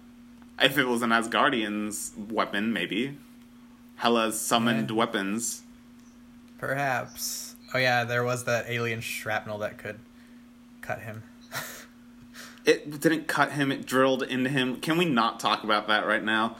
If 0.61 0.77
it 0.77 0.87
was 0.87 1.01
an 1.01 1.09
Asgardian's 1.09 2.11
weapon, 2.29 2.71
maybe. 2.71 3.17
Hela's 3.97 4.39
summoned 4.39 4.89
Yeah. 4.89 4.95
weapons. 4.95 5.63
perhaps 6.57 7.55
oh 7.73 7.77
yeah 7.77 8.03
there 8.03 8.23
was 8.23 8.43
that 8.45 8.65
alien 8.69 9.01
shrapnel 9.01 9.57
that 9.59 9.77
could 9.77 9.99
cut 10.81 11.01
him 11.01 11.23
It 12.65 13.01
didn't 13.01 13.27
cut 13.27 13.51
him, 13.51 13.73
it 13.73 13.85
drilled 13.85 14.23
into 14.23 14.49
him. 14.49 14.77
Can 14.79 14.97
we 14.97 15.03
not 15.03 15.41
talk 15.41 15.65
about 15.65 15.87
that 15.87 16.05
right 16.07 16.23
now? 16.23 16.55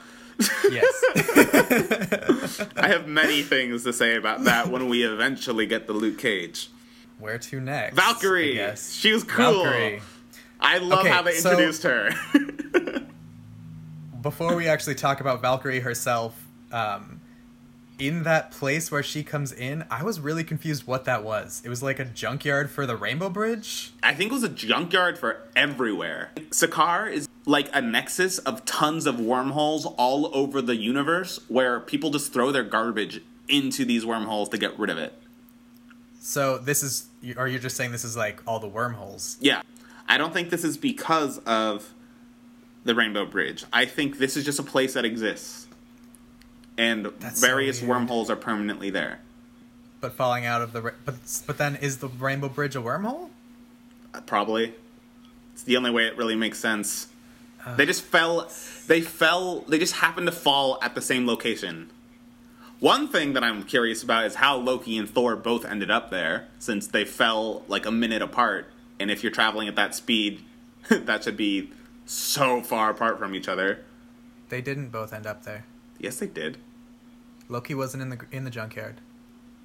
Yes 0.70 1.04
I 2.76 2.88
have 2.88 3.06
many 3.06 3.42
things 3.42 3.84
to 3.84 3.92
say 3.92 4.16
about 4.16 4.44
that 4.44 4.68
when 4.68 4.88
we 4.88 5.04
eventually 5.04 5.66
get 5.66 5.86
the 5.86 5.92
Luke 5.92 6.18
Cage. 6.18 6.70
Where 7.18 7.38
to 7.38 7.60
next? 7.60 7.94
Valkyrie! 7.94 8.54
Guess. 8.54 8.92
She 8.92 9.12
was 9.12 9.22
cool. 9.24 9.64
Valkyrie. 9.64 10.02
I 10.60 10.78
love 10.78 11.00
Okay, 11.00 11.08
how 11.10 11.22
they 11.22 11.32
so- 11.34 11.50
introduced 11.50 11.82
her. 11.84 12.10
Before 14.22 14.56
we 14.56 14.66
actually 14.68 14.94
talk 14.94 15.20
about 15.20 15.42
Valkyrie 15.42 15.80
herself, 15.80 16.34
um, 16.72 17.20
in 17.98 18.22
that 18.24 18.50
place 18.50 18.90
where 18.90 19.02
she 19.02 19.22
comes 19.22 19.52
in, 19.52 19.84
I 19.90 20.02
was 20.02 20.18
really 20.18 20.42
confused 20.44 20.86
what 20.86 21.04
that 21.04 21.22
was. 21.22 21.60
It 21.64 21.68
was 21.68 21.82
like 21.82 21.98
a 21.98 22.04
junkyard 22.06 22.70
for 22.70 22.86
the 22.86 22.96
Rainbow 22.96 23.28
Bridge. 23.28 23.92
I 24.02 24.14
think 24.14 24.30
it 24.30 24.34
was 24.34 24.42
a 24.42 24.48
junkyard 24.48 25.18
for 25.18 25.42
everywhere. 25.54 26.30
Sakaar 26.50 27.10
is 27.12 27.28
like 27.46 27.68
a 27.74 27.80
nexus 27.80 28.38
of 28.38 28.64
tons 28.64 29.06
of 29.06 29.20
wormholes 29.20 29.86
all 29.86 30.30
over 30.34 30.62
the 30.62 30.76
universe 30.76 31.40
where 31.48 31.80
people 31.80 32.10
just 32.10 32.32
throw 32.32 32.50
their 32.50 32.64
garbage 32.64 33.22
into 33.48 33.84
these 33.84 34.06
wormholes 34.06 34.48
to 34.48 34.58
get 34.58 34.78
rid 34.78 34.90
of 34.90 34.98
it. 34.98 35.12
So 36.20 36.56
this 36.56 36.82
is, 36.82 37.08
or 37.36 37.46
you're 37.48 37.60
just 37.60 37.76
saying 37.76 37.92
this 37.92 38.04
is 38.04 38.16
like 38.16 38.40
all 38.46 38.58
the 38.58 38.68
wormholes? 38.68 39.36
Yeah. 39.40 39.60
I 40.08 40.16
don't 40.16 40.32
think 40.32 40.48
this 40.50 40.64
is 40.64 40.78
because 40.78 41.38
of 41.40 41.92
the 42.84 42.94
Rainbow 42.94 43.26
Bridge. 43.26 43.64
I 43.72 43.84
think 43.84 44.18
this 44.18 44.36
is 44.36 44.44
just 44.44 44.58
a 44.58 44.62
place 44.62 44.94
that 44.94 45.04
exists. 45.04 45.66
And 46.76 47.06
That's 47.20 47.40
various 47.40 47.80
weird. 47.80 47.90
wormholes 47.90 48.30
are 48.30 48.36
permanently 48.36 48.90
there. 48.90 49.20
But 50.00 50.12
falling 50.12 50.44
out 50.44 50.60
of 50.60 50.72
the, 50.72 50.92
but 51.04 51.14
but 51.46 51.56
then 51.56 51.76
is 51.76 51.98
the 51.98 52.08
Rainbow 52.08 52.48
Bridge 52.48 52.74
a 52.76 52.80
wormhole? 52.80 53.28
Uh, 54.12 54.20
Probably. 54.22 54.74
It's 55.52 55.62
the 55.62 55.76
only 55.76 55.90
way 55.90 56.06
it 56.06 56.16
really 56.16 56.34
makes 56.34 56.58
sense. 56.58 57.08
Uh. 57.64 57.76
they 57.76 57.86
just 57.86 58.02
fell. 58.02 58.50
They 58.86 59.00
fell. 59.00 59.60
They 59.62 59.78
just 59.78 59.94
happened 59.94 60.26
to 60.26 60.32
fall 60.32 60.78
at 60.82 60.94
the 60.94 61.02
same 61.02 61.26
location. 61.26 61.90
One 62.80 63.08
thing 63.08 63.32
that 63.32 63.42
I'm 63.42 63.62
curious 63.62 64.02
about 64.02 64.26
is 64.26 64.34
how 64.36 64.56
Loki 64.56 64.98
and 64.98 65.08
Thor 65.08 65.36
both 65.36 65.64
ended 65.64 65.90
up 65.90 66.10
there, 66.10 66.48
since 66.58 66.86
they 66.86 67.04
fell 67.04 67.62
like 67.68 67.86
a 67.86 67.90
minute 67.90 68.20
apart. 68.20 68.66
And 69.00 69.10
if 69.10 69.22
you're 69.22 69.32
traveling 69.32 69.68
at 69.68 69.76
that 69.76 69.94
speed, 69.94 70.44
that 70.90 71.24
should 71.24 71.36
be 71.36 71.70
so 72.04 72.60
far 72.60 72.90
apart 72.90 73.18
from 73.18 73.34
each 73.34 73.48
other. 73.48 73.84
They 74.50 74.60
didn't 74.60 74.90
both 74.90 75.12
end 75.12 75.26
up 75.26 75.44
there. 75.44 75.64
Yes, 75.98 76.18
they 76.18 76.26
did. 76.26 76.58
Loki 77.48 77.74
wasn't 77.74 78.02
in 78.02 78.10
the 78.10 78.18
in 78.30 78.44
the 78.44 78.50
junkyard. 78.50 79.00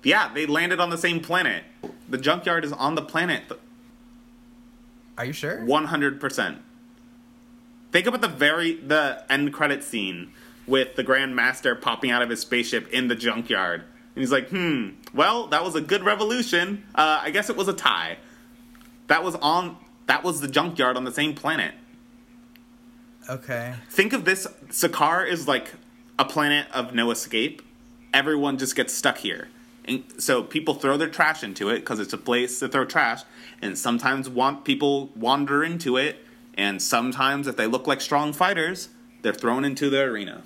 Yeah, 0.04 0.34
they 0.34 0.46
landed 0.46 0.80
on 0.80 0.90
the 0.90 0.98
same 0.98 1.20
planet. 1.20 1.64
The 2.08 2.18
junkyard 2.18 2.64
is 2.64 2.72
on 2.72 2.96
the 2.96 3.02
planet. 3.02 3.44
Are 5.18 5.26
you 5.26 5.34
sure? 5.34 5.66
One 5.66 5.86
hundred 5.86 6.22
percent. 6.22 6.62
Think 7.92 8.08
about 8.08 8.22
the 8.22 8.28
very 8.28 8.74
the 8.74 9.24
end 9.30 9.54
credit 9.54 9.84
scene 9.84 10.32
with 10.68 10.96
the 10.96 11.04
Grand 11.04 11.36
Master 11.36 11.76
popping 11.76 12.12
out 12.12 12.22
of 12.22 12.30
his 12.30 12.40
spaceship 12.40 12.88
in 12.90 13.08
the 13.08 13.16
junkyard, 13.16 13.82
and 13.82 14.22
he's 14.22 14.32
like, 14.32 14.50
"Hmm, 14.50 14.92
well, 15.14 15.48
that 15.48 15.64
was 15.64 15.76
a 15.76 15.82
good 15.82 16.04
revolution. 16.04 16.86
Uh, 16.94 17.22
I 17.24 17.32
guess 17.32 17.50
it 17.50 17.58
was 17.58 17.68
a 17.68 17.74
tie. 17.74 18.18
That 19.08 19.24
was 19.24 19.36
on. 19.36 19.78
That 20.06 20.24
was 20.24 20.42
the 20.42 20.48
junkyard 20.48 20.98
on 20.98 21.04
the 21.04 21.12
same 21.12 21.34
planet. 21.34 21.74
Okay. 23.28 23.74
Think 23.90 24.14
of 24.14 24.26
this: 24.26 24.48
Sakaar 24.70 25.28
is 25.28 25.48
like 25.48 25.74
a 26.20 26.26
planet 26.26 26.68
of 26.72 26.94
no 26.94 27.10
escape. 27.10 27.64
Everyone 28.14 28.58
just 28.58 28.76
gets 28.76 28.94
stuck 28.94 29.18
here." 29.18 29.48
And 29.86 30.04
so 30.20 30.44
people 30.44 30.76
throw 30.76 30.98
their 30.98 31.10
trash 31.10 31.44
into 31.44 31.70
it 31.70 31.80
because 31.80 32.00
it's 32.00 32.14
a 32.14 32.18
place 32.18 32.60
to 32.60 32.68
throw 32.68 32.86
trash, 32.86 33.22
and 33.60 33.76
sometimes 33.76 34.30
want 34.30 34.64
people 34.64 35.08
wander 35.16 35.64
into 35.64 35.98
it, 35.98 36.24
and 36.60 36.80
sometimes 36.82 37.48
if 37.48 37.56
they 37.56 37.66
look 37.66 37.88
like 37.88 38.02
strong 38.02 38.34
fighters, 38.34 38.90
they're 39.22 39.34
thrown 39.34 39.66
into 39.66 39.90
the 39.90 40.02
arena. 40.02 40.44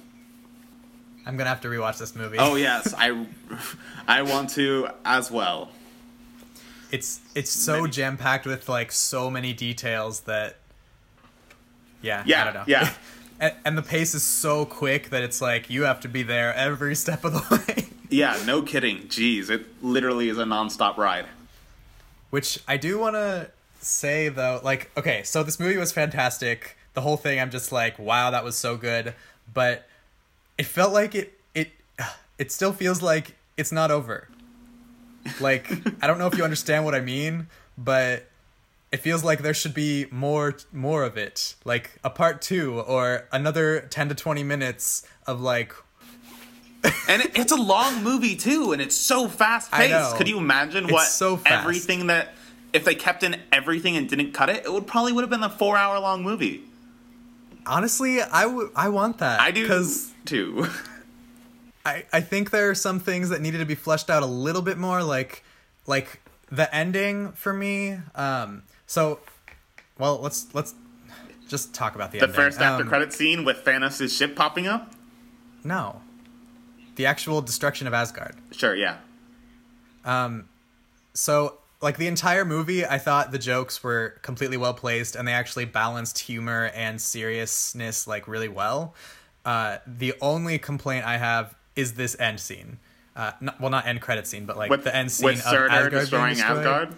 I'm 1.26 1.36
gonna 1.38 1.50
have 1.50 1.62
to 1.62 1.68
rewatch 1.70 1.98
this 1.98 2.16
movie. 2.16 2.38
Oh 2.40 2.56
yes, 2.70 2.94
I 2.98 3.26
I 4.08 4.22
want 4.22 4.50
to 4.52 4.88
as 5.04 5.30
well. 5.32 5.72
it's 6.92 7.20
it's 7.36 7.50
so 7.52 7.88
jam 7.88 8.18
packed 8.18 8.46
with 8.46 8.70
like 8.70 8.92
so 8.92 9.30
many 9.30 9.52
details 9.54 10.22
that 10.22 10.58
yeah 12.02 12.20
I 12.20 12.24
Yeah, 12.28 12.44
don't 12.46 12.54
know 12.54 12.64
yeah. 12.68 12.94
and, 13.40 13.54
and 13.66 13.78
the 13.78 13.82
pace 13.82 14.14
is 14.14 14.24
so 14.24 14.66
quick 14.66 15.10
that 15.10 15.24
it's 15.24 15.42
like 15.42 15.70
you 15.70 15.84
have 15.84 16.00
to 16.02 16.08
be 16.08 16.24
there 16.24 16.54
every 16.54 16.96
step 17.06 17.24
of 17.26 17.34
the 17.34 17.44
way 17.68 17.88
Yeah, 18.10 18.38
no 18.46 18.62
kidding. 18.62 19.08
Jeez, 19.08 19.50
it 19.50 19.66
literally 19.84 20.30
is 20.30 20.38
a 20.38 20.44
nonstop 20.44 20.98
ride. 20.98 21.26
which 22.30 22.60
I 22.68 22.78
do 22.78 23.00
want 23.00 23.16
to 23.16 23.50
say 23.84 24.30
though 24.30 24.60
like 24.64 24.92
okay 24.98 25.24
so 25.24 25.44
this 25.44 25.60
movie 25.60 25.78
was 25.78 25.92
fantastic. 25.92 26.78
The 26.94 27.02
whole 27.02 27.18
thing 27.18 27.40
I'm 27.40 27.52
just 27.52 27.72
like 27.72 27.98
wow 28.00 28.32
that 28.32 28.44
was 28.44 28.56
so 28.56 28.78
good. 28.78 29.14
But 29.54 29.88
it 30.58 30.66
felt 30.66 30.94
like 30.94 31.16
it 31.16 31.40
it 31.54 31.72
it 32.38 32.52
still 32.52 32.74
feels 32.74 33.02
like 33.02 33.36
it's 33.58 33.72
not 33.72 33.92
over. 33.92 34.28
Like 35.40 35.72
i 36.02 36.08
don't 36.08 36.18
know 36.18 36.28
if 36.28 36.38
you 36.38 36.44
understand 36.44 36.84
what 36.86 36.94
i 36.94 37.00
mean 37.00 37.48
but 37.78 38.28
it 38.92 38.98
feels 39.00 39.24
like 39.24 39.40
there 39.42 39.56
should 39.56 39.74
be 39.74 40.06
more 40.12 40.56
more 40.72 41.04
of 41.04 41.18
it. 41.18 41.56
Like 41.66 41.98
a 42.04 42.12
part 42.12 42.42
2 42.44 42.82
or 42.82 43.28
another 43.32 43.88
10 43.90 44.10
to 44.10 44.16
20 44.16 44.44
minutes 44.44 45.06
of 45.26 45.42
like 45.42 45.74
And 47.10 47.22
it, 47.24 47.38
it's 47.38 47.52
a 47.52 47.56
long 47.56 48.04
movie 48.04 48.36
too, 48.36 48.72
and 48.72 48.82
it's 48.82 48.96
so 48.96 49.28
fast 49.28 49.72
paced. 49.72 50.16
Could 50.18 50.28
you 50.28 50.38
imagine 50.38 50.88
what 50.90 51.08
so 51.08 51.40
everything 51.46 52.08
that 52.08 52.36
if 52.74 52.84
they 52.84 52.96
kept 52.96 53.24
in 53.24 53.40
everything 53.52 53.96
and 53.96 54.10
didn't 54.10 54.34
cut 54.34 54.50
it, 54.50 54.66
it 54.66 54.74
would 54.74 54.88
probably 54.88 55.14
would 55.14 55.22
have 55.22 55.30
been 55.30 55.44
a 55.44 55.50
four 55.50 55.78
hour 55.78 56.00
long 56.00 56.24
movie. 56.24 56.64
Honestly, 57.66 58.22
I 58.22 58.46
would 58.46 58.72
I 58.76 58.90
want 58.90 59.20
that. 59.20 59.40
I 59.40 59.52
do 59.52 59.62
because 59.64 60.12
too. 60.26 60.68
I, 61.86 62.06
I 62.14 62.22
think 62.22 62.52
there 62.52 62.70
are 62.70 62.76
some 62.76 63.00
things 63.00 63.30
that 63.30 63.42
needed 63.42 63.58
to 63.58 63.66
be 63.66 63.76
fleshed 63.76 64.10
out 64.10 64.24
a 64.24 64.28
little 64.28 64.62
bit 64.62 64.78
more, 64.78 65.04
like 65.04 65.44
like 65.86 66.22
the 66.52 66.74
ending 66.74 67.32
for 67.34 67.54
me. 67.54 67.98
Um, 68.16 68.64
so, 68.88 69.20
well, 69.98 70.20
let's 70.20 70.48
let's 70.54 70.74
just 71.48 71.74
talk 71.74 71.96
about 71.96 72.12
the, 72.12 72.20
the 72.20 72.26
ending. 72.26 72.36
first 72.36 72.60
after 72.62 72.84
Um, 72.84 72.90
credit 72.90 73.14
scene 73.14 73.44
with 73.44 73.64
Thanos' 73.66 74.18
ship 74.18 74.36
popping 74.36 74.66
up. 74.68 74.94
No, 75.64 76.02
the 76.96 77.06
actual 77.06 77.42
destruction 77.42 77.86
of 77.88 77.94
Asgard. 77.94 78.36
Sure, 78.52 78.76
yeah. 78.76 78.98
Um, 80.06 80.48
so 81.14 81.60
like 81.84 81.98
the 81.98 82.08
entire 82.08 82.46
movie, 82.46 82.86
I 82.86 82.98
thought 82.98 83.32
the 83.32 83.38
jokes 83.38 83.84
were 83.84 84.16
completely 84.22 84.58
well 84.58 84.74
placed, 84.74 85.16
and 85.16 85.28
they 85.28 85.34
actually 85.34 85.66
balanced 85.66 86.18
humor 86.18 86.72
and 86.74 87.00
seriousness 87.00 88.08
like 88.08 88.28
really 88.28 88.48
well. 88.48 88.96
Uh, 89.46 89.78
the 89.86 90.14
only 90.22 90.58
complaint 90.58 91.06
I 91.06 91.18
have 91.18 91.54
is 91.76 91.94
this 91.94 92.18
end 92.20 92.40
scene. 92.40 92.78
Uh, 93.16 93.32
not, 93.42 93.60
well, 93.60 93.70
not 93.70 93.86
end 93.86 94.02
credit 94.02 94.26
scene, 94.26 94.46
but 94.46 94.58
like 94.58 94.72
With 94.72 94.86
the 94.86 94.96
end 94.96 95.12
scene 95.12 95.26
with 95.26 95.40
of 95.40 95.44
Surtur 95.44 95.70
Asgard 95.70 95.92
being 95.92 96.02
destroying. 96.02 96.40
Asgard. 96.40 96.96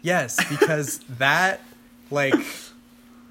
Yes, 0.00 0.48
because 0.48 0.98
that 1.18 1.60
like 2.10 2.34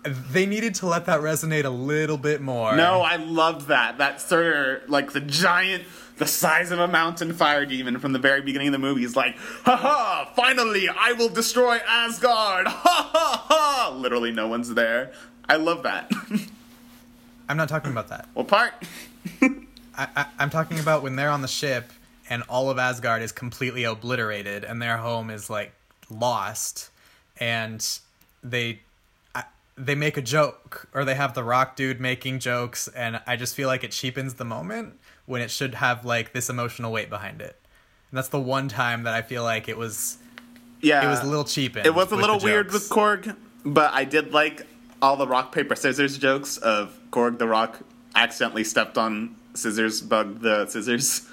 they 0.03 0.45
needed 0.45 0.76
to 0.76 0.86
let 0.86 1.05
that 1.05 1.22
resonate 1.22 1.63
a 1.63 1.70
little 1.70 2.18
bit 2.18 2.41
more. 2.41 2.76
No, 2.76 3.01
I 3.01 3.15
loved 3.15 3.70
that. 3.70 3.97
That 3.97 4.22
Surtur, 4.22 4.84
like 4.88 5.13
the 5.13 5.22
giant, 5.22 5.86
the 6.18 6.28
size 6.28 6.72
of 6.72 6.80
a 6.80 6.88
mountain 6.88 7.34
fire 7.34 7.65
demon 7.65 7.99
from 7.99 8.13
the 8.13 8.20
very 8.20 8.41
beginning 8.41 8.70
of 8.70 8.72
the 8.72 8.80
movie, 8.80 9.03
is 9.03 9.15
like, 9.15 9.38
ha 9.38 9.76
ha! 9.76 10.32
Finally, 10.36 10.89
I 10.89 11.13
will 11.13 11.30
destroy 11.30 11.80
Asgard! 11.88 12.68
Ha 12.68 13.09
ha 13.13 13.45
ha! 13.47 13.95
Literally, 13.95 14.32
no 14.32 14.47
one's 14.47 14.74
there. 14.74 15.11
I 15.47 15.57
love 15.57 15.84
that. 15.84 16.11
I'm 17.49 17.57
not 17.57 17.70
talking 17.70 17.91
about 17.91 18.09
that. 18.09 18.28
what 18.34 18.47
part? 18.47 18.74
I, 19.41 20.07
I, 20.15 20.26
I'm 20.39 20.49
talking 20.49 20.80
about 20.80 21.03
when 21.03 21.15
they're 21.15 21.30
on 21.30 21.41
the 21.41 21.47
ship 21.47 21.91
and 22.30 22.43
all 22.49 22.70
of 22.70 22.78
Asgard 22.78 23.22
is 23.22 23.32
completely 23.32 23.86
obliterated 23.86 24.63
and 24.63 24.82
their 24.82 24.97
home 24.97 25.30
is 25.30 25.49
like 25.49 25.74
lost, 26.09 26.89
and 27.39 27.86
they 28.43 28.82
I, 29.34 29.43
they 29.78 29.95
make 29.95 30.18
a 30.18 30.22
joke 30.22 30.89
or 30.93 31.05
they 31.05 31.15
have 31.15 31.34
the 31.34 31.43
Rock 31.43 31.76
dude 31.76 32.01
making 32.01 32.39
jokes, 32.39 32.88
and 32.89 33.22
I 33.26 33.36
just 33.36 33.55
feel 33.55 33.68
like 33.68 33.84
it 33.84 33.91
cheapens 33.91 34.34
the 34.34 34.45
moment 34.45 34.99
when 35.28 35.41
it 35.41 35.51
should 35.51 35.75
have 35.75 36.03
like 36.05 36.34
this 36.34 36.49
emotional 36.49 36.91
weight 36.91 37.09
behind 37.11 37.41
it. 37.41 37.55
And 38.09 38.17
that's 38.17 38.30
the 38.30 38.39
one 38.39 38.67
time 38.69 39.03
that 39.03 39.13
I 39.13 39.21
feel 39.21 39.43
like 39.43 39.69
it 39.69 39.78
was 39.78 40.17
Yeah, 40.82 41.05
it 41.05 41.09
was 41.09 41.21
a 41.21 41.25
little 41.28 41.43
cheap. 41.43 41.78
It 41.78 41.93
was 41.93 42.11
a 42.11 42.15
little 42.15 42.39
weird 42.39 42.71
with. 42.73 42.89
Korg, 42.89 43.36
but 43.63 43.93
I 43.93 44.03
did 44.05 44.34
like 44.34 44.65
all 45.01 45.15
the 45.15 45.28
rock 45.28 45.51
paper 45.53 45.75
scissors 45.75 46.17
jokes 46.17 46.57
of 46.57 46.97
Korg 47.11 47.38
the 47.38 47.47
Rock 47.47 47.80
accidentally 48.15 48.63
stepped 48.63 48.97
on 48.97 49.36
scissors, 49.53 50.01
bugged 50.01 50.41
the 50.41 50.65
scissors. 50.67 51.28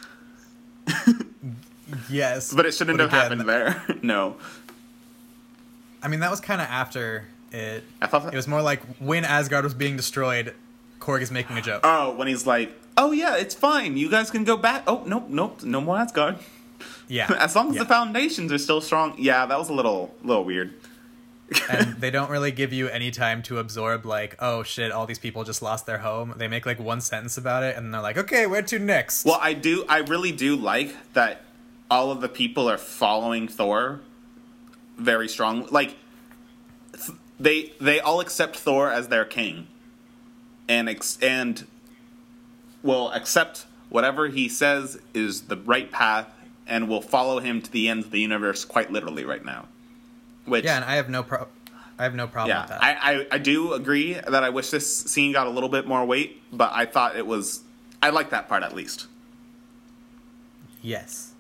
Yes, 2.11 2.53
But 2.53 2.67
it 2.67 2.75
shouldn't 2.75 2.99
But 2.99 3.11
have 3.11 3.29
again, 3.31 3.39
happened 3.39 3.85
there. 3.89 3.99
no. 4.03 4.37
I 6.03 6.09
mean, 6.09 6.21
that 6.21 6.31
was 6.31 6.41
kind 6.41 6.61
of 6.61 6.67
after 6.69 7.27
it. 7.53 7.85
I 8.03 8.07
thought 8.07 8.25
that- 8.25 8.33
it 8.33 8.37
was 8.37 8.49
more 8.49 8.63
like 8.63 8.83
when 8.99 9.25
Asgard 9.25 9.65
was 9.65 9.75
being 9.75 9.97
destroyed, 9.97 10.55
Korg 10.99 11.21
is 11.23 11.31
making 11.31 11.57
a 11.59 11.63
joke. 11.63 11.83
Oh, 11.85 12.15
when 12.15 12.27
he's 12.27 12.47
like, 12.47 12.73
"Oh 12.97 13.13
yeah, 13.13 13.37
it's 13.37 13.55
fine. 13.55 13.97
You 13.97 14.11
guys 14.11 14.31
can 14.31 14.45
go 14.45 14.57
back." 14.57 14.85
Oh 14.87 15.03
nope, 15.07 15.27
nope, 15.29 15.63
no 15.63 15.81
more 15.81 15.97
Asgard. 15.99 16.39
yeah, 17.09 17.27
As 17.39 17.55
long 17.57 17.71
as 17.71 17.77
yeah. 17.77 17.83
the 17.83 17.89
foundations 17.89 18.53
are 18.53 18.59
still 18.59 18.81
strong. 18.81 19.15
Yeah, 19.19 19.47
that 19.47 19.59
was 19.59 19.69
a 19.69 19.73
little, 19.75 20.15
little 20.23 20.45
weird. 20.45 20.75
and 21.71 21.97
they 22.01 22.11
don't 22.11 22.31
really 22.31 22.51
give 22.51 22.73
you 22.73 22.89
any 22.89 23.11
time 23.11 23.43
to 23.43 23.59
absorb 23.59 24.07
like 24.07 24.35
oh 24.39 24.63
shit 24.63 24.91
all 24.91 25.05
these 25.05 25.19
people 25.19 25.45
just 25.45 25.61
lost 25.61 25.85
their 25.85 25.99
home 25.99 26.33
they 26.39 26.49
make 26.49 26.65
like 26.65 26.81
one 26.81 27.03
sentence 27.03 27.37
about 27.37 27.63
it 27.63 27.77
and 27.77 27.93
they're 27.93 28.01
like 28.01 28.17
okay 28.17 28.47
where 28.47 28.63
to 28.63 28.79
next 28.79 29.27
Well, 29.27 29.39
I 29.43 29.53
do. 29.53 29.85
I 29.87 29.99
really 29.99 30.33
do 30.33 30.57
like 30.57 30.97
that. 31.13 31.43
All 31.91 32.11
of 32.11 32.23
the 32.23 32.31
people 32.31 32.69
are 32.69 32.79
following 32.79 33.47
Thor 33.47 34.01
very 34.97 35.29
strong. 35.29 35.67
Like 35.71 35.97
th- 36.95 37.19
they 37.39 37.73
they 37.79 38.01
all 38.01 38.21
accept 38.21 38.57
Thor 38.57 38.91
as 38.91 39.09
their 39.09 39.27
king, 39.27 39.67
and 40.67 40.89
ex- 40.89 41.19
and 41.21 41.67
will 42.85 43.11
accept 43.11 43.67
whatever 43.89 44.29
he 44.29 44.49
says 44.49 45.01
is 45.13 45.43
the 45.43 45.57
right 45.57 45.91
path, 45.91 46.29
and 46.67 46.89
will 46.89 47.01
follow 47.03 47.41
him 47.41 47.61
to 47.63 47.71
the 47.73 47.89
ends 47.89 48.07
of 48.07 48.13
the 48.13 48.21
universe. 48.21 48.65
Quite 48.65 48.93
literally, 48.93 49.25
right 49.25 49.45
now. 49.45 49.67
Which 50.47 50.65
yeah 50.65 50.77
and 50.77 50.85
i 50.85 50.97
have 50.97 51.09
no 51.09 51.23
pro 51.23 51.49
i 51.99 52.03
have 52.03 52.15
no 52.15 52.27
problem 52.27 52.51
yeah, 52.55 52.61
with 52.63 52.69
that 52.69 52.83
I, 52.85 52.93
I 53.13 53.27
I 53.33 53.39
do 53.39 53.73
agree 53.73 54.13
that 54.13 54.45
I 54.45 54.51
wish 54.51 54.69
this 54.71 54.87
scene 54.87 55.33
got 55.33 55.47
a 55.47 55.51
little 55.51 55.71
bit 55.71 55.87
more 55.87 56.05
weight, 56.05 56.43
but 56.53 56.71
I 56.75 56.85
thought 56.85 57.17
it 57.17 57.27
was. 57.27 57.63
I 58.03 58.11
like 58.11 58.29
that 58.31 58.47
part 58.47 58.63
at 58.63 58.75
least. 58.75 59.07
yes 60.83 61.33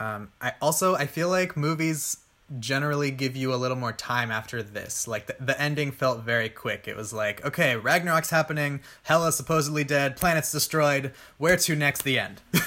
um 0.00 0.30
i 0.40 0.52
also 0.62 0.94
i 0.94 1.04
feel 1.06 1.28
like 1.28 1.56
movies 1.56 2.16
generally 2.58 3.10
give 3.10 3.36
you 3.36 3.54
a 3.54 3.56
little 3.56 3.76
more 3.76 3.92
time 3.92 4.30
after 4.30 4.62
this. 4.62 5.08
Like 5.08 5.26
the, 5.26 5.36
the 5.40 5.60
ending 5.60 5.92
felt 5.92 6.22
very 6.22 6.48
quick. 6.48 6.86
It 6.86 6.96
was 6.96 7.12
like 7.12 7.44
okay 7.44 7.76
ragnarok's 7.76 8.30
happening. 8.30 8.80
Hela's 9.04 9.36
supposedly 9.36 9.84
dead. 9.84 10.16
Planet's 10.16 10.52
destroyed. 10.52 11.12
Where 11.38 11.56
to 11.56 11.76
next? 11.76 12.02
The 12.02 12.18
end. 12.18 12.40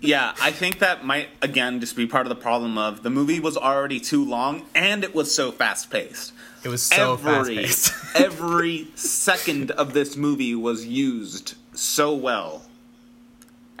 Yeah, 0.00 0.34
I 0.40 0.50
think 0.50 0.80
that 0.80 1.04
might 1.04 1.28
again 1.40 1.80
just 1.80 1.96
be 1.96 2.06
part 2.06 2.26
of 2.26 2.28
the 2.28 2.40
problem 2.40 2.76
of 2.76 3.02
the 3.02 3.08
movie 3.08 3.40
was 3.40 3.56
already 3.56 3.98
too 4.00 4.22
long 4.22 4.66
and 4.74 5.02
it 5.02 5.14
was 5.14 5.34
so 5.34 5.50
fast 5.50 5.90
paced. 5.90 6.32
it 6.62 6.68
was 6.68 6.82
so 6.82 7.16
fast 7.16 7.48
paced 7.48 7.92
every 8.14 8.88
second 8.96 9.70
of 9.70 9.94
this 9.94 10.14
movie 10.14 10.54
was 10.54 10.84
used 10.84 11.54
so 11.72 12.14
well. 12.14 12.64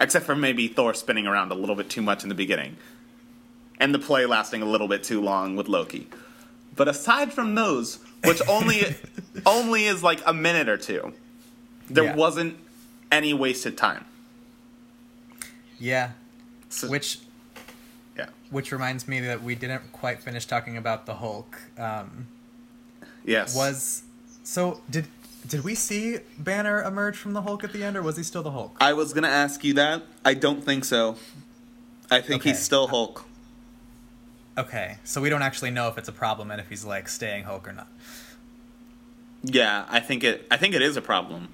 Except 0.00 0.24
for 0.24 0.34
maybe 0.34 0.66
Thor 0.66 0.94
spinning 0.94 1.26
around 1.26 1.52
a 1.52 1.54
little 1.54 1.76
bit 1.76 1.90
too 1.90 2.02
much 2.02 2.22
in 2.22 2.28
the 2.28 2.34
beginning. 2.34 2.76
And 3.78 3.94
the 3.94 3.98
play 3.98 4.24
lasting 4.26 4.62
a 4.62 4.66
little 4.66 4.88
bit 4.88 5.02
too 5.04 5.20
long 5.20 5.56
with 5.56 5.68
Loki. 5.68 6.08
But 6.76 6.88
aside 6.88 7.32
from 7.32 7.54
those, 7.54 7.98
which 8.24 8.40
only 8.48 8.94
only 9.46 9.84
is 9.84 10.02
like 10.02 10.20
a 10.26 10.32
minute 10.32 10.68
or 10.68 10.76
two, 10.76 11.12
there 11.88 12.04
Yeah. 12.04 12.14
wasn't 12.14 12.56
any 13.12 13.34
wasted 13.34 13.76
time. 13.76 14.04
yeah 15.78 16.10
So- 16.68 16.88
which 16.88 17.18
yeah. 18.16 18.26
which 18.50 18.70
reminds 18.72 19.06
me 19.08 19.20
that 19.20 19.42
we 19.42 19.54
didn't 19.54 19.92
quite 19.92 20.22
finish 20.22 20.46
talking 20.46 20.76
about 20.76 21.06
the 21.06 21.14
Hulk. 21.16 21.60
Um, 21.78 22.26
Yes. 23.24 23.54
was 23.56 24.02
so 24.44 24.80
did 24.90 25.06
did 25.46 25.62
we 25.64 25.74
see 25.74 26.18
Banner 26.38 26.82
emerge 26.82 27.16
from 27.16 27.32
the 27.34 27.42
Hulk 27.42 27.64
at 27.64 27.72
the 27.72 27.84
end, 27.84 27.96
or 27.96 28.02
was 28.02 28.16
he 28.16 28.22
still 28.22 28.42
the 28.42 28.50
Hulk? 28.52 28.76
I 28.80 28.92
was 28.94 29.12
gonna 29.12 29.28
ask 29.28 29.62
you 29.64 29.74
that. 29.74 30.02
I 30.24 30.34
don't 30.34 30.64
think 30.64 30.84
so. 30.84 31.16
I 32.10 32.20
think 32.20 32.42
Okay. 32.42 32.50
he's 32.50 32.62
still 32.62 32.88
Hulk. 32.88 33.24
Okay, 34.56 34.98
so 35.04 35.20
we 35.20 35.30
don't 35.30 35.42
actually 35.42 35.70
know 35.72 35.88
if 35.88 35.98
it's 35.98 36.08
a 36.08 36.12
problem 36.12 36.50
and 36.50 36.60
if 36.60 36.68
he's 36.68 36.84
like 36.84 37.08
staying 37.08 37.44
Hulk 37.44 37.66
or 37.66 37.72
not. 37.72 37.88
Yeah, 39.42 39.84
I 39.88 40.00
think 40.00 40.22
it. 40.24 40.46
I 40.50 40.56
think 40.56 40.74
it 40.74 40.82
is 40.82 40.96
a 40.96 41.02
problem. 41.02 41.48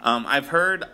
Um, 0.00 0.24
I've 0.28 0.48
heard. 0.48 0.84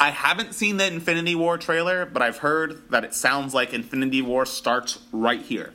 I 0.00 0.10
haven't 0.10 0.54
seen 0.54 0.78
the 0.78 0.86
Infinity 0.86 1.34
War 1.36 1.58
trailer, 1.58 2.04
but 2.06 2.22
I've 2.22 2.38
heard 2.38 2.90
that 2.90 3.04
it 3.04 3.14
sounds 3.14 3.54
like 3.54 3.72
Infinity 3.72 4.20
War 4.22 4.44
starts 4.46 4.98
right 5.12 5.40
here, 5.40 5.72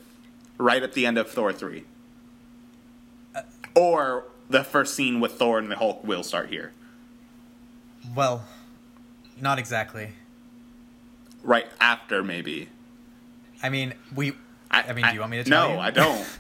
right 0.58 0.84
at 0.84 0.94
the 0.94 1.06
end 1.06 1.18
of 1.18 1.30
Thor 1.30 1.54
three, 1.54 1.86
or 3.76 4.26
the 4.50 4.64
first 4.66 4.96
scene 4.96 5.20
with 5.22 5.34
Thor 5.34 5.60
and 5.60 5.72
the 5.72 5.78
Hulk 5.78 6.04
will 6.04 6.24
start 6.24 6.50
here, 6.50 6.74
Well, 8.16 8.44
not 9.40 9.60
exactly. 9.60 10.10
right 11.44 11.68
after 11.80 12.24
maybe. 12.24 12.68
I 13.64 13.70
mean, 13.70 13.94
we. 14.14 14.34
I, 14.70 14.93
mean, 14.93 15.05
do 15.05 15.13
you 15.13 15.20
want 15.20 15.32
me 15.32 15.43
to 15.43 15.49
no, 15.49 15.55
tell 15.55 15.70
you? 15.70 15.76
No, 15.76 15.82
I 15.82 15.91
don't. 15.91 16.28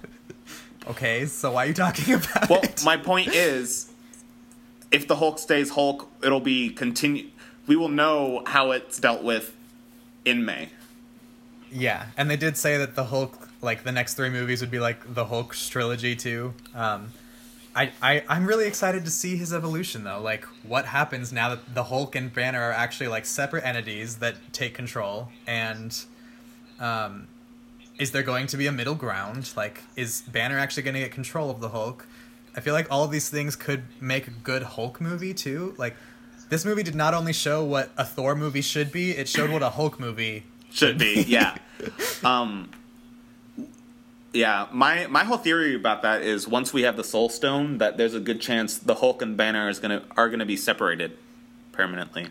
Okay, 0.89 1.25
so 1.25 1.51
why 1.51 1.65
are 1.65 1.67
you 1.67 1.73
talking 1.73 2.13
about 2.13 2.49
Well, 2.49 2.61
it? 2.61 2.81
my 2.85 2.95
point 2.95 3.35
is, 3.35 3.91
if 4.89 5.05
the 5.05 5.17
Hulk 5.17 5.37
stays 5.37 5.71
Hulk, 5.71 6.09
it'll 6.23 6.39
be 6.39 6.69
continue. 6.69 7.27
We 7.67 7.75
will 7.75 7.89
know 7.89 8.43
how 8.45 8.71
it's 8.71 8.97
dealt 8.97 9.21
with 9.21 9.53
in 10.23 10.45
May. 10.45 10.69
Yeah, 11.69 12.05
and 12.15 12.29
they 12.29 12.37
did 12.37 12.55
say 12.55 12.77
that 12.77 12.95
the 12.95 13.05
Hulk, 13.05 13.49
like 13.61 13.83
the 13.83 13.91
next 13.91 14.13
three 14.13 14.29
movies, 14.29 14.61
would 14.61 14.71
be 14.71 14.79
like 14.79 15.13
the 15.13 15.25
Hulk 15.25 15.53
trilogy 15.53 16.15
too. 16.15 16.53
Um, 16.73 17.11
I, 17.75 17.91
I 18.01 18.23
I'm 18.29 18.45
really 18.47 18.65
excited 18.65 19.03
to 19.03 19.11
see 19.11 19.35
his 19.35 19.53
evolution 19.53 20.05
though. 20.05 20.21
Like, 20.21 20.45
what 20.63 20.85
happens 20.85 21.33
now 21.33 21.49
that 21.49 21.75
the 21.75 21.83
Hulk 21.83 22.15
and 22.15 22.33
Banner 22.33 22.61
are 22.61 22.71
actually 22.71 23.09
like 23.09 23.25
separate 23.25 23.65
entities 23.65 24.17
that 24.17 24.35
take 24.53 24.73
control, 24.73 25.27
and 25.45 25.95
um, 26.79 27.27
is 27.99 28.11
there 28.11 28.23
going 28.23 28.47
to 28.47 28.57
be 28.57 28.67
a 28.67 28.71
middle 28.71 28.95
ground? 28.95 29.51
Like, 29.55 29.81
is 29.95 30.21
Banner 30.21 30.57
actually 30.59 30.83
going 30.83 30.93
to 30.95 30.99
get 30.99 31.11
control 31.11 31.49
of 31.49 31.59
the 31.61 31.69
Hulk? 31.69 32.07
I 32.55 32.59
feel 32.59 32.73
like 32.73 32.91
all 32.91 33.03
of 33.03 33.11
these 33.11 33.29
things 33.29 33.55
could 33.55 33.83
make 34.01 34.27
a 34.27 34.31
good 34.31 34.63
Hulk 34.63 34.99
movie 35.01 35.33
too. 35.33 35.73
Like, 35.77 35.95
this 36.49 36.63
movie 36.65 36.83
did 36.83 36.95
not 36.95 37.13
only 37.13 37.33
show 37.33 37.63
what 37.63 37.89
a 37.97 38.05
Thor 38.05 38.35
movie 38.35 38.61
should 38.61 38.91
be; 38.91 39.11
it 39.11 39.27
showed 39.27 39.49
what 39.51 39.61
a 39.63 39.69
Hulk 39.71 39.99
movie 39.99 40.43
Should 40.71 40.97
be, 40.97 41.23
yeah. 41.27 41.57
um, 42.23 42.69
Yeah, 44.33 44.67
my 44.71 45.07
my 45.07 45.23
whole 45.25 45.37
theory 45.37 45.75
about 45.75 46.01
that 46.03 46.21
is 46.21 46.47
once 46.47 46.71
we 46.73 46.83
have 46.83 46.95
the 46.97 47.03
Soul 47.03 47.27
Stone, 47.29 47.79
that 47.79 47.97
there's 47.97 48.13
a 48.13 48.19
good 48.19 48.39
chance 48.39 48.77
the 48.77 48.95
Hulk 48.95 49.21
and 49.21 49.35
Banner 49.35 49.67
is 49.69 49.79
gonna 49.79 50.03
are 50.15 50.29
gonna 50.29 50.45
be 50.45 50.55
separated 50.57 51.17
permanently. 51.73 52.27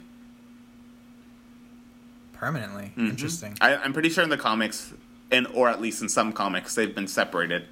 Permanently. 2.32 2.92
Mhm. 2.96 3.10
Interesting. 3.10 3.56
I, 3.60 3.76
I'm 3.76 3.92
pretty 3.92 4.08
sure 4.10 4.22
in 4.24 4.30
the 4.30 4.36
comics, 4.36 4.92
and 5.30 5.46
or 5.48 5.68
at 5.68 5.80
least 5.80 6.02
in 6.02 6.08
some 6.08 6.32
comics, 6.32 6.74
they've 6.74 6.94
been 6.94 7.08
separated. 7.08 7.66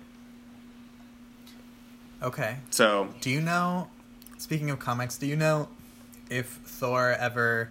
Okay. 2.22 2.56
So 2.70 3.08
Do 3.20 3.30
you 3.30 3.40
know? 3.40 3.88
Speaking 4.38 4.70
of 4.70 4.78
comics, 4.78 5.16
do 5.16 5.26
you 5.26 5.36
know 5.36 5.68
if 6.30 6.46
Thor 6.64 7.10
ever 7.12 7.70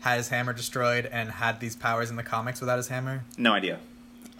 had 0.00 0.18
his 0.18 0.28
hammer 0.28 0.52
destroyed 0.52 1.06
and 1.06 1.30
had 1.30 1.60
these 1.60 1.74
powers 1.76 2.10
in 2.10 2.16
the 2.16 2.22
comics 2.22 2.60
without 2.60 2.76
his 2.76 2.88
hammer? 2.88 3.24
no 3.36 3.52
idea, 3.52 3.78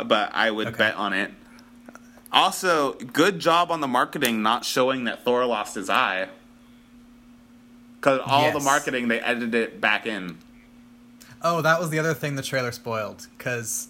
but 0.04 0.30
I 0.34 0.50
would 0.50 0.68
Okay. 0.68 0.76
bet 0.78 0.94
on 0.96 1.12
it. 1.12 1.32
Also, 2.32 2.94
good 2.94 3.38
job 3.38 3.70
on 3.70 3.80
the 3.80 3.86
marketing 3.88 4.42
not 4.42 4.64
showing 4.64 5.04
that 5.04 5.24
Thor 5.24 5.44
lost 5.46 5.74
his 5.76 5.88
eye. 5.88 6.28
Because 7.96 8.20
all 8.26 8.52
the 8.52 8.60
marketing 8.60 9.08
they 9.08 9.20
edited 9.20 9.54
it 9.54 9.80
back 9.80 10.04
in. 10.06 10.38
Oh, 11.40 11.62
that 11.62 11.78
was 11.80 11.90
the 11.90 11.98
other 11.98 12.12
thing 12.14 12.34
the 12.36 12.42
trailer 12.42 12.72
spoiled 12.72 13.28
because 13.38 13.88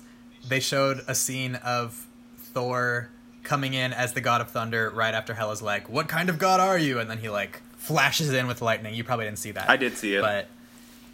they 0.49 0.61
showed 0.61 1.03
a 1.07 1.15
scene 1.15 1.57
of 1.57 2.07
Thor 2.39 3.11
coming 3.43 3.75
in 3.75 3.93
as 3.93 4.15
the 4.15 4.21
god 4.21 4.41
of 4.41 4.51
thunder 4.51 4.91
right 4.91 5.15
after 5.15 5.35
Hela's 5.35 5.63
like, 5.63 5.89
"What 5.89 6.09
kind 6.09 6.29
of 6.29 6.39
god 6.39 6.61
are 6.61 6.79
you?" 6.79 6.99
and 6.99 7.11
then 7.11 7.19
he 7.19 7.29
like 7.29 7.63
flashes 7.77 8.33
in 8.33 8.47
with 8.47 8.63
lightning. 8.63 8.95
You 8.95 9.05
probably 9.05 9.27
didn't 9.27 9.39
see 9.39 9.51
that. 9.53 9.69
I 9.69 9.77
did 9.77 9.97
see 9.97 10.15
it. 10.15 10.23
But 10.23 10.49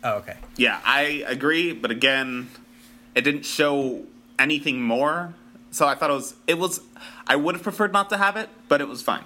oh, 0.04 0.18
okay. 0.18 0.36
Yeah, 0.56 0.80
I 0.84 1.24
agree, 1.26 1.72
but 1.72 1.90
again, 1.90 2.48
it 3.14 3.22
didn't 3.22 3.44
show 3.44 4.04
anything 4.38 4.80
more. 4.80 5.34
So 5.72 5.86
I 5.86 5.94
thought 5.94 6.10
it 6.10 6.14
was 6.14 6.34
it 6.46 6.58
was 6.58 6.80
I 7.26 7.36
would 7.36 7.54
have 7.54 7.62
preferred 7.62 7.92
not 7.92 8.08
to 8.10 8.16
have 8.16 8.36
it, 8.36 8.48
but 8.68 8.80
it 8.80 8.88
was 8.88 9.02
fine. 9.02 9.24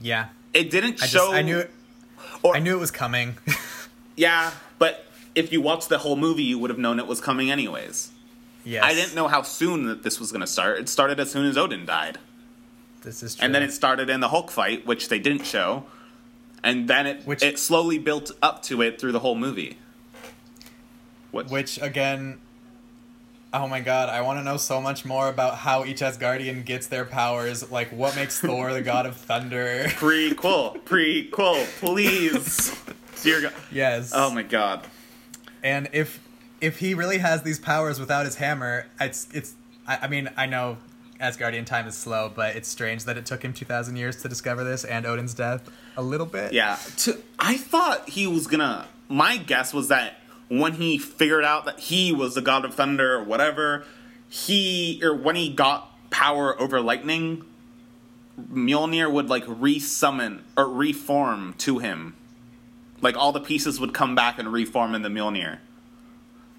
Yeah. 0.00 0.28
It 0.52 0.70
didn't 0.70 1.02
I 1.02 1.06
show 1.06 1.18
just 1.18 1.32
I 1.32 1.42
knew 1.42 1.58
it, 1.58 1.70
or 2.42 2.56
I 2.56 2.58
knew 2.58 2.76
it 2.76 2.80
was 2.80 2.90
coming. 2.90 3.36
yeah, 4.16 4.52
but 4.78 5.06
if 5.34 5.52
you 5.52 5.60
watched 5.60 5.88
the 5.88 5.98
whole 5.98 6.16
movie, 6.16 6.42
you 6.42 6.58
would 6.58 6.70
have 6.70 6.78
known 6.78 6.98
it 6.98 7.06
was 7.06 7.20
coming 7.20 7.50
anyways. 7.50 8.10
Yes. 8.64 8.84
I 8.84 8.94
didn't 8.94 9.14
know 9.14 9.28
how 9.28 9.42
soon 9.42 9.84
that 9.86 10.02
this 10.02 10.18
was 10.20 10.32
going 10.32 10.40
to 10.42 10.46
start. 10.46 10.78
It 10.78 10.88
started 10.88 11.18
as 11.20 11.30
soon 11.30 11.46
as 11.46 11.56
Odin 11.56 11.86
died. 11.86 12.18
This 13.02 13.22
is 13.22 13.34
true. 13.36 13.44
And 13.44 13.54
then 13.54 13.62
it 13.62 13.72
started 13.72 14.10
in 14.10 14.20
the 14.20 14.28
Hulk 14.28 14.50
fight, 14.50 14.86
which 14.86 15.08
they 15.08 15.18
didn't 15.18 15.44
show. 15.46 15.84
And 16.62 16.88
then 16.88 17.06
it 17.06 17.22
Which- 17.24 17.42
it 17.42 17.58
slowly 17.58 17.98
built 17.98 18.30
up 18.42 18.62
to 18.64 18.82
it 18.82 19.00
through 19.00 19.12
the 19.12 19.20
whole 19.20 19.34
movie. 19.34 19.78
What 21.30 21.48
Which 21.48 21.80
again, 21.80 22.40
oh 23.54 23.66
my 23.68 23.80
god, 23.80 24.08
I 24.08 24.20
want 24.22 24.38
to 24.40 24.44
know 24.44 24.56
so 24.56 24.80
much 24.80 25.04
more 25.04 25.28
about 25.28 25.54
how 25.58 25.84
each 25.84 26.00
Asgardian 26.00 26.64
gets 26.64 26.88
their 26.88 27.04
powers. 27.04 27.70
Like, 27.70 27.90
what 27.92 28.16
makes 28.16 28.40
Thor 28.40 28.72
the 28.72 28.82
god 28.82 29.06
of 29.06 29.16
thunder? 29.16 29.84
prequel, 29.90 30.80
prequel, 30.82 31.64
please. 31.80 32.76
Dear 33.22 33.42
God. 33.42 33.52
yes. 33.70 34.12
Oh 34.14 34.30
my 34.30 34.42
god. 34.42 34.86
And 35.62 35.88
if 35.92 36.18
if 36.60 36.78
he 36.78 36.94
really 36.94 37.18
has 37.18 37.42
these 37.42 37.58
powers 37.58 37.98
without 37.98 38.24
his 38.24 38.36
hammer, 38.36 38.86
it's 39.00 39.28
it's. 39.32 39.54
I, 39.86 39.98
I 40.02 40.08
mean, 40.08 40.30
I 40.36 40.46
know 40.46 40.78
Asgardian 41.20 41.66
time 41.66 41.86
is 41.86 41.96
slow, 41.96 42.30
but 42.34 42.56
it's 42.56 42.68
strange 42.68 43.04
that 43.04 43.16
it 43.16 43.26
took 43.26 43.42
him 43.42 43.52
two 43.52 43.64
thousand 43.64 43.96
years 43.96 44.16
to 44.22 44.28
discover 44.28 44.64
this 44.64 44.84
and 44.84 45.06
Odin's 45.06 45.34
death 45.34 45.68
a 45.96 46.02
little 46.02 46.26
bit. 46.26 46.52
Yeah, 46.52 46.78
to, 46.98 47.18
I 47.38 47.56
thought 47.56 48.08
he 48.10 48.26
was 48.26 48.46
gonna. 48.46 48.86
My 49.08 49.36
guess 49.36 49.74
was 49.74 49.88
that 49.88 50.20
when 50.48 50.74
he 50.74 50.98
figured 50.98 51.44
out 51.44 51.64
that 51.64 51.80
he 51.80 52.12
was 52.12 52.34
the 52.34 52.42
god 52.42 52.64
of 52.64 52.74
thunder 52.74 53.14
or 53.14 53.24
whatever, 53.24 53.84
he 54.28 55.00
or 55.02 55.14
when 55.14 55.36
he 55.36 55.48
got 55.48 55.88
power 56.10 56.60
over 56.60 56.80
lightning, 56.80 57.44
Mjolnir 58.52 59.10
would 59.10 59.28
like 59.28 59.44
resummon 59.44 60.40
or 60.56 60.68
reform 60.68 61.54
to 61.58 61.78
him. 61.78 62.16
Like 63.00 63.16
all 63.16 63.32
the 63.32 63.40
pieces 63.40 63.80
would 63.80 63.94
come 63.94 64.14
back 64.14 64.38
and 64.38 64.52
reform 64.52 64.94
in 64.94 65.02
the 65.02 65.08
Mjolnir. 65.08 65.58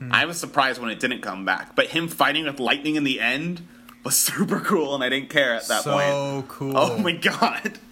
Hmm. 0.01 0.11
I 0.11 0.25
was 0.25 0.39
surprised 0.39 0.81
when 0.81 0.89
it 0.89 0.99
didn't 0.99 1.21
come 1.21 1.45
back, 1.45 1.75
but 1.75 1.87
him 1.87 2.07
fighting 2.07 2.45
with 2.45 2.59
lightning 2.59 2.95
in 2.95 3.03
the 3.03 3.19
end 3.19 3.61
was 4.03 4.17
super 4.29 4.59
cool, 4.59 4.95
and 4.95 5.03
I 5.03 5.09
didn't 5.09 5.29
care 5.29 5.53
at 5.53 5.67
that 5.67 5.83
so 5.83 5.91
point. 5.93 6.07
So 6.09 6.45
cool. 6.47 6.73
Oh 6.75 6.97
my 6.97 7.11
god! 7.13 7.77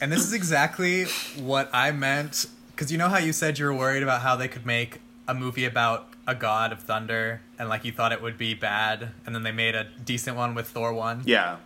And 0.00 0.12
this 0.12 0.20
is 0.20 0.32
exactly 0.32 1.06
what 1.36 1.68
I 1.72 1.90
meant. 1.90 2.46
Because 2.70 2.92
you 2.92 2.98
know 2.98 3.08
how 3.08 3.18
you 3.18 3.32
said 3.32 3.58
you 3.58 3.64
were 3.64 3.74
worried 3.74 4.04
about 4.04 4.20
how 4.20 4.36
they 4.36 4.46
could 4.46 4.64
make 4.64 5.00
a 5.26 5.34
movie 5.34 5.64
about 5.64 6.06
a 6.24 6.36
god 6.36 6.70
of 6.70 6.78
thunder, 6.78 7.40
and 7.58 7.68
like 7.68 7.84
you 7.84 7.90
thought 7.90 8.12
it 8.12 8.22
would 8.22 8.38
be 8.38 8.54
bad, 8.54 9.08
and 9.26 9.34
then 9.34 9.42
they 9.42 9.50
made 9.50 9.74
a 9.74 9.88
decent 10.04 10.36
one 10.36 10.54
with 10.54 10.68
Thor 10.68 10.92
one. 10.92 11.22
Yeah, 11.26 11.56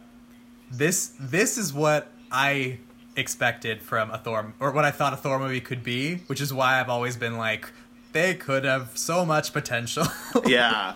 This 0.70 1.12
this 1.20 1.58
is 1.58 1.74
what 1.74 2.10
I 2.30 2.78
expected 3.16 3.82
from 3.82 4.10
a 4.10 4.16
Thor, 4.16 4.54
or 4.58 4.70
what 4.72 4.86
I 4.86 4.90
thought 4.90 5.12
a 5.12 5.16
Thor 5.16 5.38
movie 5.38 5.60
could 5.60 5.84
be, 5.84 6.16
which 6.28 6.40
is 6.40 6.54
why 6.54 6.80
I've 6.80 6.88
always 6.88 7.16
been 7.18 7.36
like, 7.36 7.70
they 8.12 8.34
could 8.34 8.64
have 8.64 8.96
so 8.96 9.24
much 9.24 9.52
potential. 9.52 10.06
Yeah. 10.46 10.94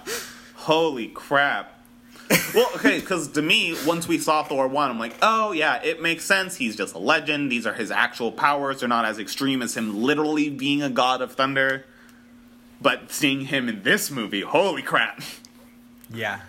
Holy 0.54 1.08
crap. 1.08 1.72
Well, 2.54 2.68
okay, 2.76 2.98
because 2.98 3.28
to 3.28 3.42
me, 3.42 3.76
once 3.86 4.08
we 4.08 4.18
saw 4.18 4.42
Thor 4.42 4.66
1, 4.66 4.90
I'm 4.90 4.98
like, 4.98 5.14
oh, 5.22 5.52
yeah, 5.52 5.80
it 5.82 6.02
makes 6.02 6.24
sense. 6.24 6.56
He's 6.56 6.74
just 6.74 6.94
a 6.94 6.98
legend. 6.98 7.52
These 7.52 7.66
are 7.66 7.72
his 7.74 7.90
actual 7.92 8.32
powers. 8.32 8.80
They're 8.80 8.88
not 8.88 9.04
as 9.04 9.18
extreme 9.20 9.62
as 9.62 9.76
him 9.76 10.02
literally 10.02 10.50
being 10.50 10.82
a 10.82 10.90
god 10.90 11.20
of 11.22 11.32
thunder. 11.32 11.84
But 12.80 13.12
seeing 13.12 13.42
him 13.42 13.68
in 13.68 13.82
this 13.84 14.10
movie, 14.10 14.40
holy 14.40 14.82
crap. 14.82 15.20
yeah. 16.12 16.40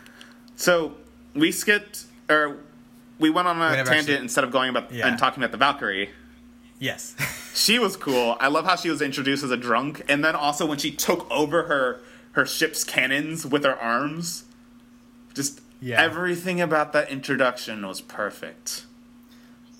So, 0.55 0.95
we 1.36 1.51
skipped, 1.51 2.05
or 2.30 2.57
we 3.20 3.30
went 3.30 3.47
on 3.47 3.61
a 3.61 3.84
tangent 3.84 4.22
instead 4.22 4.43
of 4.43 4.51
going 4.51 4.70
about 4.72 4.91
Yeah. 4.91 5.07
and 5.07 5.20
talking 5.20 5.43
about 5.43 5.51
the 5.51 5.57
Valkyrie. 5.57 6.09
Yes. 6.80 7.15
She 7.57 7.80
was 7.80 7.97
cool. 7.97 8.38
I 8.39 8.49
love 8.49 8.65
how 8.65 8.75
she 8.75 8.88
was 8.91 9.01
introduced 9.01 9.43
as 9.43 9.49
a 9.49 9.57
drunk, 9.57 10.03
and 10.07 10.23
then 10.23 10.36
also 10.36 10.63
when 10.67 10.78
she 10.78 10.91
took 10.91 11.30
over 11.32 11.63
her 11.63 11.99
her 12.34 12.45
ship's 12.45 12.84
cannons 12.84 13.47
with 13.47 13.63
her 13.63 13.75
arms. 13.75 14.43
Just 15.34 15.59
Yeah. 15.82 15.99
everything 15.99 16.61
about 16.61 16.93
that 16.93 17.09
introduction 17.09 17.86
was 17.86 17.99
perfect. 17.99 18.86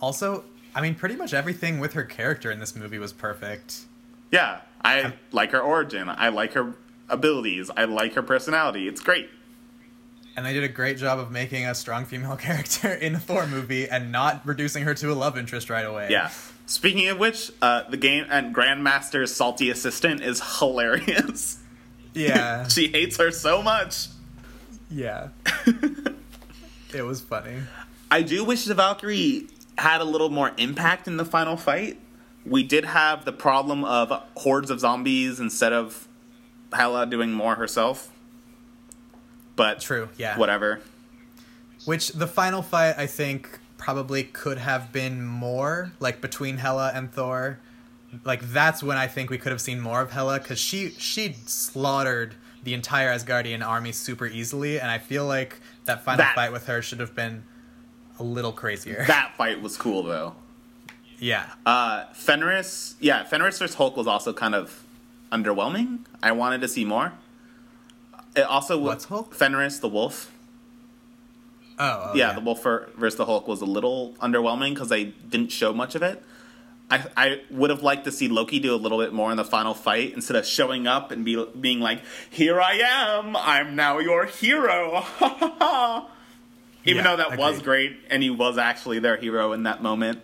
also, 0.01 0.43
I 0.73 0.81
mean, 0.81 0.95
pretty 0.95 1.15
much 1.15 1.35
everything 1.35 1.79
with 1.79 1.93
her 1.93 2.03
character 2.03 2.49
in 2.49 2.59
this 2.59 2.75
movie 2.75 2.97
was 2.97 3.13
perfect. 3.13 3.81
Yeah, 4.31 4.61
I 4.81 5.01
um, 5.01 5.13
like 5.31 5.51
her 5.51 5.61
origin. 5.61 6.09
I 6.09 6.29
like 6.29 6.53
her 6.53 6.73
abilities. 7.09 7.69
I 7.77 7.85
like 7.85 8.15
her 8.15 8.23
personality. 8.23 8.87
It's 8.87 9.01
great. 9.01 9.29
And 10.35 10.43
they 10.47 10.53
did 10.53 10.63
a 10.63 10.67
great 10.67 10.97
job 10.97 11.19
of 11.19 11.29
making 11.31 11.67
a 11.67 11.75
strong 11.75 12.05
female 12.05 12.35
character 12.47 12.91
in 12.91 13.13
a 13.13 13.19
Thor 13.19 13.45
movie 13.45 13.87
and 13.87 14.11
not 14.11 14.41
reducing 14.45 14.83
her 14.83 14.95
to 14.95 15.11
a 15.11 15.13
love 15.15 15.37
interest 15.37 15.69
right 15.69 15.85
away. 15.85 16.07
Yeah. 16.09 16.31
Speaking 16.68 17.07
of 17.07 17.18
which, 17.18 17.51
uh, 17.61 17.89
the 17.89 17.97
game 17.97 18.26
and 18.30 18.53
Grandmaster's 18.53 19.34
salty 19.34 19.70
assistant 19.70 20.22
is 20.22 20.59
hilarious. 20.59 21.59
Yeah. 22.13 22.68
she 22.68 22.88
hates 22.88 23.18
her 23.18 23.30
so 23.30 23.61
much. 23.61 24.07
yeah. 24.89 25.28
it 26.93 27.03
was 27.03 27.22
funny. 27.22 27.57
I 28.09 28.24
do 28.24 28.43
wish 28.43 28.65
the 28.65 28.74
Valkyrie 28.74 29.45
had 29.78 30.01
a 30.01 30.03
little 30.03 30.30
more 30.32 30.51
impact 30.57 31.07
in 31.07 31.18
the 31.18 31.26
final 31.26 31.55
fight. 31.57 31.99
We 32.43 32.63
did 32.63 32.86
have 32.86 33.24
the 33.24 33.34
problem 33.34 33.84
of 33.86 34.11
hordes 34.36 34.72
of 34.72 34.80
zombies 34.80 35.39
instead 35.39 35.74
of 35.74 36.07
Hela 36.74 37.05
doing 37.05 37.34
more 37.34 37.53
herself. 37.53 38.09
But 39.55 39.82
True, 39.82 40.09
yeah. 40.18 40.39
whatever. 40.39 40.82
Which 41.86 42.07
the 42.13 42.26
final 42.26 42.63
fight, 42.63 42.95
I 42.97 43.05
think, 43.05 43.59
probably 43.78 44.23
could 44.23 44.57
have 44.57 44.91
been 44.91 45.23
more 45.25 45.91
like 45.99 46.19
between 46.21 46.57
Hela 46.57 46.91
and 46.93 47.11
Thor. 47.11 47.59
Like 48.23 48.41
that's 48.51 48.82
when 48.82 48.97
I 48.97 49.07
think 49.07 49.30
we 49.30 49.38
could 49.38 49.51
have 49.51 49.61
seen 49.61 49.80
more 49.80 50.01
of 50.01 50.11
Hela 50.11 50.39
because 50.39 50.59
she 50.59 50.91
she 50.91 51.34
slaughtered 51.45 52.36
the 52.63 52.73
entire 52.73 53.09
Asgardian 53.13 53.65
army 53.65 53.91
super 53.91 54.25
easily, 54.25 54.80
and 54.80 54.89
I 54.89 54.97
feel 54.97 55.25
like 55.25 55.59
that 55.86 56.03
final 56.03 56.17
That- 56.25 56.36
fight 56.36 56.51
with 56.51 56.65
her 56.67 56.82
should 56.82 56.99
have 56.99 57.15
been 57.15 57.43
a 58.19 58.23
little 58.23 58.51
crazier. 58.51 59.05
That 59.07 59.36
fight 59.38 59.61
was 59.61 59.78
cool 59.78 60.03
though. 60.03 60.36
yeah, 61.19 61.51
Uh, 61.65 62.05
Fenris, 62.13 62.95
yeah, 62.99 63.23
Fenris 63.23 63.59
versus 63.59 63.75
Hulk 63.75 63.95
was 63.97 64.07
also 64.07 64.34
kind 64.34 64.55
of 64.55 64.84
underwhelming. 65.32 65.99
I 66.23 66.32
wanted 66.32 66.61
to 66.61 66.67
see 66.67 66.84
more. 66.86 67.13
It 68.36 68.41
also 68.41 68.78
What's 68.78 69.05
Hulk? 69.05 69.34
Fenris 69.36 69.80
the 69.80 69.88
wolf. 69.89 70.32
Oh, 71.80 72.11
yeah, 72.15 72.34
the 72.34 72.41
wolf 72.41 72.63
ver- 72.63 72.89
versus 72.97 73.17
the 73.17 73.25
Hulk 73.25 73.47
was 73.47 73.61
a 73.61 73.65
little 73.65 74.13
underwhelming 74.21 74.73
because 74.73 74.89
they 74.89 75.05
didn't 75.05 75.51
show 75.51 75.73
much 75.73 75.95
of 75.95 76.01
it. 76.03 76.23
I 76.89 77.05
I 77.17 77.41
would 77.51 77.69
have 77.69 77.84
liked 77.84 78.05
to 78.05 78.11
see 78.11 78.28
Loki 78.30 78.59
do 78.59 78.73
a 78.73 78.78
little 78.78 78.97
bit 78.97 79.11
more 79.13 79.30
in 79.32 79.38
the 79.38 79.43
final 79.45 79.73
fight 79.73 80.13
instead 80.13 80.38
of 80.38 80.45
showing 80.45 80.88
up 80.88 81.11
and 81.11 81.25
be 81.25 81.45
being 81.59 81.80
like, 81.82 82.01
"Here 82.30 82.61
I 82.61 82.73
am, 82.84 83.36
I'm 83.36 83.75
now 83.75 83.99
your 83.99 84.25
hero." 84.25 85.03
Even 86.86 87.03
Yeah, 87.03 87.15
though 87.15 87.17
that 87.17 87.38
was 87.38 87.61
great 87.61 87.97
and 88.09 88.23
he 88.23 88.30
was 88.30 88.57
actually 88.57 88.99
their 88.99 89.17
hero 89.17 89.51
in 89.51 89.63
that 89.63 89.84
moment. 89.84 90.21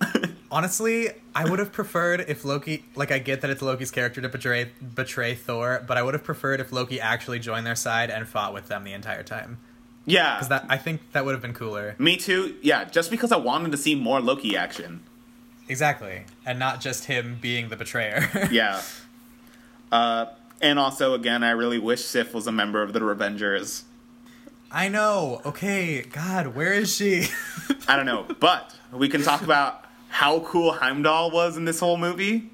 Honestly, 0.50 1.10
I 1.34 1.48
would 1.48 1.58
have 1.58 1.72
preferred 1.72 2.24
if 2.26 2.44
Loki. 2.44 2.84
Like, 2.96 3.12
I 3.12 3.18
get 3.18 3.42
that 3.42 3.50
it's 3.50 3.60
Loki's 3.62 3.90
character 3.90 4.20
to 4.22 4.28
betray 4.28 4.70
betray 4.94 5.34
Thor, 5.34 5.84
but 5.86 5.98
I 5.98 6.02
would 6.02 6.14
have 6.14 6.24
preferred 6.24 6.60
if 6.60 6.72
Loki 6.72 6.98
actually 7.00 7.38
joined 7.38 7.66
their 7.66 7.76
side 7.76 8.10
and 8.10 8.26
fought 8.26 8.54
with 8.54 8.66
them 8.68 8.82
the 8.84 8.92
entire 8.94 9.22
time. 9.22 9.58
Yeah. 10.06 10.36
Because 10.36 10.48
that 10.48 10.66
I 10.68 10.76
think 10.76 11.12
that 11.12 11.24
would 11.24 11.32
have 11.32 11.42
been 11.42 11.54
cooler. 11.54 11.94
Me 11.98 12.16
too. 12.16 12.56
Yeah, 12.62 12.84
just 12.84 13.10
because 13.10 13.32
I 13.32 13.36
wanted 13.36 13.72
to 13.72 13.78
see 13.78 13.94
more 13.94 14.20
Loki 14.20 14.56
action. 14.56 15.02
Exactly, 15.68 16.24
and 16.44 16.58
not 16.58 16.80
just 16.80 17.04
him 17.04 17.38
being 17.40 17.68
the 17.68 17.76
betrayer. 17.76 18.28
Yeah. 18.50 18.82
Uh, 19.92 20.26
and 20.60 20.78
also, 20.78 21.14
again, 21.14 21.42
I 21.44 21.50
really 21.50 21.78
wish 21.78 22.04
Sif 22.04 22.34
was 22.34 22.46
a 22.46 22.52
member 22.52 22.82
of 22.82 22.92
the 22.92 23.00
Revengers. 23.00 23.82
I 24.70 24.88
know. 24.88 25.40
Okay, 25.44 26.02
God, 26.02 26.48
where 26.54 26.72
is 26.72 26.94
she? 26.94 27.26
I 27.88 27.96
don't 27.96 28.06
know, 28.06 28.26
but 28.40 28.74
we 28.92 29.08
can 29.08 29.22
talk 29.22 29.42
about 29.42 29.84
how 30.08 30.40
cool 30.40 30.72
Heimdall 30.72 31.30
was 31.30 31.56
in 31.56 31.64
this 31.64 31.80
whole 31.80 31.96
movie. 31.96 32.50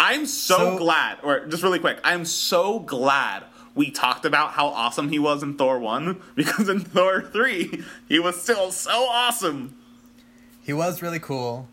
I'm 0.00 0.26
so, 0.26 0.56
So- 0.56 0.78
glad, 0.78 1.18
or 1.22 1.46
just 1.46 1.62
really 1.62 1.78
quick, 1.78 1.98
I'm 2.04 2.24
so 2.24 2.78
glad 2.78 3.44
we 3.78 3.92
talked 3.92 4.24
about 4.24 4.50
how 4.50 4.66
awesome 4.66 5.08
he 5.08 5.20
was 5.20 5.40
in 5.40 5.54
Thor 5.54 5.78
1 5.78 6.20
because 6.34 6.68
in 6.68 6.80
Thor 6.80 7.22
3, 7.22 7.84
he 8.08 8.18
was 8.18 8.42
still 8.42 8.72
so 8.72 9.04
awesome. 9.04 9.76
he 10.64 10.72
was 10.72 11.00
really 11.00 11.20
cool. 11.20 11.68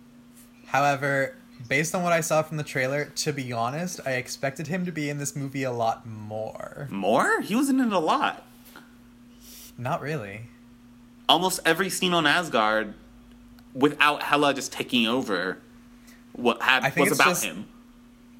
However, 0.68 1.36
based 1.68 1.95
on 1.95 2.03
what 2.03 2.14
I 2.14 2.22
saw 2.22 2.43
from 2.43 2.58
the 2.58 2.64
trailer, 2.64 3.06
to 3.06 3.34
be 3.34 3.51
honest, 3.51 3.99
I 4.06 4.12
expected 4.12 4.68
him 4.68 4.86
to 4.86 4.91
be 4.91 5.10
in 5.10 5.18
this 5.18 5.36
movie 5.36 5.64
a 5.64 5.72
lot 5.72 6.06
more. 6.06 6.88
More? 6.91 7.41
He 7.41 7.56
was 7.56 7.70
in 7.70 7.80
it 7.80 7.91
a 7.91 7.97
lot. 7.97 8.45
Not 9.76 9.99
really. 9.99 10.41
Almost 11.28 11.60
every 11.66 11.89
scene 11.89 12.14
on 12.14 12.28
Asgard 12.28 12.93
without 13.74 14.22
Hela 14.22 14.53
just 14.53 14.72
taking 14.72 15.08
over 15.08 15.58
what 16.34 16.62
had 16.62 16.84
was 16.95 17.14
about 17.14 17.30
just- 17.30 17.45
him. 17.45 17.66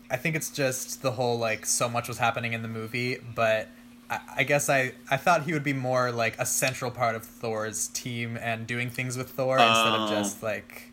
I 0.10 0.18
think 0.18 0.36
it's 0.36 0.50
just 0.50 1.02
the 1.02 1.12
whole 1.12 1.38
like 1.40 1.66
so 1.66 1.90
much 1.90 2.08
was 2.08 2.18
happening 2.18 2.54
in 2.54 2.62
the 2.62 2.68
movie, 2.68 3.18
but 3.36 3.68
I, 4.10 4.20
I 4.38 4.44
guess 4.44 4.70
I 4.70 4.94
I 5.10 5.18
thought 5.18 5.44
he 5.44 5.54
would 5.54 5.64
be 5.64 5.74
more 5.74 6.12
like 6.12 6.38
a 6.40 6.46
central 6.46 6.92
part 6.92 7.16
of 7.16 7.24
Thor's 7.24 7.88
team 7.90 8.38
and 8.40 8.68
doing 8.68 8.90
things 8.90 9.18
with 9.18 9.30
Thor 9.32 9.58
instead 9.58 9.94
of 9.94 10.10
Oh. 10.10 10.14
just 10.14 10.44
like, 10.44 10.92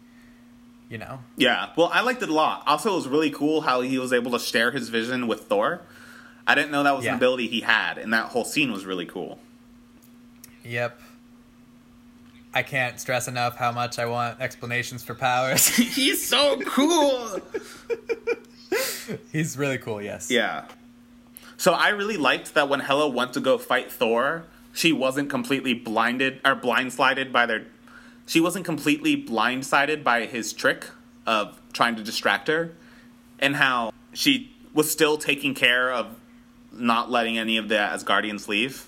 you 0.88 0.96
know. 0.98 1.20
Yeah, 1.36 1.70
well, 1.76 1.90
I 1.92 2.00
liked 2.00 2.22
it 2.22 2.28
a 2.30 2.32
lot. 2.34 2.62
Also, 2.66 2.92
it 2.92 2.96
was 2.96 3.08
really 3.08 3.30
cool 3.30 3.60
how 3.62 3.82
he 3.82 3.98
was 3.98 4.12
able 4.12 4.30
to 4.32 4.38
share 4.38 4.70
his 4.70 4.88
vision 4.88 5.26
with 5.26 5.42
Thor. 5.42 5.82
I 6.46 6.54
didn't 6.54 6.70
know 6.72 6.82
that 6.82 6.96
was 6.96 7.04
Yeah. 7.04 7.10
an 7.12 7.16
ability 7.18 7.48
he 7.48 7.60
had, 7.60 7.98
and 7.98 8.12
that 8.12 8.26
whole 8.30 8.44
scene 8.44 8.72
was 8.72 8.84
really 8.86 9.06
cool. 9.06 9.38
Yep. 10.64 10.98
I 12.54 12.62
can't 12.62 13.00
stress 13.00 13.28
enough 13.28 13.56
how 13.56 13.72
much 13.72 13.98
I 13.98 14.04
want 14.06 14.40
explanations 14.40 15.02
for 15.02 15.14
powers. 15.14 15.66
He's 15.76 16.26
so 16.26 16.60
cool. 16.66 17.40
He's 19.32 19.56
really 19.56 19.78
cool, 19.78 20.00
yes. 20.02 20.30
yeah. 20.30 20.64
So 21.56 21.72
I 21.72 21.88
really 21.90 22.16
liked 22.16 22.54
that 22.54 22.68
when 22.68 22.80
Hela 22.80 23.08
went 23.08 23.34
to 23.34 23.40
go 23.40 23.56
fight 23.58 23.90
Thor, 23.92 24.44
she 24.72 24.92
wasn't 24.92 25.30
completely 25.30 25.74
blinded 25.74 26.40
or 26.44 26.56
blindsided 26.56 27.30
by 27.32 27.46
their. 27.46 27.66
She 28.26 28.40
wasn't 28.40 28.64
completely 28.64 29.16
blindsided 29.22 30.02
by 30.02 30.26
his 30.26 30.52
trick 30.52 30.86
of 31.26 31.60
trying 31.72 31.96
to 31.96 32.02
distract 32.02 32.48
her, 32.48 32.72
and 33.38 33.56
how 33.56 33.92
she 34.12 34.54
was 34.74 34.90
still 34.90 35.18
taking 35.18 35.54
care 35.54 35.92
of 35.92 36.16
not 36.72 37.10
letting 37.10 37.36
any 37.38 37.58
of 37.58 37.68
the 37.68 37.74
Asgardians 37.76 38.48
leave 38.48 38.86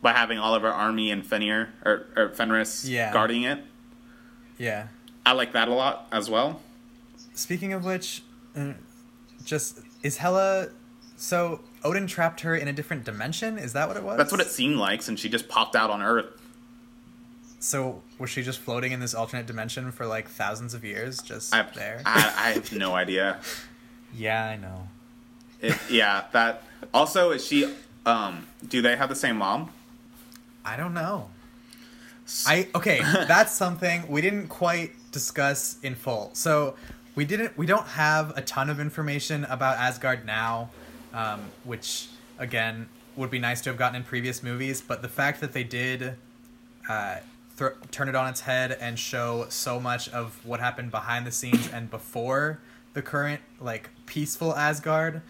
by 0.00 0.12
having 0.12 0.38
all 0.38 0.54
of 0.54 0.62
her 0.62 0.72
army 0.72 1.10
and 1.10 1.26
Fenrir 1.26 1.70
or, 1.84 2.06
or 2.16 2.28
Fenris 2.30 2.84
Yeah. 2.84 3.12
guarding 3.12 3.42
it. 3.42 3.58
Yeah. 4.58 4.86
I 5.26 5.32
like 5.32 5.52
that 5.52 5.66
a 5.68 5.72
lot 5.74 6.06
as 6.12 6.30
well. 6.30 6.60
Speaking 7.34 7.72
of 7.72 7.84
which, 7.84 8.22
uh, 8.56 8.74
just 9.44 9.80
is 10.02 10.18
Hela 10.18 10.68
so 11.16 11.60
Odin 11.84 12.06
trapped 12.06 12.40
her 12.40 12.56
in 12.56 12.68
a 12.68 12.72
different 12.72 13.04
dimension? 13.04 13.58
Is 13.58 13.72
that 13.74 13.88
what 13.88 13.96
it 13.96 14.02
was? 14.02 14.16
That's 14.16 14.32
what 14.32 14.40
it 14.40 14.48
seemed 14.48 14.76
like 14.76 15.02
since 15.02 15.20
she 15.20 15.28
just 15.28 15.48
popped 15.48 15.76
out 15.76 15.90
on 15.90 16.02
Earth. 16.02 16.26
So 17.60 18.02
was 18.18 18.28
she 18.30 18.42
just 18.42 18.58
floating 18.58 18.92
in 18.92 19.00
this 19.00 19.14
alternate 19.14 19.46
dimension 19.46 19.90
for 19.90 20.06
like 20.06 20.28
thousands 20.28 20.74
of 20.74 20.84
years, 20.84 21.22
just 21.22 21.54
I, 21.54 21.62
there? 21.74 22.02
I, 22.04 22.34
I 22.36 22.50
have 22.52 22.72
no 22.72 22.94
idea. 23.04 23.40
yeah, 24.14 24.44
I 24.44 24.56
know. 24.56 24.88
It, 25.60 25.78
yeah, 25.88 26.24
that. 26.32 26.62
Also, 26.92 27.30
is 27.30 27.46
she? 27.46 27.72
Um, 28.04 28.46
do 28.68 28.82
they 28.82 28.96
have 28.96 29.08
the 29.08 29.14
same 29.14 29.36
mom? 29.36 29.70
I 30.64 30.76
don't 30.76 30.92
know. 30.92 31.30
I 32.46 32.68
okay, 32.74 33.00
that's 33.00 33.52
something 33.52 34.08
we 34.08 34.20
didn't 34.20 34.48
quite 34.48 34.92
discuss 35.12 35.76
in 35.82 35.94
full. 35.94 36.30
So 36.34 36.74
we 37.14 37.24
didn't 37.24 37.56
we 37.56 37.66
don't 37.66 37.86
have 37.86 38.36
a 38.36 38.42
ton 38.42 38.68
of 38.70 38.80
information 38.80 39.44
about 39.44 39.76
Asgard 39.78 40.24
now, 40.26 40.70
um, 41.12 41.42
which 41.64 42.08
again 42.38 42.88
would 43.16 43.30
be 43.30 43.38
nice 43.38 43.60
to 43.62 43.70
have 43.70 43.78
gotten 43.78 43.96
in 43.96 44.02
previous 44.04 44.42
movies. 44.42 44.80
But 44.82 45.02
the 45.02 45.08
fact 45.08 45.40
that 45.40 45.52
they 45.52 45.64
did 45.64 46.14
uh, 46.88 47.16
thr 47.56 47.68
turn 47.90 48.08
it 48.08 48.14
on 48.16 48.28
its 48.28 48.40
head 48.40 48.76
and 48.80 48.98
show 48.98 49.46
so 49.48 49.78
much 49.78 50.08
of 50.08 50.44
what 50.44 50.60
happened 50.60 50.90
behind 50.90 51.26
the 51.26 51.30
scenes 51.32 51.68
and 51.72 51.90
before 51.90 52.60
the 52.94 53.02
current 53.02 53.40
like 53.60 53.90
peaceful 54.06 54.54
Asgard, 54.54 55.22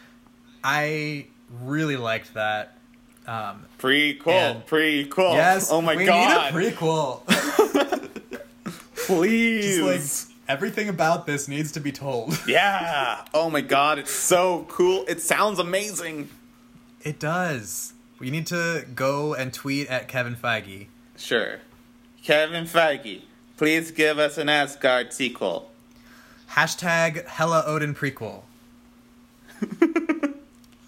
I 0.62 1.26
really 1.62 1.96
liked 1.96 2.34
that. 2.34 2.78
Um, 3.26 3.64
Prequel, 3.78 4.26
And- 4.28 4.66
prequel. 4.66 5.32
Yes. 5.34 5.70
Oh 5.72 5.80
my 5.80 5.96
we 5.96 6.04
god. 6.04 6.54
need 6.54 6.62
a 6.62 6.70
prequel. 6.72 7.22
Please. 9.06 9.78
Just 9.78 10.28
like 10.28 10.33
everything 10.48 10.88
about 10.88 11.26
this 11.26 11.48
needs 11.48 11.72
to 11.72 11.80
be 11.80 11.92
told. 11.92 12.38
yeah. 12.48 13.24
Oh 13.34 13.50
my 13.50 13.60
god, 13.60 13.98
it's 13.98 14.10
so 14.12 14.66
cool. 14.68 15.04
It 15.08 15.20
sounds 15.20 15.58
amazing. 15.58 16.28
It 17.02 17.18
does. 17.18 17.92
We 18.18 18.30
need 18.30 18.46
to 18.48 18.86
go 18.94 19.34
and 19.34 19.52
tweet 19.52 19.88
at 19.88 20.08
Kevin 20.08 20.36
Feige. 20.36 20.86
Sure. 21.16 21.58
Kevin 22.22 22.64
Feige, 22.64 23.22
please 23.56 23.90
give 23.90 24.18
us 24.18 24.38
an 24.38 24.48
Asgard 24.48 25.12
sequel. 25.12 25.70
Hashtag 26.52 27.26
Hela 27.26 27.64
Odin 27.66 27.94
prequel. 27.94 28.42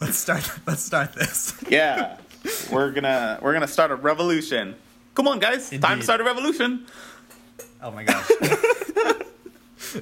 let's 0.01 0.17
start. 0.17 0.51
Let's 0.67 0.83
start 0.83 1.15
this. 1.15 1.55
Yeah. 1.69 2.19
we're 2.71 2.93
gonna 2.93 3.39
we're 3.43 3.53
gonna 3.53 3.67
start 3.67 3.91
a 3.91 3.97
revolution. 3.97 4.77
Come 5.15 5.27
on, 5.27 5.41
guys! 5.41 5.71
Time 5.71 5.99
to 5.99 6.05
start 6.05 6.21
a 6.21 6.25
revolution. 6.25 6.87
Oh 7.83 7.91
my 7.91 8.05
gosh. 8.05 8.31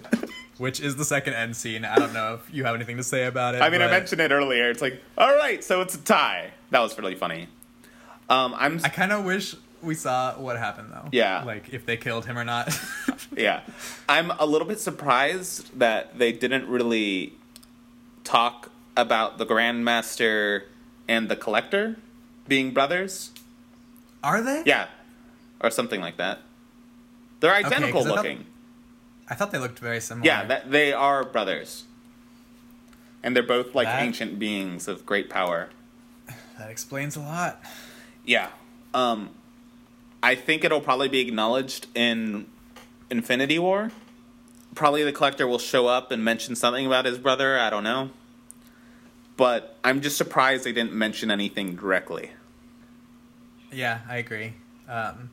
Which 0.58 0.80
is 0.80 0.96
the 0.96 1.04
second 1.04 1.34
end 1.34 1.56
scene. 1.56 1.84
I 1.84 1.96
don't 1.96 2.12
know 2.12 2.34
if 2.34 2.54
you 2.54 2.64
have 2.64 2.74
anything 2.76 2.96
to 2.98 3.02
say 3.02 3.26
about 3.26 3.56
it. 3.56 3.62
I 3.62 3.70
mean, 3.70 3.82
I 3.82 3.88
mentioned 3.88 4.20
it 4.20 4.30
earlier. 4.30 4.70
It's 4.70 4.80
like, 4.80 5.00
all 5.18 5.34
right, 5.36 5.64
so 5.64 5.80
it's 5.80 5.96
a 5.96 5.98
tie. 5.98 6.50
That 6.70 6.80
was 6.80 6.96
really 6.96 7.16
funny. 7.16 7.48
Um, 8.28 8.54
I'm 8.56 8.80
I 8.84 8.88
kind 8.88 9.12
of 9.12 9.24
wish 9.24 9.56
we 9.82 9.94
saw 9.94 10.34
what 10.38 10.56
happened 10.56 10.90
though. 10.92 11.08
Yeah. 11.12 11.42
Like 11.44 11.72
if 11.72 11.86
they 11.86 11.96
killed 11.96 12.26
him 12.26 12.38
or 12.38 12.44
not. 12.44 12.76
yeah, 13.36 13.62
I'm 14.08 14.30
a 14.32 14.46
little 14.46 14.66
bit 14.66 14.80
surprised 14.80 15.78
that 15.78 16.18
they 16.18 16.32
didn't 16.32 16.68
really 16.68 17.34
talk 18.22 18.70
about 18.96 19.38
the 19.38 19.46
Grandmaster 19.46 20.64
and 21.08 21.28
the 21.28 21.36
Collector 21.36 21.96
being 22.48 22.72
brothers. 22.72 23.30
Are 24.22 24.40
they? 24.40 24.62
Yeah, 24.64 24.86
or 25.60 25.70
something 25.70 26.00
like 26.00 26.16
that. 26.16 26.38
They're 27.40 27.52
identical 27.54 28.04
thought- 28.04 28.16
looking. 28.16 28.46
I 29.28 29.34
thought 29.34 29.50
they 29.52 29.58
looked 29.58 29.78
very 29.78 30.00
similar. 30.00 30.26
Yeah, 30.26 30.44
that 30.44 30.70
they 30.70 30.92
are 30.92 31.24
brothers, 31.24 31.84
and 33.22 33.34
they're 33.34 33.42
both 33.42 33.74
like 33.74 33.86
That- 33.86 34.02
ancient 34.02 34.38
beings 34.38 34.88
of 34.88 35.06
great 35.06 35.30
power. 35.30 35.70
that 36.58 36.70
explains 36.70 37.16
a 37.16 37.20
lot. 37.20 37.62
Yeah. 38.24 38.48
Um 38.92 39.30
I 40.22 40.34
think 40.34 40.64
it'll 40.64 40.80
probably 40.80 41.08
be 41.08 41.20
acknowledged 41.20 41.86
in 41.94 42.46
Infinity 43.10 43.58
War. 43.58 43.90
Probably 44.74 45.04
the 45.04 45.12
collector 45.12 45.46
will 45.46 45.58
show 45.58 45.86
up 45.86 46.10
and 46.10 46.24
mention 46.24 46.56
something 46.56 46.86
about 46.86 47.04
his 47.04 47.18
brother, 47.18 47.58
I 47.58 47.68
don't 47.68 47.84
know. 47.84 48.08
But 49.36 49.76
I'm 49.84 50.00
just 50.00 50.16
surprised 50.16 50.64
they 50.64 50.72
didn't 50.72 50.94
mention 50.94 51.30
anything 51.30 51.76
directly. 51.76 52.30
Yeah, 53.70 54.00
I 54.08 54.16
agree. 54.16 54.54
Um, 54.88 55.28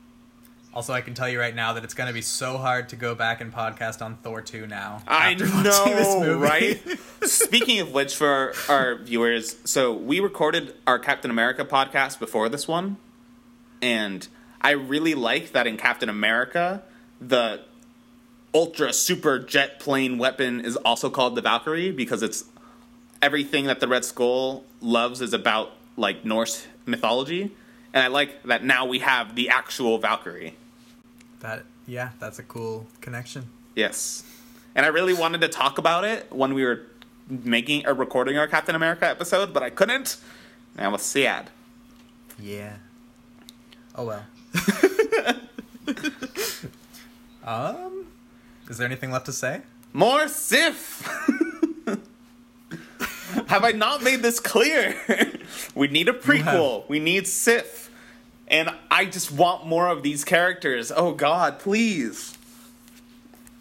also, 0.74 0.94
I 0.94 1.02
can 1.02 1.14
tell 1.14 1.28
you 1.28 1.38
right 1.38 1.54
now 1.54 1.74
that 1.74 1.84
it's 1.84 1.94
going 1.94 2.08
to 2.08 2.14
be 2.14 2.22
so 2.22 2.58
hard 2.58 2.90
to 2.90 2.96
go 2.96 3.14
back 3.14 3.42
and 3.42 3.54
podcast 3.54 4.02
on 4.02 4.16
Thor 4.18 4.42
2 4.42 4.68
now. 4.68 5.04
I 5.06 5.34
know, 5.34 6.20
movie. 6.22 6.32
right? 6.34 7.00
Speaking 7.24 7.82
of 7.82 7.92
which, 7.92 8.16
for 8.16 8.54
our 8.70 8.96
viewers, 8.96 9.58
so 9.66 9.92
we 9.94 10.22
recorded 10.22 10.74
our 10.88 10.98
Captain 10.98 11.30
America 11.30 11.66
podcast 11.66 12.20
before 12.20 12.48
this 12.48 12.70
one, 12.70 12.96
and 13.82 14.26
I 14.62 14.72
really 14.72 15.14
like 15.14 15.52
that 15.52 15.68
in 15.68 15.76
Captain 15.76 16.08
America, 16.08 16.84
the 17.20 17.62
ultra 18.54 18.94
super 18.94 19.40
jet 19.40 19.80
plane 19.80 20.18
weapon 20.18 20.62
is 20.62 20.78
also 20.78 21.10
called 21.10 21.36
the 21.36 21.42
Valkyrie 21.42 21.92
because 21.92 22.24
it's 22.24 22.46
everything 23.22 23.66
that 23.66 23.82
the 23.82 23.88
Red 23.90 24.06
Skull 24.06 24.64
loves 24.80 25.20
is 25.20 25.34
about 25.34 25.74
like 25.98 26.24
Norse 26.24 26.66
mythology, 26.86 27.54
and 27.94 28.04
I 28.04 28.08
like 28.08 28.42
that 28.44 28.64
now 28.64 28.86
we 28.86 29.00
have 29.00 29.36
the 29.36 29.50
actual 29.50 29.98
Valkyrie. 29.98 30.56
That 31.42 31.66
yeah, 31.86 32.12
that's 32.20 32.40
a 32.40 32.44
cool 32.44 32.88
connection. 33.02 33.50
Yes. 33.76 34.24
And 34.74 34.86
I 34.86 34.90
really 34.90 35.14
wanted 35.14 35.42
to 35.42 35.50
talk 35.50 35.78
about 35.78 36.06
it 36.06 36.32
when 36.32 36.54
we 36.54 36.64
were 36.64 36.84
making 37.28 37.86
or 37.86 37.94
recording 37.94 38.38
our 38.38 38.48
Captain 38.48 38.76
America 38.76 39.06
episode, 39.08 39.54
but 39.54 39.64
I 39.64 39.70
couldn't. 39.70 40.18
And 40.78 40.86
I 40.86 40.90
was 40.90 41.02
sad. 41.02 41.50
Yeah. 42.40 42.76
Oh 43.96 44.06
well. 44.06 44.24
um, 47.44 48.08
is 48.70 48.78
there 48.78 48.88
anything 48.88 49.12
left 49.12 49.26
to 49.26 49.34
say? 49.34 49.62
More 49.94 50.28
Sif! 50.28 51.02
Have 53.48 53.64
I 53.66 53.72
not 53.72 54.04
made 54.04 54.22
this 54.22 54.40
clear? 54.40 54.96
we 55.76 55.90
need 55.90 56.08
a 56.08 56.14
prequel. 56.14 56.88
We 56.88 57.00
need 57.00 57.28
Sif. 57.28 57.91
And 58.52 58.70
I 58.92 59.06
just 59.06 59.32
want 59.32 59.66
more 59.66 59.88
of 59.88 60.04
these 60.04 60.24
characters. 60.26 60.92
Oh 60.94 61.14
god, 61.14 61.58
please. 61.58 62.38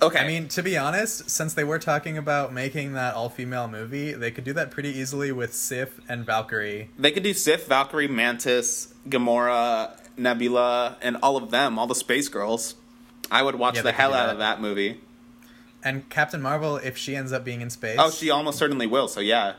Okay. 0.02 0.18
I 0.18 0.26
mean, 0.26 0.48
to 0.48 0.62
be 0.62 0.76
honest, 0.78 1.28
since 1.30 1.54
they 1.54 1.62
were 1.62 1.78
talking 1.78 2.16
about 2.16 2.54
making 2.54 2.94
that 2.94 3.14
all-female 3.14 3.68
movie, 3.68 4.12
they 4.12 4.30
could 4.30 4.44
do 4.44 4.54
that 4.54 4.70
pretty 4.70 4.88
easily 4.88 5.30
with 5.30 5.54
Sif 5.54 6.00
and 6.08 6.24
Valkyrie. 6.24 6.88
they 6.98 7.10
could 7.10 7.22
do 7.22 7.34
Sif, 7.34 7.66
Valkyrie, 7.66 8.08
Mantis, 8.08 8.94
Gamora, 9.08 9.96
Nebula, 10.16 10.96
and 11.02 11.18
all 11.22 11.36
of 11.36 11.50
them, 11.50 11.78
all 11.78 11.86
the 11.86 11.94
space 11.94 12.28
girls. 12.28 12.76
I 13.30 13.42
would 13.42 13.56
watch 13.56 13.76
Yeah, 13.76 13.82
the 13.82 13.92
hell 13.92 14.14
out 14.14 14.30
of 14.30 14.38
that 14.38 14.60
movie. 14.60 15.00
And 15.84 16.08
Captain 16.08 16.40
Marvel, 16.42 16.76
if 16.78 16.96
she 16.96 17.14
ends 17.14 17.30
up 17.32 17.44
being 17.44 17.60
in 17.60 17.70
space. 17.70 17.96
Oh, 17.98 18.10
she 18.10 18.30
almost 18.30 18.58
certainly 18.58 18.86
will, 18.86 19.06
so 19.06 19.20
yeah. 19.20 19.54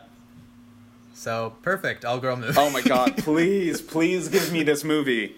So 1.13 1.53
perfect, 1.61 2.05
all-girl 2.05 2.37
movie. 2.37 2.53
Oh 2.57 2.69
my 2.69 2.81
god, 2.81 3.17
please, 3.23 3.81
please 3.81 4.29
give 4.29 4.51
me 4.51 4.63
this 4.63 4.83
movie. 4.83 5.35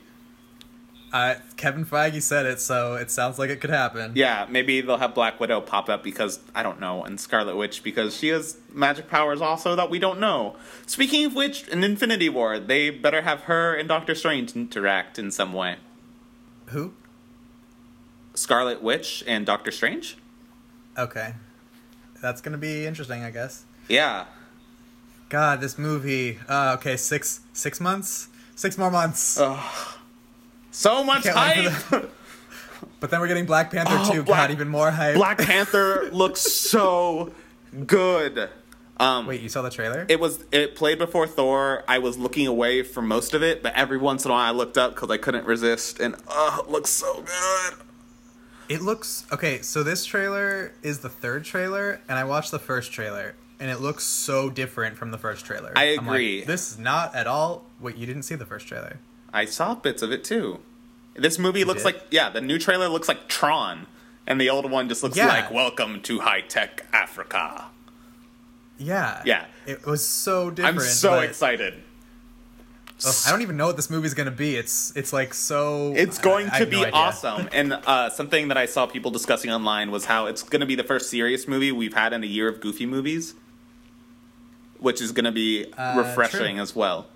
Uh, 1.11 1.35
Kevin 1.57 1.85
Feige 1.85 2.23
said 2.23 2.47
it, 2.47 2.59
so 2.59 2.95
it 2.95 3.11
sounds 3.11 3.37
like 3.37 3.51
it 3.51 3.61
could 3.61 3.69
happen. 3.69 4.13
Yeah, 4.15 4.47
maybe 4.49 4.81
they'll 4.81 4.97
have 4.97 5.13
Black 5.13 5.39
Widow 5.39 5.61
pop 5.61 5.87
up 5.87 6.03
because 6.03 6.39
I 6.55 6.63
don't 6.63 6.79
know, 6.79 7.03
and 7.03 7.19
Scarlet 7.19 7.55
Witch 7.55 7.83
because 7.83 8.17
she 8.17 8.29
has 8.29 8.57
magic 8.73 9.07
powers 9.07 9.39
also 9.39 9.75
that 9.75 9.91
we 9.91 9.99
don't 9.99 10.19
know. 10.19 10.55
Speaking 10.87 11.25
of 11.25 11.35
which, 11.35 11.67
in 11.67 11.83
Infinity 11.83 12.29
War, 12.29 12.57
they 12.57 12.89
better 12.89 13.21
have 13.21 13.41
her 13.41 13.75
and 13.75 13.87
Doctor 13.87 14.15
Strange 14.15 14.55
interact 14.55 15.19
in 15.19 15.29
some 15.29 15.53
way. 15.53 15.75
Who? 16.67 16.93
Scarlet 18.33 18.81
Witch 18.81 19.23
and 19.27 19.45
Doctor 19.45 19.69
Strange? 19.69 20.17
Okay. 20.97 21.35
That's 22.23 22.41
gonna 22.41 22.57
be 22.57 22.87
interesting, 22.87 23.23
I 23.23 23.29
guess. 23.29 23.65
Yeah. 23.87 24.25
God, 25.33 25.61
this 25.61 25.79
movie. 25.79 26.37
Uh, 26.47 26.75
okay, 26.77 26.95
six 26.95 27.39
six 27.53 27.81
months, 27.81 28.27
six 28.55 28.77
more 28.77 28.91
months. 28.91 29.41
So 30.71 31.03
much 31.03 31.25
hype! 31.27 31.73
But 32.99 33.09
then 33.11 33.19
we're 33.19 33.27
getting 33.27 33.45
Black 33.45 33.71
Panther 33.71 33.95
Oh, 33.97 34.11
too. 34.11 34.23
Black- 34.23 34.49
God, 34.49 34.51
even 34.51 34.67
more 34.69 34.91
hype. 34.91 35.15
Black 35.15 35.37
Panther 35.49 36.09
looks 36.11 36.39
so 36.41 37.33
good. 37.87 38.49
Um, 38.97 39.25
Wait, 39.25 39.41
you 39.41 39.49
saw 39.49 39.61
the 39.63 39.69
trailer? 39.71 40.05
It 40.07 40.19
was 40.19 40.45
it 40.51 40.75
played 40.75 40.99
before 40.99 41.25
Thor. 41.25 41.83
I 41.87 41.97
was 41.97 42.17
looking 42.17 42.45
away 42.45 42.83
for 42.83 43.01
most 43.01 43.33
of 43.33 43.41
it, 43.41 43.63
but 43.63 43.73
every 43.73 43.97
once 43.97 44.23
in 44.25 44.31
a 44.31 44.33
while 44.35 44.45
I 44.45 44.51
looked 44.51 44.77
up 44.77 44.93
because 44.93 45.09
I 45.09 45.17
couldn't 45.17 45.45
resist, 45.45 45.99
and 45.99 46.15
oh, 46.27 46.63
it 46.63 46.69
looks 46.71 46.91
so 46.91 47.23
good. 47.23 47.73
It 48.69 48.81
looks 48.83 49.25
okay. 49.31 49.61
So 49.61 49.81
this 49.83 50.05
trailer 50.05 50.73
is 50.83 50.99
the 50.99 51.09
third 51.09 51.43
trailer, 51.43 51.99
and 52.07 52.19
I 52.19 52.23
watched 52.23 52.51
the 52.51 52.59
first 52.59 52.91
trailer, 52.93 53.35
and 53.63 53.71
it 53.71 53.79
looks 53.79 54.03
so 54.03 54.49
different 54.49 54.97
from 54.97 55.11
the 55.11 55.17
first 55.17 55.45
trailer. 55.45 55.71
I 55.73 55.91
I'm 55.95 56.05
like, 56.05 56.15
agree. 56.15 56.43
this 56.43 56.71
is 56.73 56.77
not 56.77 57.15
at 57.15 57.27
all. 57.27 57.63
Wait, 57.79 57.95
you 57.95 58.05
didn't 58.05 58.23
see 58.23 58.35
the 58.35 58.45
first 58.45 58.67
trailer? 58.67 58.99
I 59.31 59.45
saw 59.45 59.73
bits 59.73 60.01
of 60.01 60.11
it 60.11 60.25
too. 60.25 60.59
This 61.15 61.39
movie 61.39 61.63
looks 61.63 61.83
did? 61.83 61.93
like 61.93 62.01
yeah, 62.11 62.29
the 62.29 62.41
new 62.41 62.59
trailer 62.59 62.89
looks 62.89 63.07
like 63.07 63.29
Tron, 63.29 63.87
and 64.27 64.41
the 64.41 64.49
old 64.49 64.69
one 64.69 64.89
just 64.89 65.01
looks 65.01 65.15
Yeah. 65.15 65.27
like 65.27 65.49
Welcome 65.49 66.01
to 66.01 66.19
High 66.19 66.41
Tech 66.41 66.85
Africa. 66.91 67.65
Yeah. 68.77 69.21
Yeah. 69.25 69.45
It 69.65 69.85
was 69.85 70.05
so 70.05 70.49
different. 70.49 70.79
I'm 70.79 70.83
so 70.83 71.19
excited. 71.21 71.75
Ugh, 73.05 73.13
I 73.27 73.31
don't 73.31 73.41
even 73.41 73.57
know 73.57 73.67
what 73.67 73.75
this 73.75 73.89
movie's 73.89 74.13
gonna 74.13 74.31
be. 74.31 74.55
It's 74.55 74.95
it's 74.95 75.11
like 75.13 75.33
so. 75.33 75.93
It's 75.95 76.19
going 76.19 76.49
I- 76.49 76.55
I 76.55 76.59
to 76.59 76.65
no 76.65 76.71
be 76.71 76.77
idea. 76.85 76.91
awesome. 76.93 77.49
And 77.51 77.73
uh, 77.73 78.09
something 78.09 78.47
that 78.47 78.57
I 78.57 78.65
saw 78.65 78.85
people 78.85 79.11
discussing 79.11 79.51
online 79.51 79.91
was 79.91 80.05
how 80.05 80.25
it's 80.27 80.43
going 80.43 80.59
to 80.61 80.65
be 80.65 80.75
the 80.75 80.83
first 80.83 81.09
serious 81.09 81.47
movie 81.47 81.71
we've 81.71 81.93
had 81.95 82.13
in 82.13 82.23
a 82.23 82.27
year 82.27 82.47
of 82.47 82.61
Goofy 82.61 82.85
movies, 82.85 83.35
which 84.83 85.01
is 85.01 85.11
going 85.11 85.25
to 85.25 85.31
be 85.31 85.65
Uh, 85.77 85.95
refreshing 85.97 86.55
true. 86.55 86.61
as 86.63 86.75
well. 86.75 87.07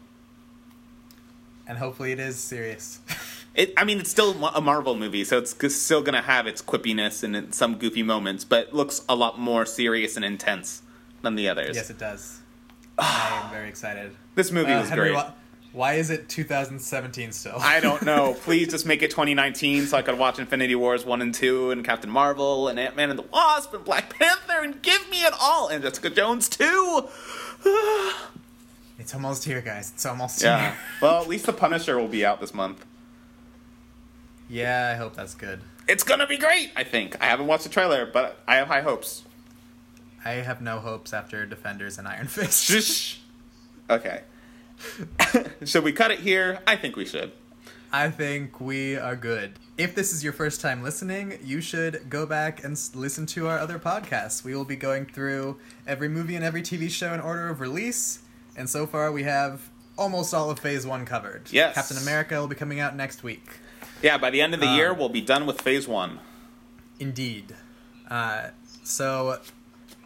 And 1.68 1.78
hopefully 1.78 2.11
it 2.11 2.20
is 2.20 2.38
serious. 2.39 2.99
It, 3.55 3.74
I 3.76 3.86
mean, 3.86 3.99
it's 3.99 4.11
still 4.11 4.34
a 4.49 4.61
Marvel 4.61 4.93
movie, 4.95 5.24
so 5.24 5.39
it's 5.39 5.55
still 5.76 6.01
going 6.03 6.13
to 6.13 6.22
have 6.22 6.45
its 6.45 6.61
quippiness 6.61 7.24
and 7.24 7.55
some 7.55 7.78
goofy 7.80 8.03
moments, 8.03 8.43
but 8.43 8.68
it 8.68 8.74
looks 8.76 9.01
a 9.09 9.15
lot 9.15 9.39
more 9.39 9.65
serious 9.65 10.15
and 10.15 10.24
intense 10.24 10.84
than 11.24 11.34
the 11.34 11.49
others. 11.49 11.76
yes, 11.76 11.89
it 11.89 11.97
does. 11.97 12.39
I 12.99 13.41
am 13.45 13.49
very 13.49 13.68
excited. 13.68 14.11
This 14.36 14.51
movie 14.51 14.72
Uh, 14.74 14.82
was 14.82 14.89
Henry, 14.89 15.09
great. 15.09 15.15
why, 15.15 15.32
why 15.72 15.93
is 15.95 16.11
it 16.11 16.30
2017 16.30 17.32
still? 17.32 17.55
I 17.57 17.80
don't 17.80 18.03
know. 18.03 18.36
Please 18.43 18.68
just 18.68 18.86
make 18.86 19.01
it 19.01 19.09
2019 19.09 19.88
so 19.88 19.97
I 19.97 20.03
could 20.03 20.20
watch 20.20 20.38
Infinity 20.38 20.76
Wars 20.76 21.03
1 21.03 21.20
and 21.24 21.34
2 21.34 21.72
and 21.72 21.84
Captain 21.84 22.11
Marvel 22.11 22.68
and 22.68 22.80
Ant 22.80 22.95
Man 22.95 23.09
and 23.09 23.18
the 23.18 23.24
Wasp 23.24 23.74
and 23.74 23.84
Black 23.84 24.15
Panther 24.20 24.61
and 24.61 24.80
give 24.84 25.09
me 25.09 25.24
it 25.24 25.34
all. 25.41 25.68
And 25.70 25.82
Jessica 25.84 26.11
Jones 26.11 26.47
too. 26.47 27.09
It's 28.99 29.14
almost 29.14 29.43
here, 29.45 29.62
guys. 29.62 29.91
It's 29.93 30.05
almost 30.05 30.41
yeah. 30.41 30.60
here. 30.60 30.74
Well, 31.01 31.22
at 31.22 31.28
least 31.28 31.45
The 31.45 31.53
Punisher 31.53 31.99
will 31.99 32.08
be 32.08 32.26
out 32.26 32.41
this 32.41 32.53
month. 32.53 32.84
Yeah, 34.49 34.91
I 34.93 34.97
hope 34.97 35.16
that's 35.16 35.36
good. 35.36 35.62
It's 35.88 36.03
to 36.03 36.28
be 36.28 36.38
great, 36.38 36.72
I 36.76 36.84
think. 36.84 37.16
I 37.22 37.28
haven't 37.28 37.47
watched 37.47 37.64
the 37.64 37.70
trailer, 37.70 38.05
but 38.05 38.39
I 38.47 38.55
have 38.55 38.68
high 38.68 38.82
hopes. 38.82 39.24
I 40.26 40.32
have 40.32 40.62
no 40.62 40.80
hopes 40.80 41.14
after 41.14 41.45
Defenders 41.45 41.97
and 41.97 42.08
Iron 42.08 42.28
Fist. 42.28 42.66
Shh. 42.66 43.18
Okay. 43.89 44.22
should 45.66 45.84
we 45.84 45.91
cut 45.91 46.12
it 46.12 46.20
here? 46.20 46.60
I 46.68 46.76
think 46.76 46.95
we 46.95 47.05
should. 47.05 47.32
I 47.92 48.10
think 48.10 48.60
we 48.60 48.98
are 48.98 49.16
good. 49.16 49.54
If 49.78 49.96
this 49.96 50.12
is 50.12 50.24
your 50.24 50.34
first 50.34 50.60
time 50.60 50.84
listening, 50.84 51.40
you 51.44 51.62
should 51.62 52.10
go 52.10 52.26
back 52.26 52.64
and 52.64 52.78
listen 52.94 53.26
to 53.28 53.48
our 53.48 53.58
other 53.58 53.80
podcasts. 53.80 54.44
We 54.44 54.56
will 54.56 54.66
be 54.66 54.76
going 54.76 55.06
through 55.06 55.58
every 55.86 56.10
movie 56.10 56.36
and 56.36 56.44
every 56.44 56.62
TV 56.62 56.90
show 56.90 57.14
in 57.14 57.22
order 57.22 57.48
of 57.48 57.62
release, 57.62 58.20
and 58.58 58.70
so 58.70 58.86
far 58.86 59.12
we 59.12 59.24
have 59.24 59.70
almost 59.98 60.34
all 60.34 60.50
of 60.52 60.60
Phase 60.60 60.86
1 60.86 61.06
covered. 61.06 61.44
Yes. 61.52 61.76
Captain 61.76 61.98
America 61.98 62.40
will 62.40 62.48
be 62.48 62.56
coming 62.56 62.80
out 62.80 62.96
next 62.96 63.24
week. 63.24 63.60
Yeah, 64.02 64.18
by 64.18 64.30
the 64.32 64.42
end 64.42 64.54
of 64.54 64.60
the 64.60 64.68
Um, 64.68 64.76
year, 64.76 64.94
we'll 64.94 65.10
be 65.10 65.22
done 65.22 65.46
with 65.46 65.62
phase 65.62 65.88
one. 65.88 66.20
Indeed. 67.00 67.56
Uh, 68.10 68.50
so 68.84 69.40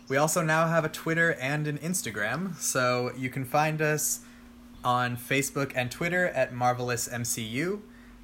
we 0.07 0.17
also 0.17 0.41
now 0.43 0.67
have 0.67 0.85
a 0.85 0.89
Twitter 0.89 1.33
and 1.33 1.67
an 1.67 1.77
Instagram, 1.79 2.55
so 2.57 3.11
you 3.17 3.29
can 3.29 3.43
find 3.43 3.81
us 3.81 4.19
on 4.83 5.17
Facebook 5.17 5.71
and 5.75 5.91
Twitter 5.91 6.27
at 6.27 6.53
Marvelous 6.53 7.07
MCU, 7.07 7.81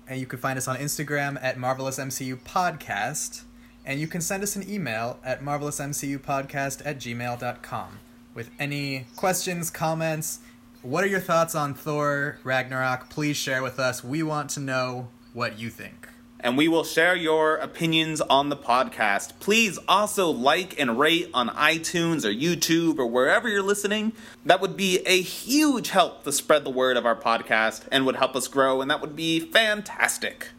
and 0.07 0.19
you 0.19 0.25
can 0.25 0.39
find 0.39 0.57
us 0.57 0.67
on 0.67 0.77
Instagram 0.77 1.37
at 1.41 1.57
Marvelous 1.57 1.97
MCU 1.99 2.37
Podcast, 2.37 3.43
and 3.85 3.99
you 3.99 4.07
can 4.07 4.21
send 4.21 4.43
us 4.43 4.55
an 4.55 4.69
email 4.69 5.19
at 5.23 5.41
marvelousmcupodcast 5.41 6.81
at 6.85 6.99
gmail.com 6.99 7.99
with 8.33 8.51
any 8.59 9.07
questions, 9.15 9.69
comments. 9.69 10.39
What 10.81 11.03
are 11.03 11.07
your 11.07 11.19
thoughts 11.19 11.55
on 11.55 11.73
Thor 11.73 12.37
Ragnarok? 12.43 13.09
Please 13.09 13.35
share 13.35 13.63
with 13.63 13.79
us. 13.79 14.03
We 14.03 14.23
want 14.23 14.49
to 14.51 14.59
know 14.59 15.09
what 15.33 15.57
you 15.57 15.69
think. 15.69 16.06
And 16.39 16.57
we 16.57 16.67
will 16.67 16.83
share 16.83 17.15
your 17.15 17.55
opinions 17.55 18.21
on 18.21 18.49
the 18.49 18.55
podcast. 18.55 19.33
Please 19.39 19.79
also 19.87 20.29
like 20.29 20.79
and 20.79 20.99
rate 20.99 21.29
on 21.33 21.49
iTunes 21.49 22.23
or 22.23 22.33
YouTube 22.33 22.99
or 22.99 23.07
wherever 23.07 23.49
you're 23.49 23.61
listening. 23.61 24.13
That 24.45 24.61
would 24.61 24.77
be 24.77 24.99
a 25.05 25.21
huge 25.21 25.89
help 25.89 26.23
to 26.23 26.31
spread 26.31 26.63
the 26.63 26.69
word 26.69 26.97
of 26.97 27.05
our 27.05 27.15
podcast 27.15 27.83
and 27.91 28.05
would 28.05 28.17
help 28.17 28.35
us 28.35 28.47
grow, 28.47 28.81
and 28.81 28.89
that 28.91 29.01
would 29.01 29.15
be 29.15 29.39
fantastic. 29.39 30.49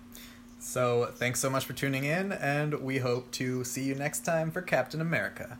So, 0.58 1.12
thanks 1.14 1.40
so 1.40 1.48
much 1.48 1.64
for 1.64 1.72
tuning 1.72 2.04
in, 2.04 2.32
and 2.32 2.80
we 2.82 2.98
hope 2.98 3.30
to 3.32 3.64
see 3.64 3.84
you 3.84 3.94
next 3.94 4.24
time 4.24 4.50
for 4.50 4.60
Captain 4.60 5.00
America. 5.00 5.58